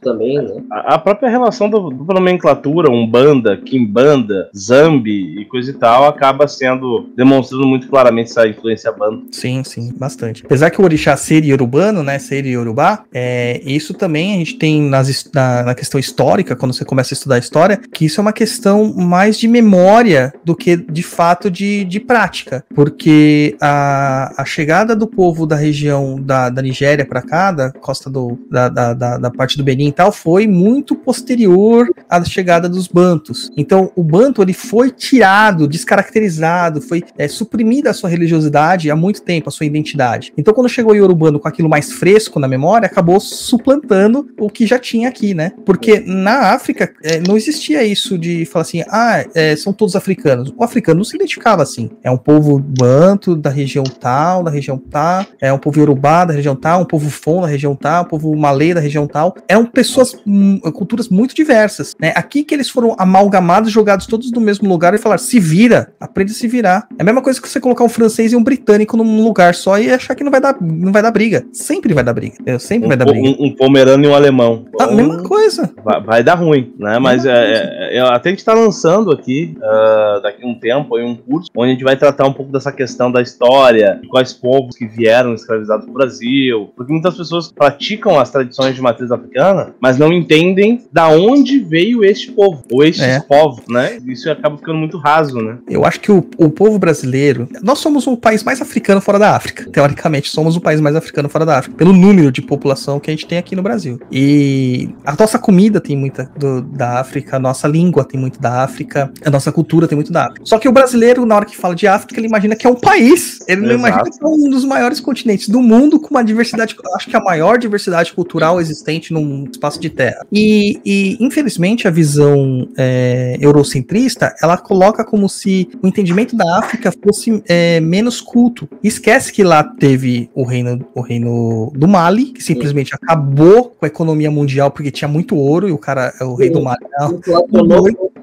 [0.00, 0.62] Também, né?
[0.70, 6.46] A a própria relação da dupla nomenclatura, Umbanda, Kimbanda, Zambi e coisa e tal, acaba
[6.46, 9.22] sendo demonstrando muito claramente essa influência banda.
[9.30, 10.44] Sim, sim, bastante.
[10.44, 14.82] Apesar que o orixá ser iorubano, né, ser iorubá, é, isso também a gente tem
[14.82, 18.32] nas na, na questão histórica, quando você começa a estudar história, que isso é uma
[18.32, 24.94] questão mais de memória do que de fato de, de prática, porque a, a chegada
[24.94, 29.18] do povo da região da, da Nigéria para cá, da costa do, da, da, da,
[29.18, 33.50] da parte do Benin e tal, foi muito posterior à chegada dos bantos.
[33.56, 39.22] Então, o banto ele foi tirado, descaracterizado, foi é, suprimida a sua religiosidade há muito
[39.22, 40.32] tempo, a sua identidade.
[40.36, 44.66] Então, quando chegou o Yorubano com aquilo mais fresco na memória, acabou suplantando o que
[44.66, 45.52] já tinha aqui, né?
[45.64, 50.52] Porque na África é, não existia isso de falar assim, ah, é, são todos africanos.
[50.56, 51.90] O africano não se identificava assim.
[52.02, 56.32] É um povo banto da região tal, da região tal, é um povo yorubá da
[56.32, 59.34] região tal, um povo fon da região tal, um povo malê da região tal.
[59.48, 62.12] Eram pessoas, hum, culturas muito diversas, né?
[62.14, 66.32] Aqui que eles foram amalgamados, jogados todos no mesmo lugar e falaram, se vira, aprende
[66.32, 66.86] a se virar.
[66.98, 69.78] É a mesma coisa que você colocar um francês e um britânico num lugar só
[69.78, 71.44] e achar que não vai dar, não vai dar briga.
[71.52, 72.36] Sempre vai dar briga.
[72.44, 73.28] Eu sempre Um, vai dar briga.
[73.28, 74.64] um, um pomerano e um alemão.
[74.80, 75.72] A mesma coisa.
[75.84, 76.98] vai, vai dar ruim, né?
[76.98, 80.96] Mas é, é, é, até a gente está lançando aqui, ah, daqui a um tempo,
[80.96, 84.08] aí, um curso, onde a gente vai tratar um pouco dessa questão da história, de
[84.08, 89.10] quais povos que vieram escravizados do Brasil, porque muitas pessoas praticam as tradições de matriz
[89.10, 93.20] africana, mas não entendem da onde veio este povo, ou estes É.
[93.20, 93.98] povos, né?
[94.06, 95.58] Isso acaba ficando muito raso, né?
[95.68, 97.48] Eu acho que o, o povo brasileiro.
[97.62, 99.68] Nós somos o país mais africano fora da África.
[99.70, 103.12] Teoricamente, somos o país mais africano fora da África, pelo número de população que a
[103.12, 103.98] gente tem aqui no Brasil.
[104.10, 108.62] E a nossa comida tem muita do- da África, a nossa língua tem muito da
[108.62, 110.42] África, a nossa cultura tem muito da África.
[110.44, 112.74] Só que o brasileiro, na hora que fala de África, ele imagina que é um
[112.74, 113.38] país.
[113.48, 113.80] Ele não Exato.
[113.88, 117.20] imagina que é um dos maiores continentes do mundo com uma diversidade, acho que a
[117.20, 120.26] maior diversidade cultural existente num espaço de terra.
[120.32, 126.92] E, e infelizmente, a visão é, eurocentrista, ela coloca como se o entendimento da África
[127.04, 128.68] fosse é, menos culto.
[128.82, 132.96] Esquece que lá teve o reino, o reino do Mali, que simplesmente Sim.
[133.00, 136.42] acabou com a economia mundial porque tinha muito ouro e o cara, o Sim.
[136.42, 136.78] rei do Mali,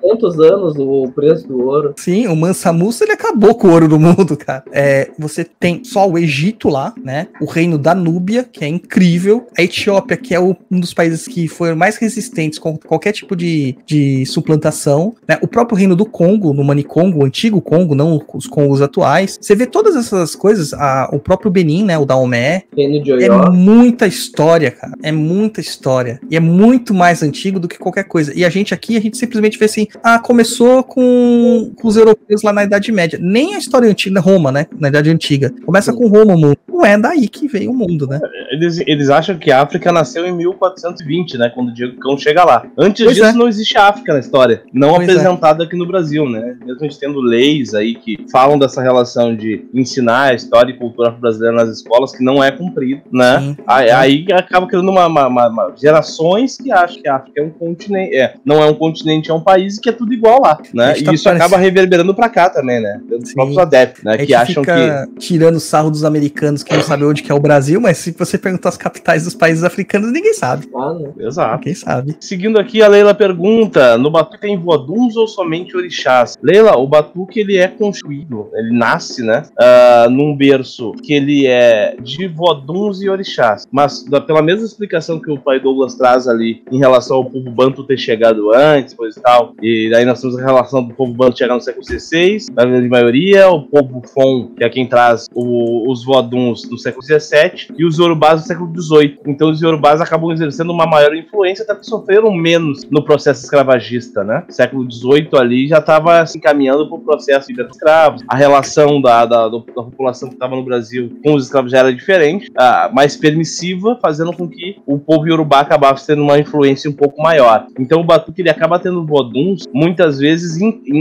[0.10, 1.94] 200 anos o preço do ouro.
[1.98, 4.64] Sim, o Mansa Musa ele acabou com o ouro do mundo, cara.
[4.72, 7.28] É, você tem só o Egito lá, né?
[7.42, 9.48] O reino da Núbia, que é incrível.
[9.58, 13.36] A Etiópia, que é o, um dos países que foram mais resistentes com qualquer tipo
[13.36, 15.16] de, de suplantação.
[15.28, 15.38] Né?
[15.42, 19.38] O próprio reino do Congo, no Manicongo, o antigo Congo, não os Congos atuais.
[19.40, 21.98] Você vê todas essas coisas, a, o próprio Benin, né?
[21.98, 22.64] O Daomé.
[22.76, 23.44] Reino de Oió.
[23.44, 24.94] É muita história, cara.
[25.04, 26.20] É muita história.
[26.30, 28.34] E é muito mais antigo do que qualquer coisa.
[28.36, 32.42] E a gente aqui, a gente simplesmente vê assim, ah, começou com, com os europeus
[32.44, 33.20] lá na Idade Média.
[33.22, 34.68] Nem a história antiga, Roma, né?
[34.80, 35.54] Na Idade Antiga.
[35.66, 36.58] Começa com Roma o mundo.
[36.68, 38.20] Não é daí que veio o mundo, né?
[38.52, 41.52] Eles, eles acham que a África nasceu em 1420, né?
[41.54, 42.66] Quando o Diego Cão chega lá.
[42.78, 43.34] Antes Pois disso, é.
[43.34, 44.64] não existe África na história.
[44.74, 45.12] Não Pois é.
[45.12, 46.56] apresentada aqui no Brasil, né?
[46.66, 50.78] Mesmo a gente tendo leis aí que falam dessa relação de ensinar a história e
[50.78, 53.40] cultura brasileira nas escolas, que não é cumprido, né?
[53.42, 53.58] Sim.
[53.68, 57.44] Aí, aí acaba criando uma, uma- uma- uma- gerações que acham que a África é
[57.44, 58.16] um continente.
[58.16, 60.98] É, não é um continente, é um país e que é tudo igual lá, né?
[60.98, 63.00] E tá isso parecendo- acaba reverberando pra cá também, né?
[63.24, 63.34] Sim.
[63.34, 64.14] próprios adeptos, né?
[64.14, 65.20] A Que gente acham que.
[65.20, 68.38] tirando sarro dos americanos que não sabem onde que é o Brasil, mas se você
[68.38, 70.68] perguntar as capitais dos países africanos, ninguém sabe.
[70.76, 71.10] Ah, né?
[71.20, 71.64] Exato.
[71.64, 72.16] Quem sabe?
[72.20, 76.36] Seguindo aqui, a Leila pergunta: no Batuque tem voaduns ou somente orixás?
[76.42, 81.96] Leila, o Batuque ele é construído, ele nasce, né, ah, num berço que ele é
[82.02, 83.66] de voaduns e orixás.
[83.72, 87.50] Mas da- pela mesma explicação que o pai Douglas traz ali em relação ao povo
[87.50, 91.14] banto ter chegado antes, coisa e tal, e daí nós temos a relação do povo
[91.14, 95.28] banto chegar no século XVI, na grande maioria, o povo Fon, que é quem traz
[95.36, 99.20] o- os voaduns no século XVII, e os Yorubás no século XVIII.
[99.28, 104.24] Então os Yorubás acabam exercendo uma maior influência, até porque sofreram menos no processo escravagista,
[104.24, 104.44] né?
[104.50, 108.24] Século XVIII ali já estava se encaminhando para o processo de escravos.
[108.28, 111.80] A relação da, da, do- da população que estava no Brasil com os escravos já
[111.80, 116.90] era diferente, ah, mais permissiva, fazendo com que o povo Yorubá acabasse tendo uma influência
[116.90, 117.68] um pouco maior.
[117.80, 120.60] Então o Batuque ele acaba tendo voduns muitas vezes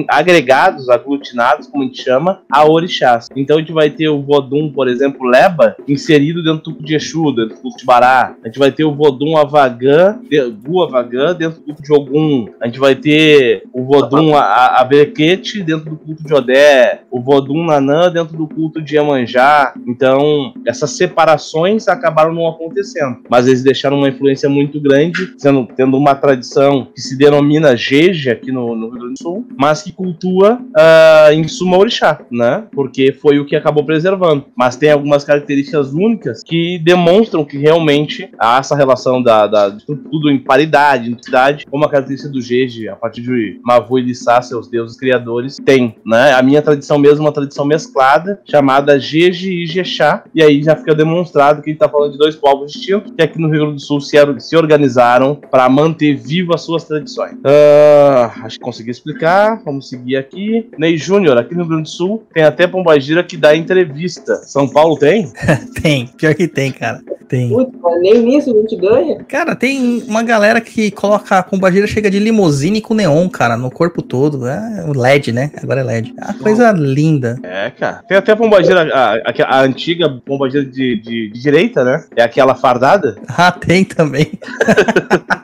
[0.09, 3.29] agregados, aglutinados, como a gente chama, a orixás.
[3.37, 7.33] Então a gente vai ter o vodum, por exemplo, Leba, inserido dentro do de Exu,
[7.33, 8.35] dentro do culto de Bará.
[8.43, 10.39] A gente vai ter o vodum Avagã, de-
[10.83, 12.47] Avagã, dentro do culto de Ogum.
[12.61, 17.01] A gente vai ter o vodum Abequete dentro do culto de Odé.
[17.11, 19.75] O vodum Nanã dentro do culto de Iemanjá.
[19.87, 23.19] Então, essas separações acabaram não acontecendo.
[23.29, 28.31] Mas eles deixaram uma influência muito grande, sendo, tendo uma tradição que se denomina Jeje
[28.31, 32.65] aqui no, no Rio Grande do Sul, mas que cultua ah, em suma orixá, né?
[32.73, 34.45] Porque foi o que acabou preservando.
[34.57, 39.85] Mas tem algumas características únicas que demonstram que realmente há essa relação da, da de
[39.85, 44.41] tudo em paridade, entidade, como a característica do Jeje, a partir de Mavu e Lissá,
[44.43, 46.33] seus deuses criadores, tem, né?
[46.33, 50.77] A minha tradição mesmo é uma tradição mesclada, chamada Jeje e Jexá, e aí já
[50.77, 53.61] fica demonstrado que a gente tá falando de dois povos distintos, que aqui no Rio
[53.61, 57.37] Grande do Sul se, se organizaram para manter vivo as suas tradições.
[57.45, 60.69] Ah, acho que consegui explicar, vamos seguir aqui.
[60.77, 64.37] Ney Júnior, aqui no Rio Grande do Sul, tem até Pombagira que dá entrevista.
[64.45, 65.31] São Paulo tem?
[65.83, 67.01] Tem, pior que tem, cara.
[67.29, 67.49] Tem.
[67.51, 69.23] Putz, mas nem nisso a gente ganha.
[69.29, 73.71] Cara, tem uma galera que coloca a pombagira chega de limusine com neon, cara, no
[73.71, 74.47] corpo todo.
[74.49, 75.51] É o LED, né?
[75.63, 76.15] Agora é LED.
[76.19, 77.39] É uma coisa linda.
[77.43, 78.03] É, cara.
[78.09, 82.05] Tem até a Pombagira, a, a- a antiga Pombagira de, de- de direita, né?
[82.17, 83.17] É aquela fardada.
[83.29, 84.33] Ah, tem também.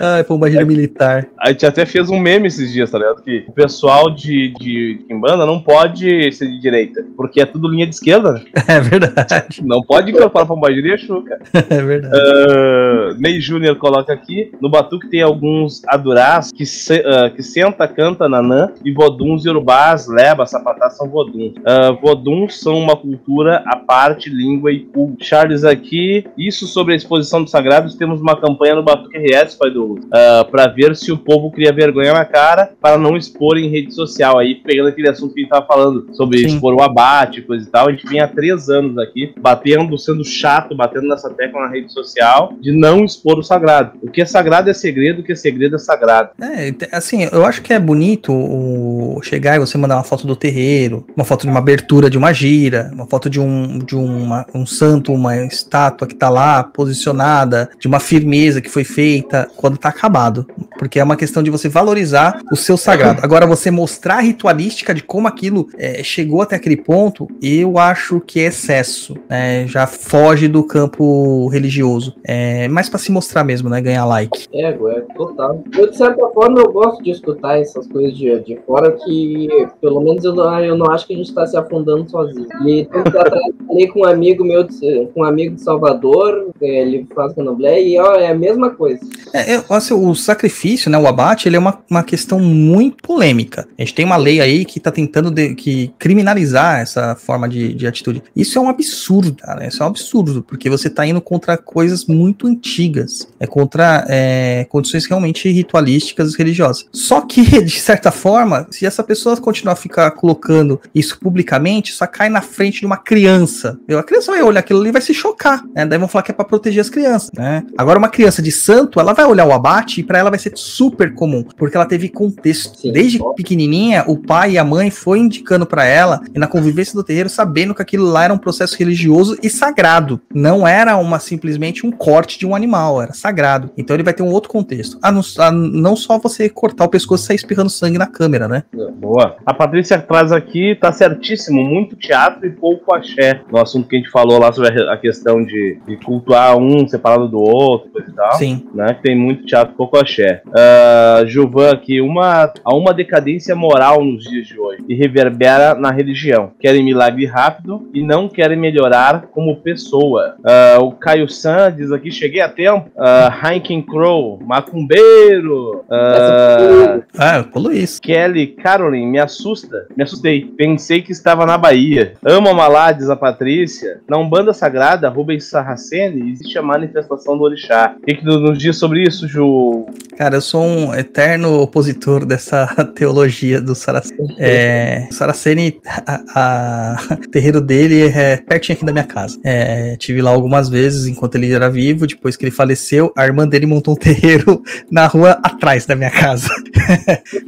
[0.00, 1.26] Ai, pombagira militar.
[1.38, 3.22] A gente até fez um meme esses dias, tá ligado?
[3.22, 7.86] Que o pessoal de, de Kimbanda não pode ser de direita, porque é tudo linha
[7.86, 8.42] de esquerda, né?
[8.68, 9.62] É verdade.
[9.64, 11.40] Não pode incorporar Pombagira e Exu, cara.
[11.70, 12.14] É verdade.
[12.16, 17.86] Ah, Ney Júnior coloca aqui, no Batuque tem alguns adurás que, se- ah, que senta,
[17.88, 21.54] canta, nanã, e voduns yorubás, leba, sapatá são voduns.
[21.64, 25.24] Ah, voduns são uma cultura à parte, língua e culto.
[25.24, 29.70] Charles aqui, isso sobre a exposição dos sagrados, temos uma campanha no Batuque RS, pai
[29.70, 33.68] do uh, para ver se o povo cria vergonha na cara para não expor em
[33.68, 34.38] rede social.
[34.38, 36.46] Aí, pegando aquele assunto que a gente tava falando sobre Sim.
[36.46, 40.24] expor o abate, coisa e tal, a gente vem há três anos aqui batendo, sendo
[40.24, 43.98] chato, batendo nessa tecla na rede social de não expor o sagrado.
[44.02, 46.30] O que é sagrado é segredo, o que é segredo é sagrado.
[46.40, 50.36] É, assim, eu acho que é bonito o chegar e você mandar uma foto do
[50.36, 54.46] terreiro, uma foto de uma abertura de uma gira, uma foto de um, de uma,
[54.54, 59.78] um santo, uma estátua que tá lá posicionada, de uma firmeza que foi feita quando
[59.78, 60.46] tá acabado.
[60.78, 63.20] Porque é uma questão de você valorizar o seu sagrado.
[63.22, 68.20] Agora, você mostrar a ritualística de como aquilo é, chegou até aquele ponto, eu acho
[68.20, 69.16] que é excesso.
[69.28, 69.66] né?
[69.66, 72.14] já foge do campo religioso.
[72.24, 73.80] É mais pra se mostrar mesmo, né?
[73.80, 74.46] Ganhar like.
[74.52, 75.62] É, é total.
[75.76, 79.48] Eu, de certa forma, eu gosto de escutar essas coisas de, de fora que,
[79.80, 82.46] pelo menos, eu não, eu não acho que a gente tá se afundando sozinho.
[82.66, 82.88] E
[83.66, 84.66] falei com um amigo meu,
[85.14, 89.00] com um amigo de Salvador, ele faz candomblé, e ó, é a mesma coisa.
[89.32, 93.66] É, eu, assim, o sacrifício né, o abate, ele é uma, uma questão muito polêmica.
[93.78, 97.74] A gente tem uma lei aí que está tentando de, que criminalizar essa forma de,
[97.74, 98.22] de atitude.
[98.34, 99.66] Isso é um absurdo, cara.
[99.66, 103.28] Isso é um absurdo, porque você está indo contra coisas muito antigas.
[103.38, 106.86] É contra é, condições realmente ritualísticas e religiosas.
[106.92, 112.06] Só que, de certa forma, se essa pessoa continuar a ficar colocando isso publicamente, só
[112.06, 113.78] cai na frente de uma criança.
[113.88, 115.62] A criança vai olhar aquilo ali e vai se chocar.
[115.74, 115.86] Né?
[115.86, 117.30] Daí vão falar que é para proteger as crianças.
[117.32, 117.64] Né?
[117.76, 120.52] Agora, uma criança de santo, ela vai olhar o abate e para ela vai ser
[120.54, 122.78] super comum, porque ela teve contexto.
[122.78, 122.92] Sim.
[122.92, 127.04] Desde pequenininha, o pai e a mãe foi indicando para ela, e na convivência do
[127.04, 130.20] terreiro, sabendo que aquilo lá era um processo religioso e sagrado.
[130.32, 133.70] Não era uma simplesmente um corte de um animal, era sagrado.
[133.76, 134.98] Então ele vai ter um outro contexto.
[135.02, 138.48] A não, a não só você cortar o pescoço e sair espirrando sangue na câmera,
[138.48, 138.64] né?
[138.96, 139.36] Boa.
[139.44, 143.40] A Patrícia traz aqui, tá certíssimo, muito teatro e pouco axé.
[143.50, 147.28] No assunto que a gente falou lá sobre a questão de, de cultuar um separado
[147.28, 148.32] do outro, coisa e tal.
[148.32, 148.66] Sim.
[148.74, 148.94] Né?
[149.02, 150.42] Tem muito teatro, pouco axé.
[150.46, 155.90] Uh, Gilvan aqui, uma, há uma decadência moral nos dias de hoje e reverbera na
[155.90, 156.52] religião.
[156.58, 160.36] Querem milagre rápido e não querem melhorar como pessoa.
[160.40, 162.90] Uh, o Caio San diz aqui, cheguei a tempo.
[162.96, 165.84] Uh, Heineken Crow, macumbeiro.
[165.88, 168.00] Uh, ah, eu isso.
[168.00, 169.86] Kelly Caroline, me assusta.
[169.96, 170.44] Me assustei.
[170.44, 172.14] Pensei que estava na Bahia.
[172.24, 174.00] Amo Malá, diz a Patrícia.
[174.08, 177.94] Na Umbanda Sagrada, Rubens Sarracene, existe a manifestação do Orixá.
[177.96, 179.86] O que, que nos diz sobre isso, Ju?
[180.20, 184.36] Cara, eu sou um eterno opositor dessa teologia do Saraceni.
[184.38, 189.38] É, o Saraceni, a, a, o terreiro dele é pertinho aqui da minha casa.
[189.42, 192.06] É, tive lá algumas vezes enquanto ele era vivo.
[192.06, 196.10] Depois que ele faleceu, a irmã dele montou um terreiro na rua atrás da minha
[196.10, 196.48] casa.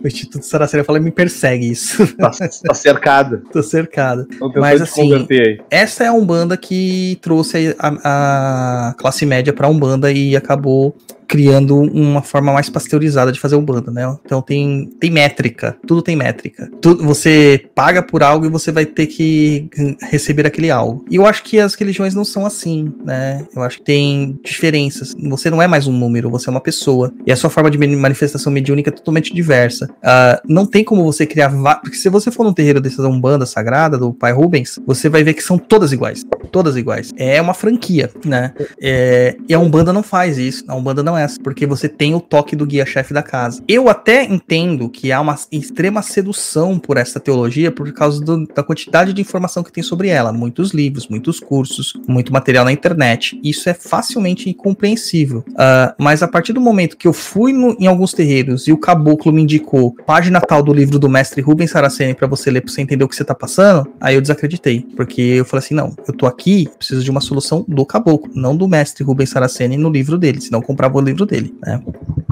[0.02, 2.06] o Instituto Saraceni falou: me persegue isso.
[2.16, 3.43] Tá, tá cercado.
[3.52, 4.27] Tô cercado.
[4.56, 5.27] Mas assim,
[5.70, 10.97] essa é a Umbanda que trouxe a, a classe média pra Umbanda e acabou
[11.32, 14.14] criando uma forma mais pasteurizada de fazer Umbanda, né?
[14.22, 16.70] Então tem, tem métrica, tudo tem métrica.
[16.78, 19.66] Tudo, você paga por algo e você vai ter que
[20.10, 21.06] receber aquele algo.
[21.10, 23.46] E eu acho que as religiões não são assim, né?
[23.56, 25.14] Eu acho que tem diferenças.
[25.30, 27.10] Você não é mais um número, você é uma pessoa.
[27.26, 29.86] E a sua forma de manifestação mediúnica é totalmente diversa.
[29.86, 31.50] Uh, não tem como você criar.
[31.80, 35.32] Porque se você for num terreiro dessa Umbanda sagrada, do pai Rubens, você vai ver
[35.32, 36.26] que são todas iguais.
[36.50, 37.10] Todas iguais.
[37.16, 38.52] É uma franquia, né?
[38.78, 40.62] É, e a Umbanda não faz isso.
[40.68, 43.62] A Umbanda não é porque você tem o toque do guia-chefe da casa.
[43.66, 48.62] Eu até entendo que há uma extrema sedução por essa teologia por causa do, da
[48.62, 50.32] quantidade de informação que tem sobre ela.
[50.32, 53.40] Muitos livros, muitos cursos, muito material na internet.
[53.43, 55.44] Isso é facilmente incompreensível.
[55.51, 58.78] Uh, mas a partir do momento que eu fui no, em alguns terreiros e o
[58.78, 62.73] caboclo me indicou página tal do livro do mestre Rubens Saraceni para você ler, pra
[62.73, 64.86] você entender o que você tá passando, aí eu desacreditei.
[64.97, 68.57] Porque eu falei assim: não, eu tô aqui, preciso de uma solução do caboclo, não
[68.57, 70.40] do mestre Rubens Saraceni no livro dele.
[70.40, 71.80] Senão eu comprava livro livro dele, né?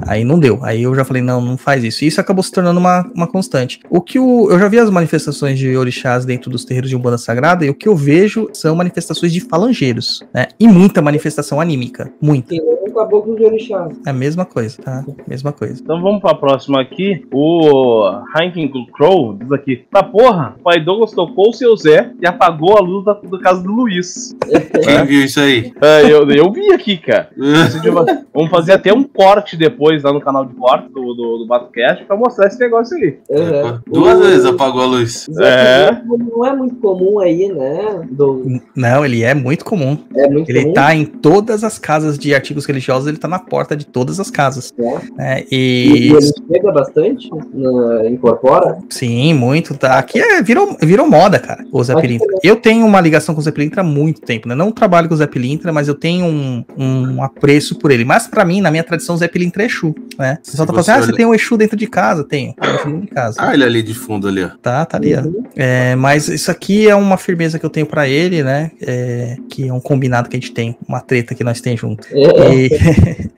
[0.06, 0.59] Aí não deu.
[0.62, 2.05] Aí eu já falei, não, não faz isso.
[2.05, 3.80] E isso acabou se tornando uma, uma constante.
[3.88, 7.18] O que o, eu já vi as manifestações de orixás dentro dos terreiros de Umbanda
[7.18, 10.48] Sagrada, e o que eu vejo são manifestações de falangeiros, né?
[10.59, 12.12] E muita manifestação anímica.
[12.20, 12.55] Muita.
[12.55, 13.97] Um caboclo de orixás.
[14.06, 15.05] É a mesma coisa, tá?
[15.28, 15.80] Mesma coisa.
[15.82, 17.24] Então vamos pra próxima aqui.
[17.30, 22.26] O Heineken Crow diz aqui: Tá porra, o pai Douglas tocou o seu Zé e
[22.26, 24.34] apagou a luz da, da casa do Luiz.
[24.82, 25.72] Quem viu isso aí?
[25.80, 27.30] É, eu, eu vi aqui, cara.
[28.34, 32.05] Vamos fazer até um corte depois lá no canal de corte do, do, do Batocast
[32.05, 33.19] pra mostrar esse negócio aí.
[33.28, 33.81] Uhum.
[33.87, 34.23] Duas o...
[34.23, 35.28] vezes apagou a luz.
[35.41, 36.03] É.
[36.05, 38.07] Não é muito comum aí, né?
[38.11, 38.61] Do...
[38.74, 39.97] Não, ele é muito comum.
[40.15, 40.74] É muito ele comum?
[40.74, 44.31] tá em todas as casas de artigos religiosos, ele tá na porta de todas as
[44.31, 44.73] casas.
[44.78, 45.01] É.
[45.19, 46.09] É, e...
[46.09, 47.31] e ele chega bastante?
[47.53, 48.09] Na...
[48.09, 48.78] Incorpora?
[48.89, 49.77] Sim, muito.
[49.77, 49.99] Tá.
[49.99, 52.27] Aqui é, virou, virou moda, cara, o Zé Pilintra.
[52.43, 54.55] Eu tenho uma ligação com o Zé Pilintra há muito tempo, né?
[54.55, 58.05] Não trabalho com o Zé Pilintra, mas eu tenho um, um apreço por ele.
[58.05, 60.39] Mas para mim, na minha tradição, Zé Pilintra é Exu, né?
[60.40, 62.24] O pessoal tá falando assim, ah, você tem um Exu dentro de casa?
[62.24, 63.36] Tenho, tem um Exu dentro de casa.
[63.39, 64.51] Ah, ele é ali de fundo ali, ó.
[64.60, 65.22] Tá, tá ali, ó.
[65.55, 68.72] É, mas isso aqui é uma firmeza que eu tenho para ele, né?
[68.81, 72.09] É, que é um combinado que a gente tem, uma treta que nós temos junto.
[72.10, 72.55] É.
[72.55, 72.70] E,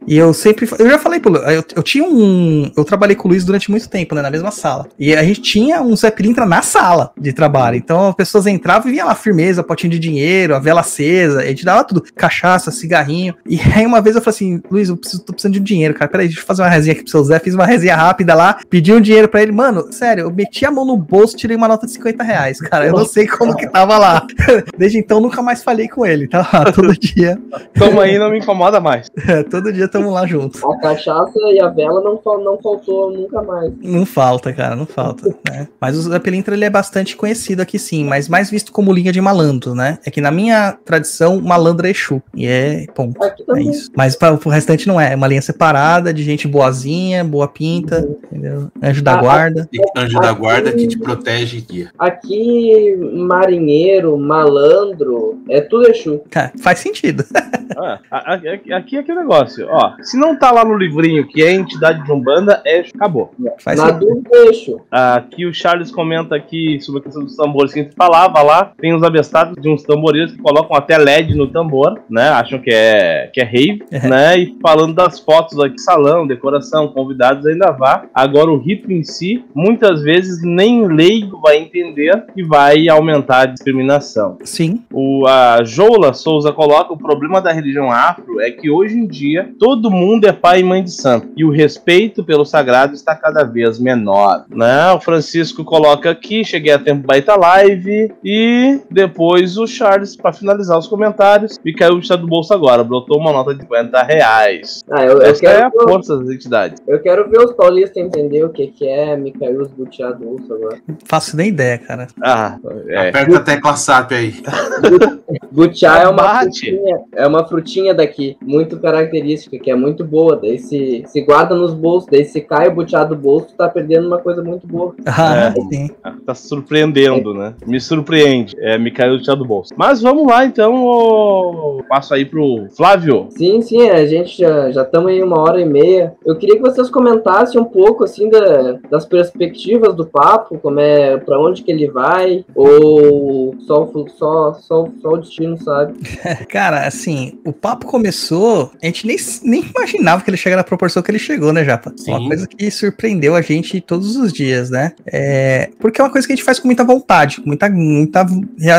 [0.15, 3.31] e, eu sempre, eu já falei pro eu, eu tinha um, eu trabalhei com o
[3.31, 4.23] Luiz durante muito tempo, né?
[4.23, 4.89] Na mesma sala.
[4.99, 7.77] E a gente tinha um Zé Pilintra na sala de trabalho.
[7.77, 11.47] Então as pessoas entravam e vinha lá firmeza, potinho de dinheiro, a vela acesa, a
[11.47, 13.35] gente dava tudo, cachaça, cigarrinho.
[13.47, 16.11] E aí uma vez eu falei assim, Luiz, eu preciso, tô precisando de dinheiro, cara.
[16.11, 17.39] Peraí, deixa eu fazer uma resenha aqui pro seu Zé.
[17.39, 19.53] Fiz uma resenha rápida lá, pedi um dinheiro pra ele.
[19.53, 22.87] Mano, sério, eu meti a mão no bolso, tirei uma nota de 50 reais, cara.
[22.87, 24.27] Eu não sei como que tava lá.
[24.79, 26.29] Desde então, nunca mais falei com ele.
[26.29, 27.39] Tá lá, todo dia.
[27.75, 29.11] Toma aí, não me incomoda mais.
[29.33, 30.63] É, todo dia tamo lá juntos.
[30.65, 33.73] A cachaça e a vela não, não faltou nunca mais.
[33.81, 35.35] Não falta, cara, não falta.
[35.49, 35.69] Né?
[35.81, 39.13] Mas o Zé Pelintra, ele é bastante conhecido aqui sim, mas mais visto como linha
[39.13, 39.99] de malandro, né?
[40.05, 42.21] É que na minha tradição, malandro é Exu.
[42.35, 43.19] E é ponto.
[43.25, 43.91] É isso.
[43.97, 45.13] Mas para o restante não não é.
[45.13, 48.71] É uma linha separada de gente boazinha, boa pinta, entendeu?
[48.83, 49.69] Anjo da Ah, guarda.
[49.97, 51.91] Anjo da guarda que te protege e guia.
[51.99, 56.21] Aqui, marinheiro, malandro, é tudo Exu.
[56.31, 57.25] Cara, faz sentido.
[57.75, 59.95] Ah, a- a- aqui é aquele negócio, ó.
[60.03, 63.33] Se não tá lá no livrinho que é entidade de Umbanda, é acabou.
[63.61, 64.01] Faz Na sentido.
[64.11, 64.81] dúvida, é Exu.
[64.91, 68.73] Aqui o Charles comenta aqui sobre a questão dos tambores que a gente falava lá.
[68.79, 72.29] Tem os abestados de uns tamboreiros que colocam até LED no tambor, né?
[72.29, 74.07] Acham que é, que é rave, É.
[74.07, 74.39] né?
[74.39, 78.07] E falando das fotos aqui, salão, decoração, convidados, ainda vá.
[78.15, 83.47] Agora o rito em si, muitas vezes nem leigo vai entender e vai aumentar a
[83.47, 84.39] discriminação.
[84.45, 84.83] Sim.
[84.93, 89.51] O, a Joula Souza coloca o problema da religião afro é que hoje em dia
[89.59, 93.45] todo mundo é pai e mãe de santo e o respeito pelo sagrado está cada
[93.45, 94.93] vez menor, né?
[94.93, 100.79] O Francisco coloca aqui, cheguei a tempo baita live e depois o Charles para finalizar
[100.79, 104.72] os comentários e caiu o bicho do bolso agora, brotou uma nota de 50 reais.
[104.91, 106.83] Ah, eu, eu, Essa é a quero, força das entidades.
[106.87, 110.79] eu quero ver os paulistas entender o que, que é Micael Butiado Urso agora.
[111.05, 112.07] Faço nem ideia, cara.
[112.23, 112.59] Ah,
[112.89, 113.09] é.
[113.09, 114.35] Aperta a tecla SAP aí.
[115.51, 120.37] Butiá é uma frutinha, é uma frutinha daqui, muito característica, que é muito boa.
[120.37, 124.07] Daí se, se guarda nos bolsos, daí se cai o butiá do bolso, tá perdendo
[124.07, 124.95] uma coisa muito boa.
[125.07, 125.53] Ah, É.
[125.75, 125.91] sim.
[126.27, 127.55] Tá surpreendendo, né?
[127.67, 128.55] Me surpreende.
[128.59, 129.73] É, me caiu do do bolso.
[129.77, 130.85] Mas vamos lá, então.
[130.85, 133.29] ô, Passo aí pro Flávio.
[133.31, 136.15] Sim, sim, a gente já já estamos aí uma hora e meia.
[136.25, 141.17] Eu queria que vocês comentassem um pouco assim da, das perspectivas do papo, como é,
[141.19, 145.95] para onde que ele vai, ou só, só, só, só o destino sabe.
[146.49, 151.03] Cara, assim, o papo começou, a gente nem, nem imaginava que ele chegaria na proporção
[151.03, 151.93] que ele chegou, né, Japa?
[151.97, 152.13] Sim.
[152.13, 154.93] Uma coisa que surpreendeu a gente todos os dias, né?
[155.07, 158.25] É, porque é uma coisa que a gente faz com muita vontade, com muita, muita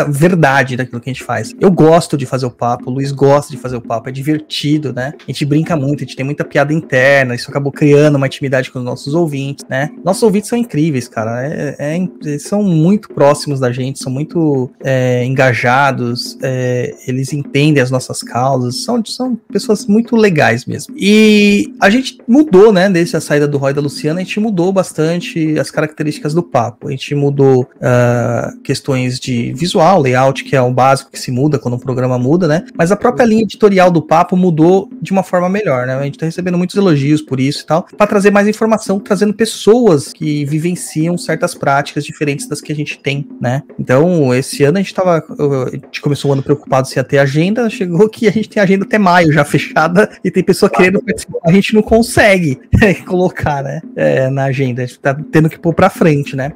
[0.08, 1.54] verdade daquilo que a gente faz.
[1.60, 4.94] Eu gosto de fazer o papo, o Luiz gosta de fazer o papo, é divertido,
[4.94, 5.14] né?
[5.20, 8.72] A gente brinca muito, a gente tem muita piada interna, isso acabou criando uma intimidade
[8.72, 9.90] com os nossos ouvintes, né?
[10.04, 11.46] Nossos ouvintes são incríveis, cara.
[11.46, 17.82] É, é- eles são muito próximos da gente, são muito é, engajados, é, eles entendem
[17.82, 20.94] as nossas causas, são, são pessoas muito legais mesmo.
[20.98, 24.40] E a gente mudou, né, desde a saída do Roy e da Luciana, a gente
[24.40, 26.88] mudou bastante as características do papo.
[26.88, 31.60] A gente mudou ah, questões de visual, layout, que é o básico que se muda
[31.60, 32.66] quando um programa muda, né?
[32.76, 35.96] Mas a própria linha editorial do papo mudou de uma forma melhor, né?
[35.96, 39.34] A gente tá recebendo muitos elogios por isso e tal, para trazer mais informação, trazendo
[39.34, 43.64] pessoas que vivenciam certas práticas diferentes das que a gente tem, né?
[43.80, 45.18] Então, esse ano a gente tava.
[45.18, 48.62] A gente começou o ano preocupado se ia ter agenda, chegou que a gente tem
[48.62, 52.60] agenda até maio já fechada e tem pessoa querendo participar, a gente não consegue
[53.06, 53.82] colocar, né?
[53.96, 56.52] é, na agenda, a gente tá tendo que pôr pra frente, né?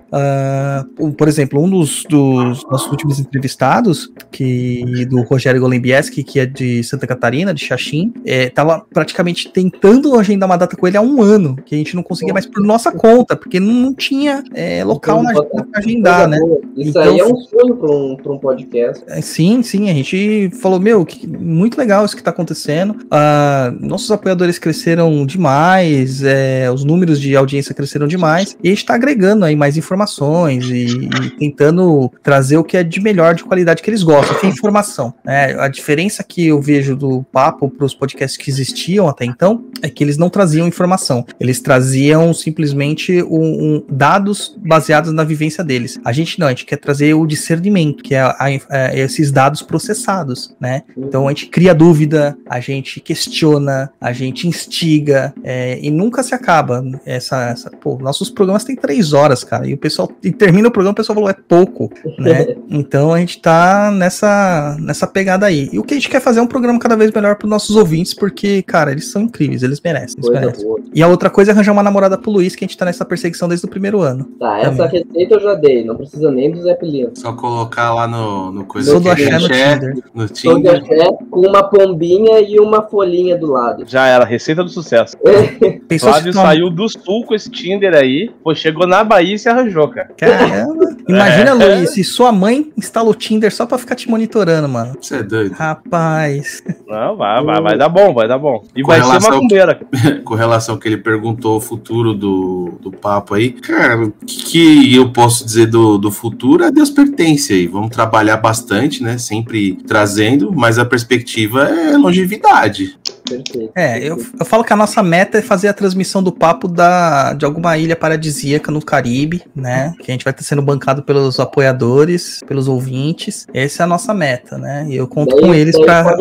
[0.98, 6.46] O- por exemplo, um dos, dos nossos últimos entrevistados, que do Rogério Golembieski, que é
[6.46, 11.02] de Santa Catarina, de Xaxim, é, tava praticamente tentando agendar uma data com ele há
[11.02, 14.84] um ano, que a gente não conseguia mais por nossa conta, porque não, tinha é,
[14.84, 16.40] local na agenda pra agendar, né?
[16.40, 16.60] boa.
[16.76, 19.04] Isso Então, aí é um sonho para um, pra um podcast.
[19.08, 22.96] É, Sim, sim, a gente falou, meu, que, muito legal isso que tá acontecendo.
[23.12, 28.86] Ah, nossos apoiadores cresceram demais, é, os números de audiência cresceram demais, e a gente
[28.86, 33.44] tá agregando aí mais informações e, e tentando trazer o que é de melhor, de
[33.44, 35.14] qualidade que eles gostam, que é informação.
[35.24, 35.60] né?
[35.60, 39.90] A diferença que eu vejo do papo para os podcasts que existiam até então é
[39.90, 46.00] que eles não traziam informação, eles traziam simplesmente um- um- dados baseados na vivência deles.
[46.04, 48.38] A gente não, a gente quer trazer o discernimento, que é, a-
[48.70, 50.82] é esses dados processados, né?
[50.98, 56.34] Então a gente cria dúvida, a gente questiona, a gente instiga é, e nunca se
[56.34, 56.84] acaba.
[57.06, 60.72] Essa, essa, pô, nossos programas têm três horas, cara, e o pessoal e termina o
[60.72, 62.56] programa, o pessoal falou é pouco, né?
[62.70, 65.70] Então a gente tá nessa nessa pegada aí.
[65.72, 67.76] E o que a gente quer fazer é um programa cada vez melhor para nossos
[67.76, 70.68] ouvintes, porque cara, eles são incríveis, eles merecem, eles merecem.
[70.68, 70.80] boa.
[70.94, 73.06] E a outra coisa é arranjar uma namorada pro Luiz, que a gente tá nessa
[73.06, 74.26] perseguição desde o primeiro ano.
[74.40, 75.06] Tá, essa Também.
[75.08, 77.12] receita eu já dei, não precisa nem do Zé Pelino.
[77.16, 79.96] Só colocar lá no, no coisa Sou do é axé no axé, Tinder.
[80.14, 80.76] no Sou de Tinder.
[80.76, 83.86] axé com uma pombinha e uma folhinha do lado.
[83.88, 85.16] Já era, receita do sucesso.
[85.88, 89.40] Pensou Flávio se saiu do sul com esse Tinder aí, pô, chegou na Bahia e
[89.40, 90.10] se arranjou, cara.
[90.18, 90.98] Caramba.
[91.08, 94.98] Imagina, Luiz, se sua mãe instala o Tinder só pra ficar te monitorando, mano.
[95.02, 95.54] Você é doido.
[95.54, 96.62] Rapaz.
[96.86, 98.57] Não, vai, vai, vai dar bom, vai dar bom.
[98.76, 99.80] E Com vai ser relação- macumbeira.
[100.24, 104.44] com relação ao que ele perguntou o futuro do, do papo aí, cara, o que,
[104.44, 106.64] que eu posso dizer do, do futuro?
[106.66, 107.68] A Deus pertence aí.
[107.68, 109.18] Vamos trabalhar bastante, né?
[109.18, 112.98] Sempre trazendo, mas a perspectiva é longevidade.
[113.28, 113.72] Perfeito.
[113.76, 117.34] É, eu, eu falo que a nossa meta é fazer a transmissão do papo da,
[117.34, 119.94] de alguma ilha paradisíaca no Caribe, né?
[120.02, 123.46] Que a gente vai estar sendo bancado pelos apoiadores, pelos ouvintes.
[123.54, 124.86] Essa é a nossa meta, né?
[124.90, 126.16] E eu conto Daí- com eles acabar.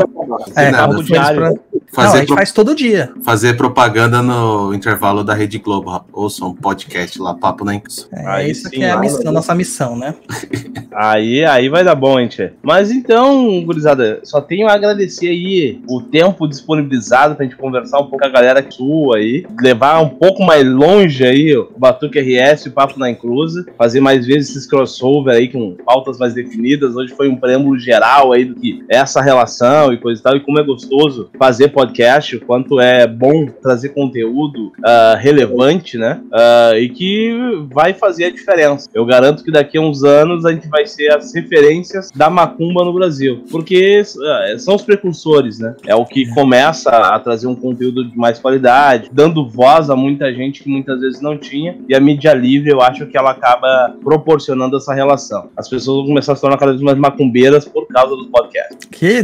[0.56, 1.02] É, nada.
[1.02, 1.56] pra, Não, a
[1.92, 3.10] Fazer, gente pro- faz todo dia.
[3.24, 6.04] fazer propaganda no intervalo da Rede Globo.
[6.12, 8.08] Ouçam um podcast lá, Papo na Inclusão.
[8.12, 9.32] É Aí isso sim, que é a missão, vai.
[9.32, 10.14] nossa missão, né?
[10.98, 12.52] Aí, aí vai dar bom, hein, tchê.
[12.62, 16.95] Mas então, gurizada, só tenho a agradecer aí o tempo disponibilizado
[17.34, 21.24] pra gente conversar um pouco com a galera sua aí, levar um pouco mais longe
[21.24, 25.48] aí o Batuque RS e o Papo na Inclusa, fazer mais vezes esses crossover aí
[25.48, 26.96] com pautas mais definidas.
[26.96, 30.36] Hoje foi um preâmbulo geral aí do que é essa relação e coisa e tal,
[30.36, 36.20] e como é gostoso fazer podcast, o quanto é bom trazer conteúdo ah, relevante, né?
[36.32, 37.32] Ah, e que
[37.72, 38.88] vai fazer a diferença.
[38.94, 42.84] Eu garanto que daqui a uns anos a gente vai ser as referências da macumba
[42.84, 45.74] no Brasil, porque ah, são os precursores, né?
[45.86, 50.32] É o que começa a trazer um conteúdo de mais qualidade, dando voz a muita
[50.32, 53.94] gente que muitas vezes não tinha, e a mídia livre eu acho que ela acaba
[54.02, 55.48] proporcionando essa relação.
[55.56, 58.76] As pessoas vão começar a se tornar cada vez mais macumbeiras por causa dos podcasts.
[58.90, 59.22] Que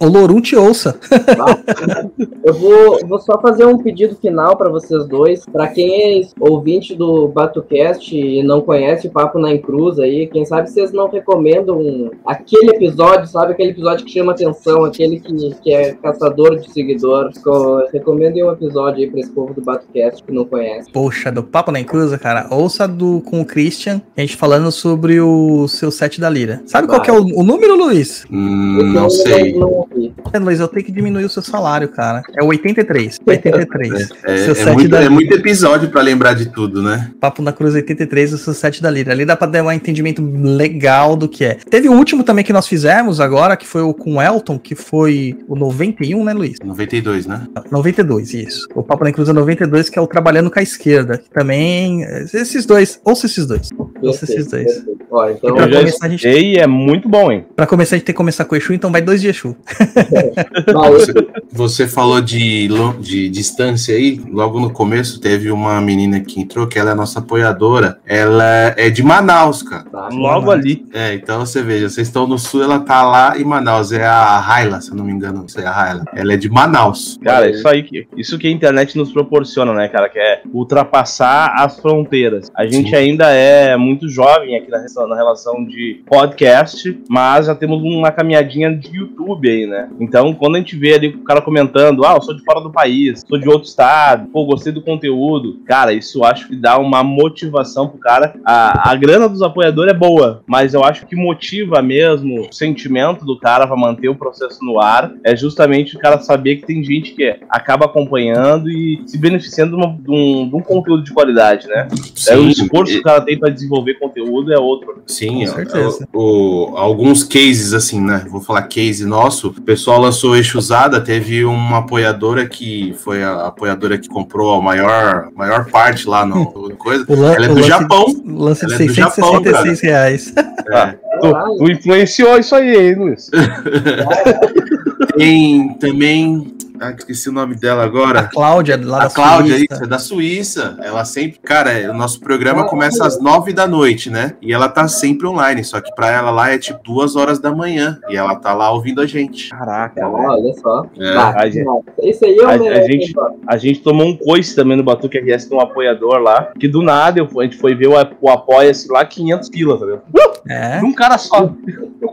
[0.00, 0.98] o Lorum te ouça.
[2.44, 5.44] Eu vou, vou só fazer um pedido final para vocês dois.
[5.46, 10.44] Para quem é ouvinte do BatoCast e não conhece o Papo na Encruz aí, quem
[10.44, 13.52] sabe vocês não recomendam um- aquele episódio, sabe?
[13.52, 17.30] Aquele episódio que chama atenção, aquele que, que é caçador de seguidor.
[17.42, 20.90] Co- Recomendem um episódio aí para esse povo do BatoCast que não conhece.
[20.92, 22.46] Poxa, do Papo na Encruza, cara.
[22.50, 26.62] Ouça do, com o Christian, a gente falando sobre o seu set da Lira.
[26.66, 27.04] Sabe qual Vai.
[27.04, 28.24] que é o, o número, Luiz?
[28.30, 29.52] Hum, Eu não sei.
[29.54, 30.12] Não, ouvi.
[30.32, 32.22] É, Luiz, eu tenho que diminuir o seu salário, cara.
[32.38, 33.18] É o 83.
[33.26, 34.10] 83.
[34.24, 37.10] É, Seu é set muito, da é muito episódio pra lembrar de tudo, né?
[37.20, 39.12] Papo na Cruz 83, o seu set da Lira.
[39.12, 41.54] Ali dá pra dar um entendimento legal do que é.
[41.68, 44.74] Teve o último também que nós fizemos agora, que foi o com o Elton, que
[44.74, 46.58] foi o 91, né, Luiz?
[46.80, 47.46] 92, né?
[47.70, 48.68] 92, isso.
[48.74, 51.18] O Papo na é 92, que é o Trabalhando com a Esquerda.
[51.18, 52.02] Que também.
[52.02, 53.00] Esses dois.
[53.04, 53.68] Ouça esses dois.
[54.02, 54.72] Ouça esses dois.
[54.72, 54.99] perfeito.
[55.10, 57.44] Ó, então, Pra Eu já começar, a gente- e é muito bom, hein?
[57.56, 59.56] Pra começar, a gente tem que começar com o Exu, então vai dois de Exu.
[60.72, 61.12] não, Você,
[61.52, 62.68] você falou de,
[63.00, 67.18] de distância aí, logo no começo teve uma menina que entrou, que ela é nossa
[67.18, 67.98] apoiadora.
[68.06, 69.84] Ela é de Manaus, cara.
[69.90, 70.08] tá.
[70.12, 70.86] Logo ali.
[70.92, 73.92] É, então você veja, vocês estão no sul, ela tá lá em Manaus.
[73.92, 76.04] É a Raila, se eu não me engano, não sei a Raila.
[76.14, 77.18] Ela é de Manaus.
[77.22, 80.08] Cara, isso aí que isso que a internet nos proporciona, né, cara?
[80.08, 82.50] Que é ultrapassar as fronteiras.
[82.56, 82.96] A gente Sim.
[82.96, 88.10] ainda é muito jovem aqui na relação, na relação de podcast, mas já temos uma
[88.10, 89.88] caminhadinha de YouTube aí, né?
[90.00, 92.70] Então, quando a gente vê ali o cara comentando, ah, eu sou de fora do
[92.70, 96.78] país, sou de outro estado, pô, gostei do conteúdo, cara, isso eu acho que dá
[96.78, 98.34] uma motivação pro cara.
[98.44, 103.24] A, a grana dos apoiadores é boa, mas eu acho que motiva mesmo o sentimento
[103.24, 106.82] do cara pra manter o processo no ar é justamente o cara saber que tem
[106.82, 111.12] gente que acaba acompanhando e se beneficiando de, uma- de um, de um conteúdo de
[111.12, 111.88] qualidade, né?
[112.28, 114.89] é o esforço que o cara tem pra desenvolver conteúdo é outro.
[115.06, 116.08] Sim, Com ó, certeza.
[116.12, 118.24] o- o- alguns cases, assim, né?
[118.30, 119.48] Vou falar case nosso.
[119.48, 124.62] O pessoal lançou Eixo Usada, teve uma apoiadora que foi a apoiadora que comprou a
[124.62, 126.46] maior, maior parte lá no,
[126.78, 127.04] coisa.
[127.08, 128.04] Lan- Ela é o do lance- Japão.
[128.26, 130.32] Lance de Ela é do Japão, 666 reais.
[130.72, 131.56] Ah, tu, Caralho.
[131.58, 133.30] tu influenciou isso aí, hein, Luiz?
[135.16, 136.54] Tem também.
[136.80, 138.22] Ah, esqueci o nome dela A agora.
[138.32, 139.74] Cláudia, lá A da Cláudia, Suíça.
[139.74, 140.76] isso, é da Suíça.
[140.82, 141.38] Ela sempre.
[141.40, 144.34] Cara, é, o nosso programa começa às nove da noite, né?
[144.40, 145.62] E ela tá sempre online.
[145.62, 147.98] Só que pra ela lá é tipo duas horas da manhã.
[148.08, 149.50] E ela tá lá ouvindo a gente.
[149.50, 150.28] Caraca, Ah, velho.
[150.30, 150.86] olha só.
[150.98, 151.12] É.
[151.12, 151.66] Tá, A gente-.
[152.02, 153.14] Isso aí é o a- a gente-
[153.46, 156.82] A gente tomou um coice também no Batuque RS de um apoiador lá, que do
[156.82, 160.02] nada eu, a gente foi ver o, o Apoia-se lá, 500 pila, tá ligado?
[160.48, 160.78] É.
[160.78, 161.52] De um cara só.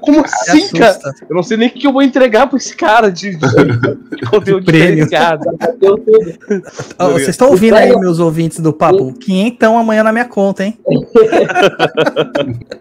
[0.08, 1.00] Eu, como assim, cara?
[1.30, 4.26] Eu não sei nem o que eu vou entregar pra esse cara de, de, de
[4.30, 5.06] conteúdo Prêmio.
[5.06, 5.46] diferenciado.
[7.00, 9.14] Vocês estão ouvindo aí, meus ouvintes do papo?
[9.14, 10.78] Quinhentão amanhã na minha conta, hein?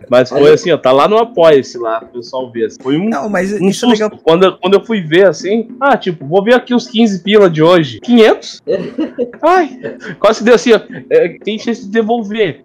[0.08, 2.66] Mas foi assim, ó, tá lá no Apoia-se lá, o pessoal vê.
[2.66, 2.76] assim.
[2.82, 4.04] Foi um, Não, mas um isso é susto.
[4.04, 4.10] legal.
[4.22, 7.50] Quando, eu- quando eu fui ver assim, ah, tipo, vou ver aqui os 15 pila
[7.50, 8.00] de hoje.
[8.00, 8.62] 500?
[9.42, 9.78] Ai,
[10.20, 10.80] quase deu assim, ó,
[11.10, 12.64] é, tem chance de devolver.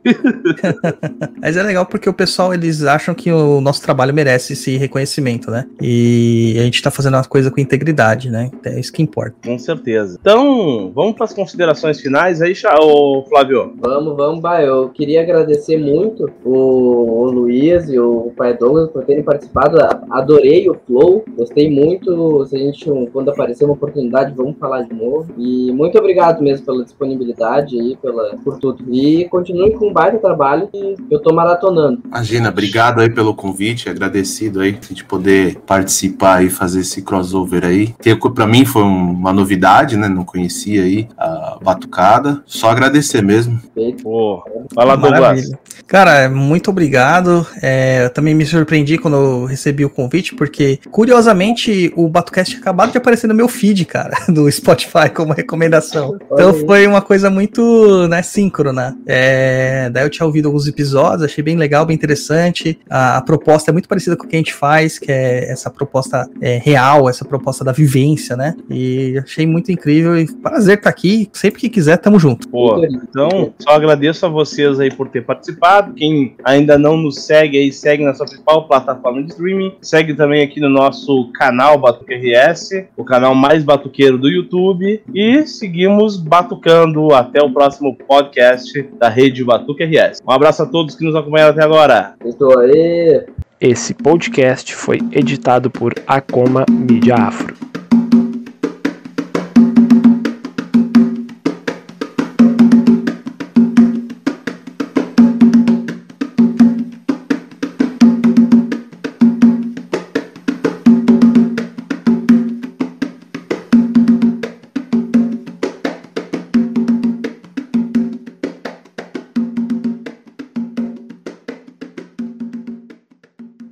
[1.41, 5.49] Mas é legal porque o pessoal, eles acham que o nosso trabalho merece esse reconhecimento,
[5.51, 5.65] né?
[5.81, 8.49] E a gente tá fazendo as coisas com integridade, né?
[8.65, 9.35] É isso que importa.
[9.45, 10.17] Com certeza.
[10.19, 13.73] Então, vamos para as considerações finais aí, ô, Flávio.
[13.79, 14.61] Vamos, vamos, bah.
[14.61, 19.77] Eu queria agradecer muito o, o Luiz e o Pai Douglas por terem participado.
[20.09, 22.45] Adorei o Flow, gostei muito.
[22.45, 25.31] Se a gente, quando aparecer uma oportunidade, vamos falar de novo.
[25.37, 28.83] E muito obrigado mesmo pela disponibilidade aí, pela, por tudo.
[28.93, 32.01] E continue com um baita trabalho que eu tô maratonando.
[32.05, 33.89] Imagina, obrigado aí pelo convite.
[33.89, 37.93] Agradecer agradecido aí de poder participar e fazer esse crossover aí.
[38.01, 40.07] Que para mim foi uma novidade, né?
[40.07, 42.41] Não conhecia aí a batucada.
[42.45, 43.59] Só agradecer mesmo.
[44.01, 44.43] Pô,
[44.73, 45.51] fala Douglas.
[45.87, 47.45] Cara, muito obrigado.
[47.61, 52.91] É, eu também me surpreendi quando eu recebi o convite, porque curiosamente o Batucast acabado
[52.91, 56.17] de aparecer no meu feed, cara, do Spotify como recomendação.
[56.31, 58.97] Então foi uma coisa muito, né, síncrona.
[59.05, 62.79] É, daí eu tinha ouvido alguns episódios, achei bem legal, bem interessante.
[62.89, 65.69] A, a, proposta é muito parecida com o que a gente faz, que é essa
[65.69, 68.55] proposta é, real, essa proposta da vivência, né?
[68.69, 71.29] E achei muito incrível e prazer estar aqui.
[71.33, 72.47] Sempre que quiser, tamo junto.
[72.47, 75.93] Pô, então, só agradeço a vocês aí por ter participado.
[75.93, 79.75] Quem ainda não nos segue aí, segue na sua principal plataforma de streaming.
[79.81, 85.01] Segue também aqui no nosso canal Batuque RS, o canal mais batuqueiro do YouTube.
[85.13, 90.19] E seguimos batucando até o próximo podcast da rede Batuque RS.
[90.27, 92.13] Um abraço a todos que nos acompanharam até agora.
[92.23, 93.25] Estou aí.
[93.61, 97.70] Esse podcast foi editado por Acoma Mídia Afro.